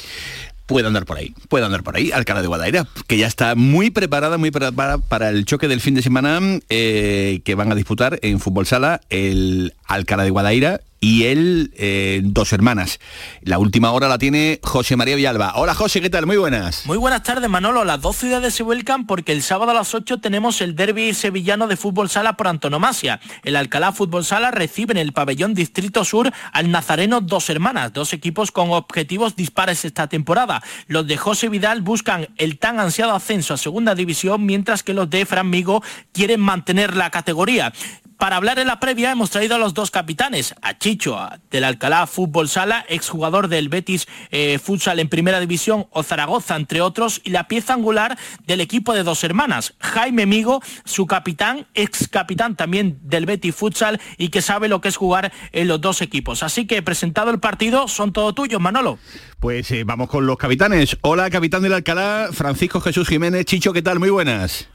Puede 0.71 0.87
andar 0.87 1.05
por 1.05 1.19
ahí, 1.19 1.35
puede 1.49 1.65
andar 1.65 1.83
por 1.83 1.97
ahí, 1.97 2.13
Alcalá 2.13 2.43
de 2.43 2.47
Guadaira, 2.47 2.87
que 3.09 3.19
ya 3.19 3.27
está 3.27 3.57
muy 3.57 3.91
preparada, 3.91 4.39
muy 4.39 4.53
preparada 4.53 4.99
para 4.99 5.29
el 5.29 5.45
choque 5.45 5.67
del 5.67 5.81
fin 5.81 5.97
de 5.97 6.03
semana 6.03 6.39
eh, 6.69 7.41
que 7.45 7.57
van 7.57 7.73
a 7.73 7.75
disputar 7.75 8.21
en 8.23 8.39
Fútbol 8.39 8.67
Sala 8.67 9.01
el 9.11 9.75
Alcalá 9.91 10.23
de 10.23 10.31
Guadaira 10.31 10.81
y 11.01 11.25
el 11.25 11.73
eh, 11.77 12.21
Dos 12.23 12.53
Hermanas. 12.53 13.01
La 13.43 13.59
última 13.59 13.91
hora 13.91 14.07
la 14.07 14.19
tiene 14.19 14.61
José 14.63 14.97
María 14.97 15.17
Villalba. 15.17 15.55
Hola 15.57 15.75
José, 15.75 16.01
¿qué 16.01 16.11
tal? 16.11 16.27
Muy 16.27 16.37
buenas. 16.37 16.87
Muy 16.87 16.99
buenas 16.99 17.23
tardes, 17.23 17.49
Manolo. 17.49 17.85
Las 17.85 18.01
dos 18.01 18.17
ciudades 18.17 18.55
se 18.55 18.63
vuelcan 18.63 19.07
porque 19.07 19.33
el 19.33 19.43
sábado 19.43 19.73
a 19.73 19.75
las 19.75 19.95
8 19.95 20.21
tenemos 20.21 20.61
el 20.61 20.77
derby 20.77 21.13
sevillano 21.15 21.67
de 21.67 21.77
fútbol 21.77 22.09
sala 22.09 22.37
por 22.37 22.47
antonomasia. 22.47 23.19
El 23.43 23.57
Alcalá 23.57 23.93
Fútbol 23.93 24.25
Sala 24.25 24.53
recibe 24.53 24.93
en 24.93 24.99
el 24.99 25.13
pabellón 25.13 25.55
Distrito 25.55 26.05
Sur 26.05 26.33
al 26.53 26.71
Nazareno 26.71 27.21
Dos 27.21 27.51
Hermanas, 27.51 27.93
dos 27.93 28.13
equipos 28.13 28.53
con 28.53 28.71
objetivos 28.71 29.35
dispares 29.35 29.85
esta 29.85 30.07
temporada. 30.07 30.63
Los 30.87 31.07
de 31.07 31.17
José 31.17 31.49
Vidal 31.49 31.81
buscan 31.81 32.29
el 32.37 32.59
tan 32.59 32.79
ansiado 32.79 33.13
ascenso 33.13 33.55
a 33.55 33.57
segunda 33.57 33.95
división, 33.95 34.47
mientras 34.47 34.83
que 34.83 34.95
los 34.95 35.11
de 35.11 35.27
Fran 35.27 35.51
Migo 35.51 35.83
quieren 36.13 36.41
mantener 36.41 36.97
la 36.97 37.11
categoría. 37.11 37.73
Para 38.21 38.37
hablar 38.37 38.59
en 38.59 38.67
la 38.67 38.81
previa 38.81 39.11
hemos 39.11 39.31
traído 39.31 39.55
a 39.55 39.59
los 39.59 39.73
dos 39.73 39.91
capitanes, 39.91 40.55
a 40.61 40.77
Chicho 40.77 41.19
del 41.51 41.65
Alcalá 41.65 42.07
Fútbol 42.07 42.51
Sala, 42.51 42.85
exjugador 42.87 43.49
del 43.49 43.71
Betis 43.71 44.07
eh, 44.31 44.59
Futsal 44.59 45.01
en 45.01 45.09
Primera 45.09 45.41
División 45.41 45.87
o 45.91 46.03
Zaragoza, 46.03 46.57
entre 46.57 46.83
otros, 46.83 47.23
y 47.25 47.31
la 47.31 47.49
pieza 47.49 47.73
angular 47.73 48.19
del 48.47 48.61
equipo 48.61 48.93
de 48.93 49.05
dos 49.05 49.25
hermanas, 49.25 49.73
Jaime 49.81 50.27
Migo, 50.27 50.61
su 50.85 51.07
capitán, 51.07 51.67
ex 51.73 52.09
capitán 52.09 52.57
también 52.57 52.99
del 53.05 53.25
Betis 53.25 53.55
Futsal 53.55 53.99
y 54.19 54.29
que 54.29 54.43
sabe 54.43 54.69
lo 54.69 54.83
que 54.83 54.89
es 54.89 54.99
jugar 54.99 55.33
en 55.53 55.69
los 55.69 55.81
dos 55.81 56.03
equipos. 56.03 56.43
Así 56.43 56.67
que 56.67 56.83
presentado 56.83 57.31
el 57.31 57.41
partido, 57.41 57.89
son 57.89 58.13
todo 58.13 58.35
tuyos, 58.35 58.61
Manolo. 58.61 58.99
Pues 59.39 59.71
eh, 59.71 59.85
vamos 59.85 60.11
con 60.11 60.27
los 60.27 60.37
capitanes. 60.37 60.99
Hola, 61.01 61.31
capitán 61.31 61.63
del 61.63 61.73
Alcalá, 61.73 62.29
Francisco 62.33 62.83
Jesús 62.83 63.09
Jiménez. 63.09 63.47
Chicho, 63.47 63.73
¿qué 63.73 63.81
tal? 63.81 63.99
Muy 63.99 64.11
buenas. 64.11 64.69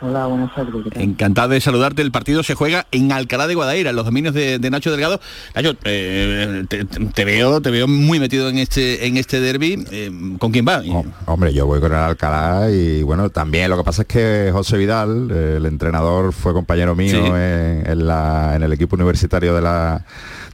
Hola, 0.00 0.26
buenas 0.26 0.54
tardes. 0.54 0.74
Encantado 0.96 1.48
de 1.50 1.60
saludarte. 1.60 2.02
El 2.02 2.10
partido 2.10 2.42
se 2.42 2.54
juega 2.54 2.86
en 2.90 3.10
Alcalá 3.12 3.46
de 3.46 3.54
Guadaira, 3.54 3.90
en 3.90 3.96
los 3.96 4.04
dominios 4.04 4.34
de, 4.34 4.58
de 4.58 4.70
Nacho 4.70 4.90
Delgado. 4.90 5.18
Nacho, 5.54 5.74
eh, 5.84 6.64
te, 6.68 6.84
te 6.84 7.24
veo, 7.24 7.62
te 7.62 7.70
veo 7.70 7.88
muy 7.88 8.20
metido 8.20 8.48
en 8.50 8.58
este 8.58 9.06
en 9.06 9.16
este 9.16 9.40
derby. 9.40 9.82
Eh, 9.90 10.10
¿Con 10.38 10.52
quién 10.52 10.66
va? 10.66 10.82
Hombre, 11.26 11.54
yo 11.54 11.64
voy 11.66 11.80
con 11.80 11.92
el 11.92 11.98
Alcalá 11.98 12.70
y 12.70 13.02
bueno, 13.02 13.30
también 13.30 13.70
lo 13.70 13.78
que 13.78 13.84
pasa 13.84 14.02
es 14.02 14.08
que 14.08 14.50
José 14.52 14.76
Vidal, 14.76 15.30
el 15.30 15.64
entrenador, 15.64 16.32
fue 16.34 16.52
compañero 16.52 16.94
mío 16.94 17.10
Sí. 17.10 17.16
en, 17.16 17.84
en 17.86 18.06
la- 18.06 18.56
en 18.56 18.62
el 18.62 18.72
equipo 18.72 18.96
universitario 18.96 19.54
de 19.54 19.62
la 19.62 20.04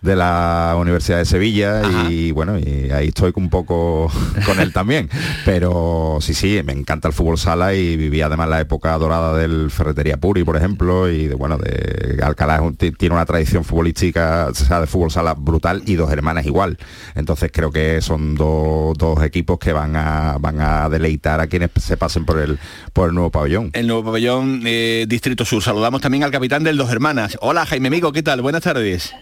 de 0.03 0.16
la 0.16 0.74
Universidad 0.78 1.18
de 1.18 1.24
Sevilla 1.24 1.82
y 2.09 2.30
bueno, 2.32 2.59
y 2.59 2.90
ahí 2.90 3.09
estoy 3.09 3.32
un 3.36 3.51
poco 3.51 4.11
con 4.46 4.59
él 4.61 4.72
también. 4.72 5.09
Pero 5.44 6.18
sí, 6.20 6.34
sí, 6.34 6.61
me 6.64 6.72
encanta 6.72 7.09
el 7.09 7.14
fútbol 7.14 7.38
sala 7.38 7.74
y 7.74 7.96
viví 7.96 8.20
además 8.22 8.48
la 8.48 8.61
época 8.61 8.96
dorada 8.98 9.36
del 9.36 9.70
Ferretería 9.70 10.16
Puri, 10.16 10.44
por 10.44 10.57
ejemplo, 10.57 11.09
y 11.11 11.26
de 11.26 11.34
bueno, 11.34 11.59
de 11.59 12.18
Alcalá 12.22 12.57
es 12.57 12.61
un- 12.62 12.76
ti- 12.76 12.92
tiene 12.92 13.14
una 13.14 13.26
tradición 13.26 13.64
futbolística, 13.64 14.48
o 14.51 14.55
sea, 14.55 14.80
de 14.80 14.86
fútbol 14.86 15.11
sala 15.11 15.34
brutal 15.34 15.82
y 15.86 15.94
dos 15.96 16.11
hermanas 16.11 16.46
igual. 16.46 16.78
Entonces 17.14 17.51
creo 17.53 17.70
que 17.70 18.01
son 18.01 18.34
dos, 18.34 18.96
dos 18.96 19.22
equipos 19.22 19.59
que 19.59 19.72
van 19.72 19.96
a 19.96 20.36
van 20.40 20.61
a 20.61 20.88
deleitar 20.88 21.40
a 21.40 21.46
quienes 21.46 21.70
se 21.80 21.96
pasen 21.96 22.24
por 22.24 22.38
el 22.38 22.59
por 22.92 23.09
el 23.09 23.14
nuevo 23.14 23.30
pabellón. 23.30 23.70
El 23.74 23.86
nuevo 23.86 24.05
pabellón 24.05 24.62
eh, 24.64 25.05
Distrito 25.09 25.44
Sur. 25.44 25.62
Saludamos 25.62 26.01
también 26.01 26.24
al 26.24 26.30
capitán 26.30 26.64
del 26.64 26.76
Dos 26.76 26.90
Hermanas. 26.90 27.36
Hola, 27.40 27.66
Jaime 27.66 27.88
Amigo, 27.88 28.12
¿qué 28.12 28.22
tal? 28.22 28.40
Buenas 28.42 28.62
tardes. 28.62 29.12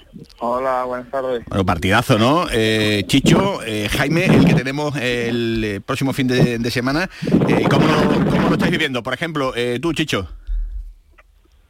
Hola, 0.40 0.67
buenas 0.86 1.10
tardes. 1.10 1.44
Bueno, 1.46 1.64
partidazo, 1.64 2.18
¿no? 2.18 2.46
Eh, 2.52 3.04
Chicho, 3.06 3.60
eh, 3.64 3.88
Jaime, 3.88 4.26
el 4.26 4.44
que 4.44 4.54
tenemos 4.54 4.96
el 4.96 5.62
eh, 5.64 5.80
próximo 5.80 6.12
fin 6.12 6.26
de, 6.26 6.58
de 6.58 6.70
semana. 6.70 7.08
Eh, 7.48 7.64
¿cómo, 7.70 7.86
lo, 7.86 8.30
cómo 8.30 8.48
lo 8.48 8.52
estáis 8.54 8.70
viviendo? 8.70 9.02
Por 9.02 9.14
ejemplo, 9.14 9.52
tú, 9.80 9.92
Chicho. 9.92 10.28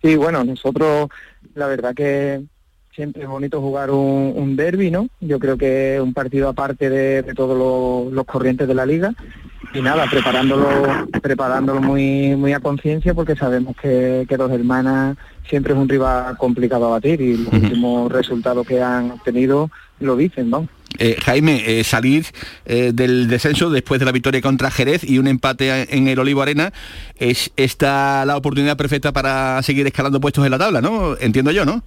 Sí, 0.03 0.17
bueno, 0.17 0.45
nosotros 0.45 1.09
la 1.55 1.67
verdad 1.67 1.95
que 1.95 2.43
siempre 2.95 3.23
es 3.23 3.29
bonito 3.29 3.61
jugar 3.61 3.91
un, 3.91 4.33
un 4.37 4.57
derby, 4.57 4.91
¿no? 4.91 5.09
Yo 5.21 5.39
creo 5.39 5.57
que 5.57 5.97
es 5.97 6.01
un 6.01 6.15
partido 6.15 6.49
aparte 6.49 6.91
de, 6.91 7.23
de 7.23 7.35
todos 7.35 7.57
los, 7.57 8.13
los 8.13 8.25
corrientes 8.25 8.67
de 8.67 8.75
la 8.75 8.87
liga 8.87 9.15
y 9.75 9.83
nada, 9.83 10.07
preparándolo, 10.11 10.69
preparándolo 11.23 11.81
muy, 11.81 12.35
muy 12.37 12.53
a 12.53 12.61
conciencia 12.61 13.15
porque 13.15 13.37
sabemos 13.37 13.77
que, 13.77 14.25
que 14.29 14.37
dos 14.37 14.51
hermanas 14.51 15.17
siempre 15.49 15.73
es 15.73 15.79
un 15.79 15.89
rival 15.89 16.37
complicado 16.37 16.87
a 16.87 16.91
batir 16.91 17.21
y 17.21 17.37
los 17.39 17.53
últimos 17.53 18.13
resultados 18.13 18.67
que 18.67 18.83
han 18.83 19.11
obtenido 19.13 19.71
lo 20.01 20.17
dicen, 20.17 20.51
¿no? 20.51 20.69
Eh, 20.99 21.17
Jaime, 21.23 21.63
eh, 21.67 21.85
salir 21.85 22.27
eh, 22.65 22.93
del 22.95 23.29
descenso 23.29 23.69
después 23.71 23.99
de 24.01 24.07
la 24.07 24.13
victoria 24.13 24.41
contra 24.41 24.71
Jerez 24.71 25.05
y 25.05 25.19
un 25.19 25.27
empate 25.29 25.71
a- 25.71 25.83
en 25.83 26.09
el 26.09 26.19
Olivo 26.19 26.43
Arena, 26.43 26.73
es 27.19 27.51
esta 27.57 28.25
la 28.25 28.37
oportunidad 28.37 28.77
perfecta 28.77 29.13
para 29.13 29.63
seguir 29.63 29.87
escalando 29.87 30.21
puestos 30.21 30.45
en 30.45 30.51
la 30.51 30.59
tabla, 30.59 30.81
¿no? 30.81 31.17
Entiendo 31.19 31.51
yo, 31.51 31.65
¿no? 31.65 31.83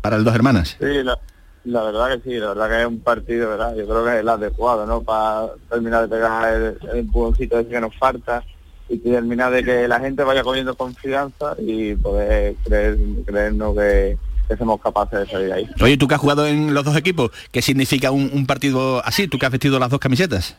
Para 0.00 0.16
el 0.16 0.24
Dos 0.24 0.34
Hermanas. 0.34 0.76
Sí, 0.78 0.86
la, 1.02 1.18
la 1.64 1.82
verdad 1.82 2.16
que 2.16 2.30
sí, 2.30 2.36
la 2.38 2.48
verdad 2.48 2.68
que 2.70 2.80
es 2.82 2.86
un 2.86 3.00
partido, 3.00 3.50
¿verdad? 3.50 3.74
Yo 3.76 3.84
creo 3.86 4.04
que 4.04 4.10
es 4.14 4.20
el 4.20 4.28
adecuado, 4.28 4.86
¿no? 4.86 5.02
Para 5.02 5.48
terminar 5.68 6.02
de 6.02 6.08
pegar 6.08 6.54
el, 6.54 6.78
el 6.92 6.98
empujoncito 7.00 7.58
ese 7.58 7.70
que 7.70 7.80
nos 7.80 7.94
falta 7.96 8.42
y 8.88 8.98
terminar 8.98 9.50
de 9.52 9.64
que 9.64 9.88
la 9.88 9.98
gente 10.00 10.22
vaya 10.24 10.42
cogiendo 10.42 10.74
confianza 10.76 11.56
y 11.58 11.94
poder 11.96 12.54
creer, 12.64 12.98
creernos 13.26 13.74
que, 13.76 14.18
que 14.48 14.56
somos 14.56 14.80
capaces 14.80 15.20
de 15.20 15.26
salir 15.26 15.52
ahí. 15.52 15.68
Oye, 15.82 15.96
tú 15.96 16.06
que 16.06 16.14
has 16.14 16.20
jugado 16.20 16.46
en 16.46 16.74
los 16.74 16.84
dos 16.84 16.96
equipos, 16.96 17.30
¿qué 17.50 17.62
significa 17.62 18.10
un, 18.10 18.30
un 18.32 18.46
partido 18.46 19.04
así? 19.04 19.26
¿Tú 19.28 19.38
que 19.38 19.46
has 19.46 19.52
vestido 19.52 19.78
las 19.78 19.90
dos 19.90 20.00
camisetas? 20.00 20.56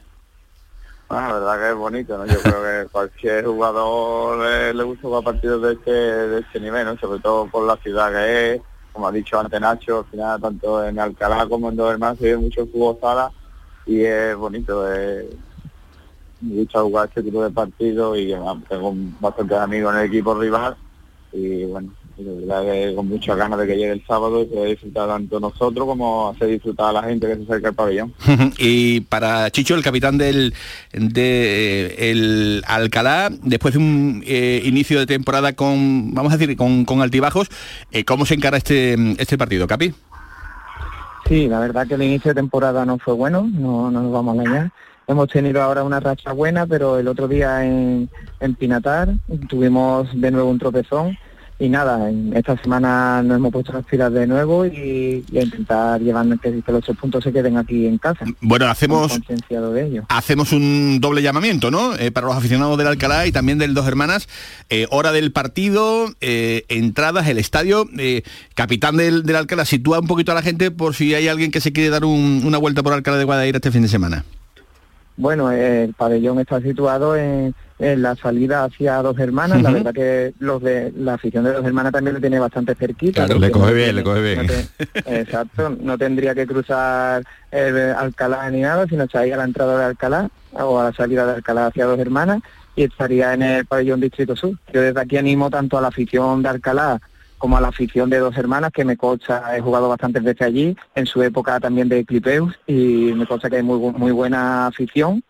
Bueno, 1.08 1.28
la 1.28 1.34
verdad 1.36 1.60
que 1.60 1.70
es 1.70 1.76
bonito, 1.76 2.18
¿no? 2.18 2.26
Yo 2.26 2.40
creo 2.42 2.64
que 2.84 2.90
cualquier 2.92 3.46
jugador 3.46 4.40
le, 4.40 4.74
le 4.74 4.84
gusta 4.84 5.08
jugar 5.08 5.24
partidos 5.24 5.62
de 5.62 5.74
este, 5.74 5.92
de 5.92 6.40
este 6.40 6.60
nivel, 6.60 6.86
¿no? 6.86 6.98
Sobre 6.98 7.20
todo 7.20 7.46
por 7.48 7.66
la 7.68 7.78
ciudad 7.78 8.12
que 8.12 8.54
es, 8.56 8.62
como 8.92 9.08
ha 9.08 9.12
dicho 9.12 9.40
antes 9.40 9.62
Nacho, 9.62 10.00
al 10.00 10.06
final 10.06 10.42
tanto 10.42 10.84
en 10.84 10.98
Alcalá 11.00 11.46
como 11.48 11.70
en 11.70 11.76
Dos 11.76 11.92
Hermanos 11.92 12.18
se 12.18 12.26
vive 12.26 12.38
mucho 12.38 12.66
fútbol 12.66 12.98
sala 13.00 13.32
y 13.86 14.02
es 14.02 14.36
bonito, 14.36 14.92
es- 14.92 15.26
gusta 16.50 16.82
jugar 16.82 17.08
este 17.10 17.24
tipo 17.24 17.43
de 17.43 17.52
partidos 17.52 18.18
y 18.18 18.34
tengo 18.70 18.93
bastantes 19.20 19.58
amigos 19.58 19.93
en 19.93 20.00
el 20.02 20.06
equipo 20.08 20.36
rival 20.36 20.76
y 21.36 21.66
bueno, 21.66 21.91
de 22.18 22.46
verdad 22.46 22.64
que 22.64 22.96
con 22.96 23.10
muchas 23.10 23.36
ganas 23.36 23.60
de 23.60 23.68
que 23.68 23.76
llegue 23.76 23.91
el 23.91 24.06
sábado 24.06 24.41
y 24.41 24.46
poder 24.46 24.70
disfrutar 24.70 25.10
tanto 25.10 25.39
nosotros 25.39 25.86
como 25.86 26.30
hacer 26.30 26.48
disfrutar 26.48 26.89
a 26.89 26.93
la 26.93 27.04
gente 27.04 27.28
que 27.28 27.36
se 27.36 27.43
acerca 27.43 27.70
al 27.70 27.76
pabellón. 27.76 28.14
y 28.58 29.02
para 29.02 29.50
Chicho, 29.52 29.76
el 29.76 29.84
capitán 29.84 30.18
del 30.18 30.54
de, 30.93 31.88
eh, 31.88 32.12
el 32.12 32.64
Alcalá, 32.68 33.30
después 33.43 33.74
de 33.74 33.80
un 33.80 34.24
eh, 34.26 34.62
inicio 34.64 35.00
de 35.00 35.06
temporada 35.06 35.54
con, 35.54 36.14
vamos 36.14 36.32
a 36.32 36.38
decir, 36.38 36.56
con, 36.56 36.86
con 36.86 37.02
altibajos, 37.02 37.50
eh, 37.91 38.06
¿cómo 38.06 38.26
se 38.26 38.36
encara 38.36 38.58
este, 38.58 38.93
este 39.22 39.38
partido, 39.38 39.68
Capi? 39.68 39.93
Sí, 41.28 41.48
la 41.48 41.60
verdad 41.60 41.88
que 41.88 41.96
el 41.96 42.04
inicio 42.04 42.32
de 42.32 42.36
temporada 42.36 42.86
no 42.86 42.98
fue 42.98 43.14
bueno, 43.14 43.50
no, 43.52 43.91
no 43.91 44.04
nos 44.04 44.12
vamos 44.14 44.38
a 44.38 44.41
engañar. 44.41 44.72
Hemos 45.08 45.30
tenido 45.30 45.62
ahora 45.62 45.84
una 45.84 45.99
racha 45.99 46.32
buena, 46.32 46.66
pero 46.66 46.97
el 46.97 47.08
otro 47.08 47.28
día 47.28 47.64
en, 47.66 48.10
en 48.39 48.56
Pinatar 48.56 49.10
tuvimos 49.47 50.10
de 50.20 50.32
nuevo 50.32 50.49
un 50.49 50.58
tropezón 50.58 51.16
y 51.58 51.70
nada, 51.70 52.10
en 52.10 52.36
esta 52.36 52.58
semana 52.62 53.22
nos 53.24 53.38
hemos 53.38 53.49
puesto 53.53 53.72
las 53.72 53.86
pilas 53.86 54.12
de 54.12 54.28
nuevo 54.28 54.66
y, 54.66 55.24
y 55.32 55.38
a 55.38 55.43
intentar 55.43 56.01
llevar 56.01 56.26
que, 56.39 56.62
que 56.62 56.72
los 56.72 56.84
tres 56.84 56.97
puntos 56.97 57.24
se 57.24 57.32
queden 57.32 57.56
aquí 57.56 57.86
en 57.88 57.97
casa. 57.97 58.26
Bueno, 58.41 58.66
hacemos 58.66 59.18
de 59.74 59.86
ello. 59.86 60.03
hacemos 60.10 60.51
un 60.51 60.99
doble 60.99 61.22
llamamiento, 61.22 61.72
¿no? 61.72 61.95
Eh, 61.95 62.12
para 62.12 62.28
los 62.28 62.36
aficionados 62.36 62.78
del 62.78 62.88
Alcalá 62.88 63.26
y 63.26 63.32
también 63.32 63.58
del 63.58 63.74
Dos 63.74 63.88
Hermanas. 63.88 64.28
Eh, 64.70 64.86
hora 64.89 65.14
del 65.14 65.32
partido, 65.32 66.08
eh, 66.20 66.66
entradas, 66.68 67.26
el 67.30 67.38
estadio. 67.38 67.88
Capitán 68.53 68.97
del, 68.97 69.24
del 69.24 69.36
Alcalá, 69.38 69.64
sitúa 69.64 69.99
un 69.99 70.08
poquito 70.08 70.34
a 70.34 70.36
la 70.36 70.41
gente 70.41 70.72
por 70.72 70.93
si 70.93 71.14
hay 71.16 71.30
alguien 71.30 71.51
que 71.51 71.62
se 71.62 71.72
quiere 71.72 71.89
dar 71.89 72.03
un- 72.03 72.41
una 72.43 72.58
vuelta 72.58 72.84
por 72.84 72.91
Alcalá 72.91 73.18
de 73.18 73.24
Guadaira 73.24 73.58
este 73.60 73.72
fin 73.72 73.84
de 73.84 73.88
semana. 73.88 74.26
Bueno, 75.18 75.49
el 75.51 75.93
pabellón 75.93 76.39
está 76.39 76.59
situado 76.61 77.16
en, 77.16 77.55
en 77.80 78.01
la 78.01 78.16
salida 78.16 78.66
hacia 78.66 79.01
Dos 79.01 79.18
Hermanas. 79.18 79.61
La 79.61 79.72
verdad 79.72 79.93
que 79.93 80.34
los 80.39 80.61
de 80.61 80.91
la 80.97 81.13
afición 81.13 81.43
de 81.45 81.53
Dos 81.53 81.66
Hermanas 81.66 81.93
también 81.93 82.16
lo 82.16 82.20
tiene 82.22 82.38
bastante 82.39 82.76
cerquita. 82.76 83.26
Claro, 83.26 83.39
le 83.39 83.49
coge 83.51 83.68
no 83.68 83.74
bien, 83.74 83.95
le 83.95 84.03
coge 84.03 84.22
bien. 84.22 84.38
no 84.47 84.53
te- 84.53 85.22
exacto, 85.22 85.70
no 85.82 85.97
tendría 85.97 86.36
que 86.36 86.45
cruzar 86.45 87.24
el 87.51 87.78
Alcalá 87.93 88.49
ni 88.51 88.61
nada, 88.61 88.86
sino 88.88 89.05
estaría 89.05 89.36
a 89.36 89.38
la 89.38 89.43
entrada 89.45 89.80
de 89.80 89.86
Alcalá 89.86 90.30
o 90.51 90.80
a 90.80 90.86
la 90.86 90.93
salida 90.93 91.26
de 91.26 91.34
Alcalá 91.36 91.68
hacia 91.68 91.86
Dos 91.86 91.99
Hermanas 91.99 92.41
y 92.76 92.84
estaría 92.84 93.34
en 93.34 93.41
el 93.41 93.66
pabellón 93.66 94.01
Distrito 94.01 94.36
Sur. 94.36 94.57
Yo 94.74 94.82
desde 94.82 94.99
aquí 94.99 95.16
animo 95.16 95.49
tanto 95.49 95.78
a 95.78 95.82
la 95.82 95.88
afición 95.88 96.43
de 96.43 96.49
Alcalá 96.49 96.99
como 97.38 97.58
a 97.58 97.62
la 97.62 97.70
afición 97.70 98.10
de 98.10 98.20
Dos 98.20 98.38
Hermanas, 98.38 98.72
que 98.72 98.86
me 98.86 98.98
consta, 98.98 99.56
he 99.58 99.62
jugado 99.62 99.90
bastantes 99.90 100.24
veces 100.24 100.42
allí, 100.42 100.76
en 100.96 101.06
su 101.06 101.22
época 101.22 101.60
también 101.60 101.90
de 101.90 102.06
Clipeus, 102.06 102.54
y 102.68 103.14
me 103.14 103.26
consta 103.26 103.50
que 103.50 103.58
hay 103.58 103.64
muy, 103.64 103.80
muy 103.94 104.12
buena 104.12 104.68
afición. 104.68 105.24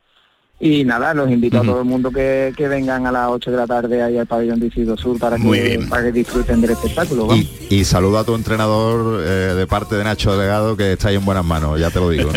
Y 0.57 0.85
nada, 0.85 1.13
los 1.13 1.29
invito 1.29 1.59
a 1.59 1.63
todo 1.63 1.79
el 1.79 1.85
mundo 1.85 2.11
que, 2.11 2.53
que 2.55 2.69
vengan 2.69 3.05
a 3.05 3.11
las 3.11 3.27
8 3.27 3.51
de 3.51 3.57
la 3.57 3.67
tarde 3.67 4.01
ahí 4.01 4.17
al 4.17 4.25
pabellón 4.25 4.57
Distrito 4.57 4.95
Sur 4.95 5.19
para 5.19 5.37
Muy 5.37 5.57
que, 5.57 5.63
bien. 5.65 5.89
para 5.89 6.03
que 6.03 6.13
disfruten 6.13 6.61
del 6.61 6.71
espectáculo. 6.71 7.27
Y 7.69 7.83
saluda 7.83 8.21
a 8.21 8.23
tu 8.23 8.33
entrenador 8.35 9.21
eh, 9.21 9.53
de 9.53 9.67
parte 9.67 9.95
de 9.95 10.05
Nacho 10.05 10.31
Delegado 10.31 10.77
que 10.77 10.93
está 10.93 11.09
ahí 11.09 11.15
en 11.15 11.25
buenas 11.25 11.43
manos, 11.43 11.77
ya 11.77 11.89
te 11.89 11.99
lo 11.99 12.09
digo. 12.09 12.31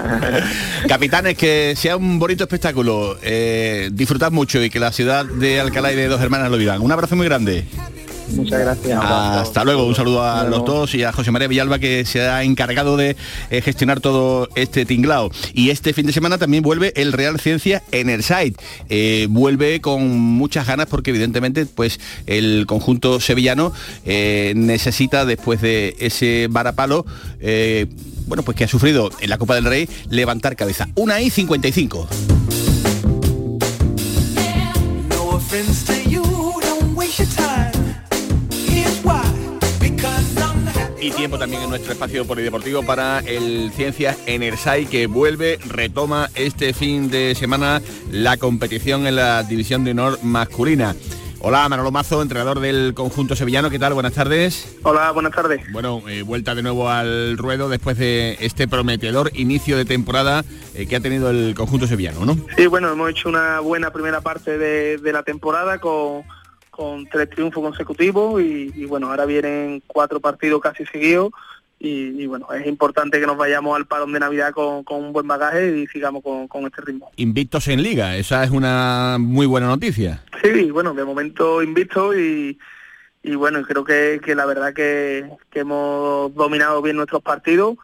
Capitanes, 0.88 1.36
que 1.36 1.74
sea 1.76 1.98
un 1.98 2.18
bonito 2.18 2.44
espectáculo, 2.44 3.18
eh, 3.22 3.90
disfrutad 3.92 4.32
mucho 4.32 4.62
y 4.62 4.70
que 4.70 4.80
la 4.80 4.90
ciudad 4.90 5.26
de 5.26 5.60
Alcalá 5.60 5.92
y 5.92 5.96
de 5.96 6.08
Dos 6.08 6.22
Hermanas 6.22 6.50
lo 6.50 6.56
vivan. 6.56 6.80
Un 6.80 6.90
abrazo 6.90 7.16
muy 7.16 7.26
grande. 7.26 7.66
Muchas 8.34 8.60
gracias. 8.60 9.00
Hasta 9.02 9.64
luego, 9.64 9.86
un 9.86 9.94
saludo 9.94 10.22
a 10.22 10.44
los 10.44 10.64
dos 10.64 10.94
y 10.94 11.04
a 11.04 11.12
José 11.12 11.30
María 11.30 11.48
Villalba 11.48 11.78
que 11.78 12.04
se 12.04 12.22
ha 12.22 12.42
encargado 12.42 12.96
de 12.96 13.16
eh, 13.50 13.60
gestionar 13.60 14.00
todo 14.00 14.48
este 14.54 14.84
tinglao. 14.84 15.30
Y 15.52 15.70
este 15.70 15.92
fin 15.92 16.06
de 16.06 16.12
semana 16.12 16.38
también 16.38 16.62
vuelve 16.62 16.92
el 16.96 17.12
Real 17.12 17.38
Ciencia 17.40 17.82
Enerside. 17.92 18.54
Eh, 18.88 19.26
vuelve 19.30 19.80
con 19.80 20.08
muchas 20.18 20.66
ganas 20.66 20.86
porque 20.86 21.10
evidentemente 21.10 21.66
pues 21.66 22.00
el 22.26 22.66
conjunto 22.66 23.20
sevillano 23.20 23.72
eh, 24.04 24.52
necesita 24.56 25.24
después 25.24 25.60
de 25.60 25.96
ese 25.98 26.48
varapalo 26.50 27.06
eh, 27.40 27.86
bueno 28.26 28.42
pues 28.42 28.56
que 28.56 28.64
ha 28.64 28.68
sufrido 28.68 29.10
en 29.20 29.30
la 29.30 29.38
Copa 29.38 29.54
del 29.54 29.64
Rey 29.64 29.88
levantar 30.10 30.56
cabeza. 30.56 30.88
Una 30.94 31.20
y 31.20 31.30
55. 31.30 32.08
No 35.08 35.40
Y 41.00 41.10
tiempo 41.10 41.38
también 41.38 41.62
en 41.62 41.68
nuestro 41.68 41.92
espacio 41.92 42.26
polideportivo 42.26 42.82
para 42.82 43.20
el 43.20 43.70
Ciencias 43.72 44.16
Enersai 44.26 44.86
que 44.86 45.06
vuelve, 45.06 45.58
retoma 45.68 46.30
este 46.34 46.72
fin 46.72 47.10
de 47.10 47.34
semana 47.34 47.82
la 48.10 48.38
competición 48.38 49.06
en 49.06 49.16
la 49.16 49.42
división 49.42 49.84
de 49.84 49.90
honor 49.90 50.18
masculina. 50.22 50.96
Hola, 51.40 51.68
Manolo 51.68 51.92
Mazo, 51.92 52.22
entrenador 52.22 52.60
del 52.60 52.94
conjunto 52.94 53.36
sevillano, 53.36 53.68
¿qué 53.68 53.78
tal? 53.78 53.92
Buenas 53.92 54.14
tardes. 54.14 54.78
Hola, 54.84 55.10
buenas 55.10 55.32
tardes. 55.32 55.60
Bueno, 55.70 56.02
eh, 56.08 56.22
vuelta 56.22 56.54
de 56.54 56.62
nuevo 56.62 56.88
al 56.88 57.36
ruedo 57.36 57.68
después 57.68 57.98
de 57.98 58.38
este 58.40 58.66
prometedor 58.66 59.30
inicio 59.34 59.76
de 59.76 59.84
temporada 59.84 60.44
eh, 60.74 60.86
que 60.86 60.96
ha 60.96 61.00
tenido 61.00 61.28
el 61.28 61.54
conjunto 61.54 61.86
sevillano, 61.86 62.24
¿no? 62.24 62.38
Sí, 62.56 62.66
bueno, 62.66 62.90
hemos 62.90 63.10
hecho 63.10 63.28
una 63.28 63.60
buena 63.60 63.92
primera 63.92 64.22
parte 64.22 64.56
de, 64.56 64.96
de 64.96 65.12
la 65.12 65.22
temporada 65.22 65.78
con, 65.78 66.24
con 66.76 67.06
tres 67.06 67.30
triunfos 67.30 67.62
consecutivos 67.62 68.42
y, 68.42 68.70
y, 68.74 68.84
bueno, 68.84 69.08
ahora 69.08 69.24
vienen 69.24 69.82
cuatro 69.86 70.20
partidos 70.20 70.60
casi 70.60 70.84
seguidos 70.86 71.30
y, 71.78 72.22
y, 72.22 72.26
bueno, 72.26 72.46
es 72.52 72.66
importante 72.66 73.18
que 73.18 73.26
nos 73.26 73.36
vayamos 73.36 73.76
al 73.76 73.86
parón 73.86 74.12
de 74.12 74.20
Navidad 74.20 74.52
con, 74.52 74.84
con 74.84 75.02
un 75.02 75.12
buen 75.12 75.26
bagaje 75.26 75.78
y 75.78 75.86
sigamos 75.86 76.22
con, 76.22 76.48
con 76.48 76.64
este 76.66 76.82
ritmo. 76.82 77.10
Invictos 77.16 77.68
en 77.68 77.82
liga, 77.82 78.16
esa 78.16 78.44
es 78.44 78.50
una 78.50 79.16
muy 79.18 79.46
buena 79.46 79.66
noticia. 79.66 80.22
Sí, 80.42 80.70
bueno, 80.70 80.94
de 80.94 81.04
momento 81.04 81.62
invicto 81.62 82.18
y, 82.18 82.58
y 83.22 83.34
bueno, 83.34 83.62
creo 83.62 83.84
que, 83.84 84.20
que 84.22 84.34
la 84.34 84.46
verdad 84.46 84.74
que, 84.74 85.28
que 85.50 85.60
hemos 85.60 86.34
dominado 86.34 86.82
bien 86.82 86.96
nuestros 86.96 87.22
partidos, 87.22 87.76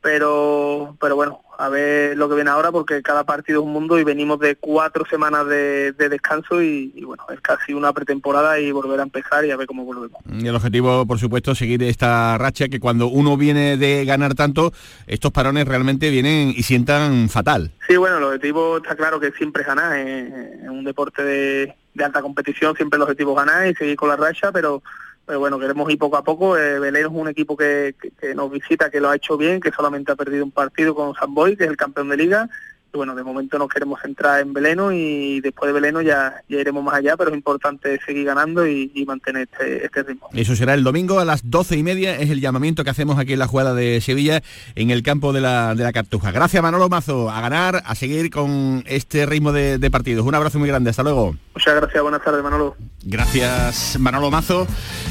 pero 0.00 0.96
pero 1.00 1.16
bueno, 1.16 1.40
a 1.58 1.68
ver 1.68 2.16
lo 2.16 2.28
que 2.28 2.34
viene 2.34 2.50
ahora 2.50 2.72
porque 2.72 3.02
cada 3.02 3.24
partido 3.24 3.60
es 3.60 3.66
un 3.66 3.72
mundo 3.72 3.98
y 3.98 4.04
venimos 4.04 4.38
de 4.38 4.56
cuatro 4.56 5.04
semanas 5.06 5.46
de, 5.46 5.92
de 5.92 6.08
descanso 6.08 6.62
y, 6.62 6.92
y 6.94 7.04
bueno, 7.04 7.24
es 7.32 7.40
casi 7.40 7.72
una 7.72 7.92
pretemporada 7.92 8.58
y 8.58 8.72
volver 8.72 9.00
a 9.00 9.04
empezar 9.04 9.44
y 9.44 9.50
a 9.50 9.56
ver 9.56 9.66
cómo 9.66 9.84
volvemos. 9.84 10.20
Y 10.30 10.46
el 10.46 10.54
objetivo, 10.54 11.06
por 11.06 11.18
supuesto, 11.18 11.54
seguir 11.54 11.82
esta 11.82 12.38
racha 12.38 12.68
que 12.68 12.80
cuando 12.80 13.06
uno 13.06 13.36
viene 13.36 13.76
de 13.76 14.04
ganar 14.04 14.34
tanto, 14.34 14.72
estos 15.06 15.32
parones 15.32 15.66
realmente 15.66 16.10
vienen 16.10 16.52
y 16.56 16.62
sientan 16.62 17.28
fatal. 17.28 17.72
Sí, 17.86 17.96
bueno, 17.96 18.18
el 18.18 18.24
objetivo 18.24 18.78
está 18.78 18.96
claro 18.96 19.20
que 19.20 19.32
siempre 19.32 19.62
es 19.62 19.68
ganar, 19.68 19.96
en 19.98 20.70
un 20.70 20.84
deporte 20.84 21.22
de, 21.22 21.74
de 21.94 22.04
alta 22.04 22.22
competición 22.22 22.76
siempre 22.76 22.96
el 22.96 23.02
objetivo 23.02 23.32
es 23.32 23.46
ganar 23.46 23.66
y 23.68 23.74
seguir 23.74 23.96
con 23.96 24.08
la 24.08 24.16
racha, 24.16 24.52
pero 24.52 24.82
pero 25.26 25.40
bueno, 25.40 25.58
queremos 25.58 25.90
ir 25.90 25.98
poco 25.98 26.16
a 26.16 26.24
poco. 26.24 26.56
Eh, 26.58 26.80
es 26.88 27.06
un 27.06 27.28
equipo 27.28 27.56
que, 27.56 27.94
que, 28.00 28.10
que, 28.10 28.34
nos 28.34 28.50
visita, 28.50 28.90
que 28.90 29.00
lo 29.00 29.08
ha 29.08 29.16
hecho 29.16 29.36
bien, 29.36 29.60
que 29.60 29.70
solamente 29.70 30.12
ha 30.12 30.16
perdido 30.16 30.44
un 30.44 30.50
partido 30.50 30.94
con 30.94 31.14
San 31.14 31.34
Boy, 31.34 31.56
que 31.56 31.64
es 31.64 31.70
el 31.70 31.76
campeón 31.76 32.08
de 32.08 32.16
liga. 32.16 32.48
Bueno, 32.94 33.14
de 33.14 33.24
momento 33.24 33.58
nos 33.58 33.68
queremos 33.68 34.00
centrar 34.00 34.40
en 34.40 34.52
Beleno 34.52 34.92
y 34.92 35.40
después 35.40 35.68
de 35.68 35.72
Beleno 35.72 36.00
ya, 36.00 36.42
ya 36.48 36.60
iremos 36.60 36.84
más 36.84 36.94
allá, 36.94 37.16
pero 37.16 37.30
es 37.30 37.36
importante 37.36 37.98
seguir 38.06 38.24
ganando 38.24 38.66
y, 38.66 38.92
y 38.94 39.04
mantener 39.04 39.48
este, 39.50 39.84
este, 39.84 40.02
ritmo. 40.04 40.28
Eso 40.32 40.54
será 40.54 40.74
el 40.74 40.84
domingo 40.84 41.18
a 41.18 41.24
las 41.24 41.50
doce 41.50 41.76
y 41.76 41.82
media, 41.82 42.16
es 42.18 42.30
el 42.30 42.40
llamamiento 42.40 42.84
que 42.84 42.90
hacemos 42.90 43.18
aquí 43.18 43.32
en 43.32 43.40
la 43.40 43.46
jugada 43.46 43.74
de 43.74 44.00
Sevilla, 44.00 44.42
en 44.74 44.90
el 44.90 45.02
campo 45.02 45.32
de 45.32 45.40
la, 45.40 45.74
de 45.74 45.82
la 45.82 45.92
Cartuja. 45.92 46.30
Gracias 46.30 46.62
Manolo 46.62 46.88
Mazo, 46.88 47.30
a 47.30 47.40
ganar, 47.40 47.82
a 47.84 47.94
seguir 47.94 48.30
con 48.30 48.84
este 48.86 49.26
ritmo 49.26 49.52
de, 49.52 49.78
de 49.78 49.90
partidos. 49.90 50.24
Un 50.24 50.34
abrazo 50.34 50.58
muy 50.58 50.68
grande, 50.68 50.90
hasta 50.90 51.02
luego. 51.02 51.36
Muchas 51.54 51.74
gracias, 51.74 52.02
buenas 52.02 52.22
tardes 52.22 52.42
Manolo. 52.42 52.76
Gracias 53.02 53.98
Manolo 53.98 54.30
Mazo, 54.30 54.66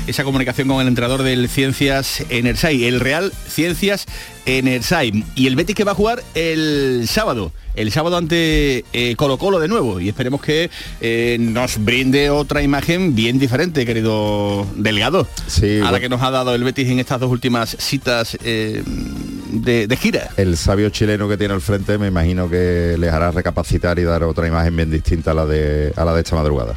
esa 0.08 0.24
comunicación 0.24 0.68
con 0.68 0.82
el 0.82 0.88
entrenador 0.88 1.24
del 1.24 1.50
Ciencias 1.50 2.26
Enersai, 2.30 2.86
el 2.86 3.00
Real 3.00 3.32
Ciencias 3.48 4.06
Enersai. 4.46 5.24
Y 5.36 5.48
el 5.48 5.56
Betis 5.56 5.76
que 5.76 5.84
va 5.84 5.92
a 5.92 5.96
jugar 5.96 6.24
el 6.36 7.06
sábado, 7.08 7.52
el 7.76 7.92
sábado 7.92 8.18
ante 8.18 8.86
eh, 8.94 9.16
Colo 9.16 9.38
Colo 9.38 9.60
de 9.60 9.68
nuevo. 9.68 10.00
Y 10.00 10.10
esperemos 10.10 10.42
que 10.42 10.70
eh, 11.02 11.38
nos 11.40 11.84
brinde 11.84 12.30
otra 12.30 12.62
imagen 12.62 13.16
bien 13.16 13.40
diferente, 13.40 13.86
querido 13.86 14.68
delegado, 14.76 15.28
sí, 15.48 15.80
a 15.80 15.92
la 15.92 16.00
que 16.00 16.10
nos 16.10 16.22
ha 16.22 16.32
dado 16.32 16.56
el 16.56 16.64
Betis 16.64 16.90
en 16.90 17.00
estas 17.00 17.20
dos 17.20 17.32
últimas 17.32 17.76
citas 17.80 18.38
eh, 18.44 18.84
de, 19.52 19.88
de 19.88 19.98
gira. 19.98 20.30
El 20.38 20.58
sabio 20.58 20.90
chileno 20.90 21.28
que 21.30 21.38
tiene 21.38 21.54
al 21.54 21.62
frente 21.62 21.98
me 21.98 22.08
imagino 22.08 22.50
que 22.50 22.96
les 22.98 23.12
hará 23.12 23.32
recapacitar 23.32 24.00
y 24.00 24.04
dar 24.04 24.24
otra 24.24 24.48
imagen 24.48 24.76
bien 24.76 24.92
distinta 24.92 25.32
a 25.32 25.34
la 25.34 25.46
de, 25.46 25.94
a 25.96 26.06
la 26.06 26.14
de 26.14 26.22
esta 26.22 26.36
madrugada 26.36 26.76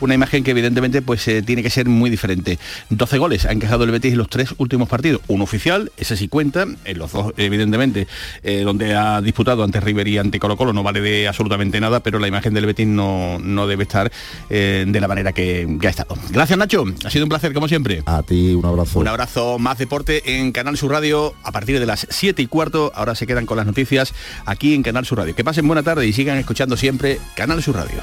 una 0.00 0.14
imagen 0.14 0.44
que 0.44 0.50
evidentemente 0.50 1.02
pues 1.02 1.26
eh, 1.28 1.42
tiene 1.42 1.62
que 1.62 1.70
ser 1.70 1.88
muy 1.88 2.10
diferente. 2.10 2.58
12 2.90 3.18
goles 3.18 3.44
ha 3.46 3.52
encajado 3.52 3.84
el 3.84 3.90
Betis 3.90 4.12
en 4.12 4.18
los 4.18 4.28
tres 4.28 4.54
últimos 4.58 4.88
partidos. 4.88 5.20
Uno 5.28 5.44
oficial, 5.44 5.92
ese 5.96 6.16
sí 6.16 6.28
cuenta, 6.28 6.66
en 6.84 6.98
los 6.98 7.12
dos 7.12 7.32
evidentemente, 7.36 8.06
eh, 8.42 8.62
donde 8.62 8.94
ha 8.94 9.20
disputado 9.20 9.64
ante 9.64 9.80
River 9.80 10.08
y 10.08 10.18
ante 10.18 10.38
Colo 10.38 10.56
Colo 10.56 10.72
no 10.72 10.82
vale 10.82 11.00
de 11.00 11.28
absolutamente 11.28 11.80
nada, 11.80 12.00
pero 12.00 12.18
la 12.18 12.28
imagen 12.28 12.54
del 12.54 12.66
Betis 12.66 12.86
no, 12.86 13.38
no 13.38 13.66
debe 13.66 13.84
estar 13.84 14.10
eh, 14.50 14.84
de 14.86 15.00
la 15.00 15.08
manera 15.08 15.32
que, 15.32 15.76
que, 15.80 15.86
ha 15.86 15.90
estado. 15.90 16.16
Gracias 16.30 16.58
Nacho, 16.58 16.84
ha 17.04 17.10
sido 17.10 17.24
un 17.24 17.28
placer 17.28 17.52
como 17.52 17.68
siempre. 17.68 18.02
A 18.06 18.22
ti 18.22 18.54
un 18.54 18.64
abrazo. 18.64 18.98
Un 18.98 19.08
abrazo, 19.08 19.58
más 19.58 19.78
deporte 19.78 20.38
en 20.38 20.52
Canal 20.52 20.76
Sur 20.76 20.92
Radio 20.92 21.34
a 21.42 21.52
partir 21.52 21.78
de 21.78 21.86
las 21.86 22.06
7 22.10 22.42
y 22.42 22.46
cuarto. 22.46 22.92
Ahora 22.94 23.14
se 23.14 23.26
quedan 23.26 23.46
con 23.46 23.56
las 23.56 23.66
noticias 23.66 24.14
aquí 24.44 24.74
en 24.74 24.82
Canal 24.82 25.04
Sur 25.04 25.18
Radio. 25.18 25.34
Que 25.34 25.44
pasen 25.44 25.66
buena 25.66 25.82
tarde 25.82 26.06
y 26.06 26.12
sigan 26.12 26.38
escuchando 26.38 26.76
siempre 26.76 27.18
Canal 27.34 27.62
Sur 27.62 27.76
Radio. 27.76 28.02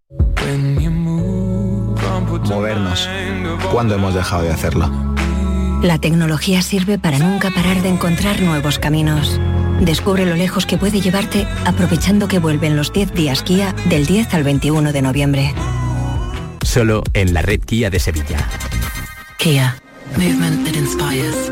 Movernos. 2.51 3.07
¿Cuándo 3.71 3.95
hemos 3.95 4.13
dejado 4.13 4.43
de 4.43 4.51
hacerlo? 4.51 4.91
La 5.81 5.97
tecnología 5.99 6.61
sirve 6.61 6.99
para 6.99 7.17
nunca 7.17 7.49
parar 7.49 7.81
de 7.81 7.87
encontrar 7.89 8.41
nuevos 8.41 8.77
caminos. 8.77 9.39
Descubre 9.79 10.25
lo 10.25 10.35
lejos 10.35 10.65
que 10.65 10.77
puede 10.77 10.99
llevarte 11.01 11.47
aprovechando 11.65 12.27
que 12.27 12.39
vuelven 12.39 12.75
los 12.75 12.91
10 12.93 13.13
días 13.13 13.41
Kia 13.41 13.73
del 13.85 14.05
10 14.05 14.33
al 14.33 14.43
21 14.43 14.91
de 14.91 15.01
noviembre. 15.01 15.53
solo 16.63 17.03
en 17.13 17.33
la 17.33 17.41
red 17.41 17.61
Kia 17.61 17.89
de 17.89 17.99
Sevilla. 17.99 18.37
Kia. 19.37 19.75
Movement 20.17 20.65
that 20.65 20.75
inspires. 20.75 21.51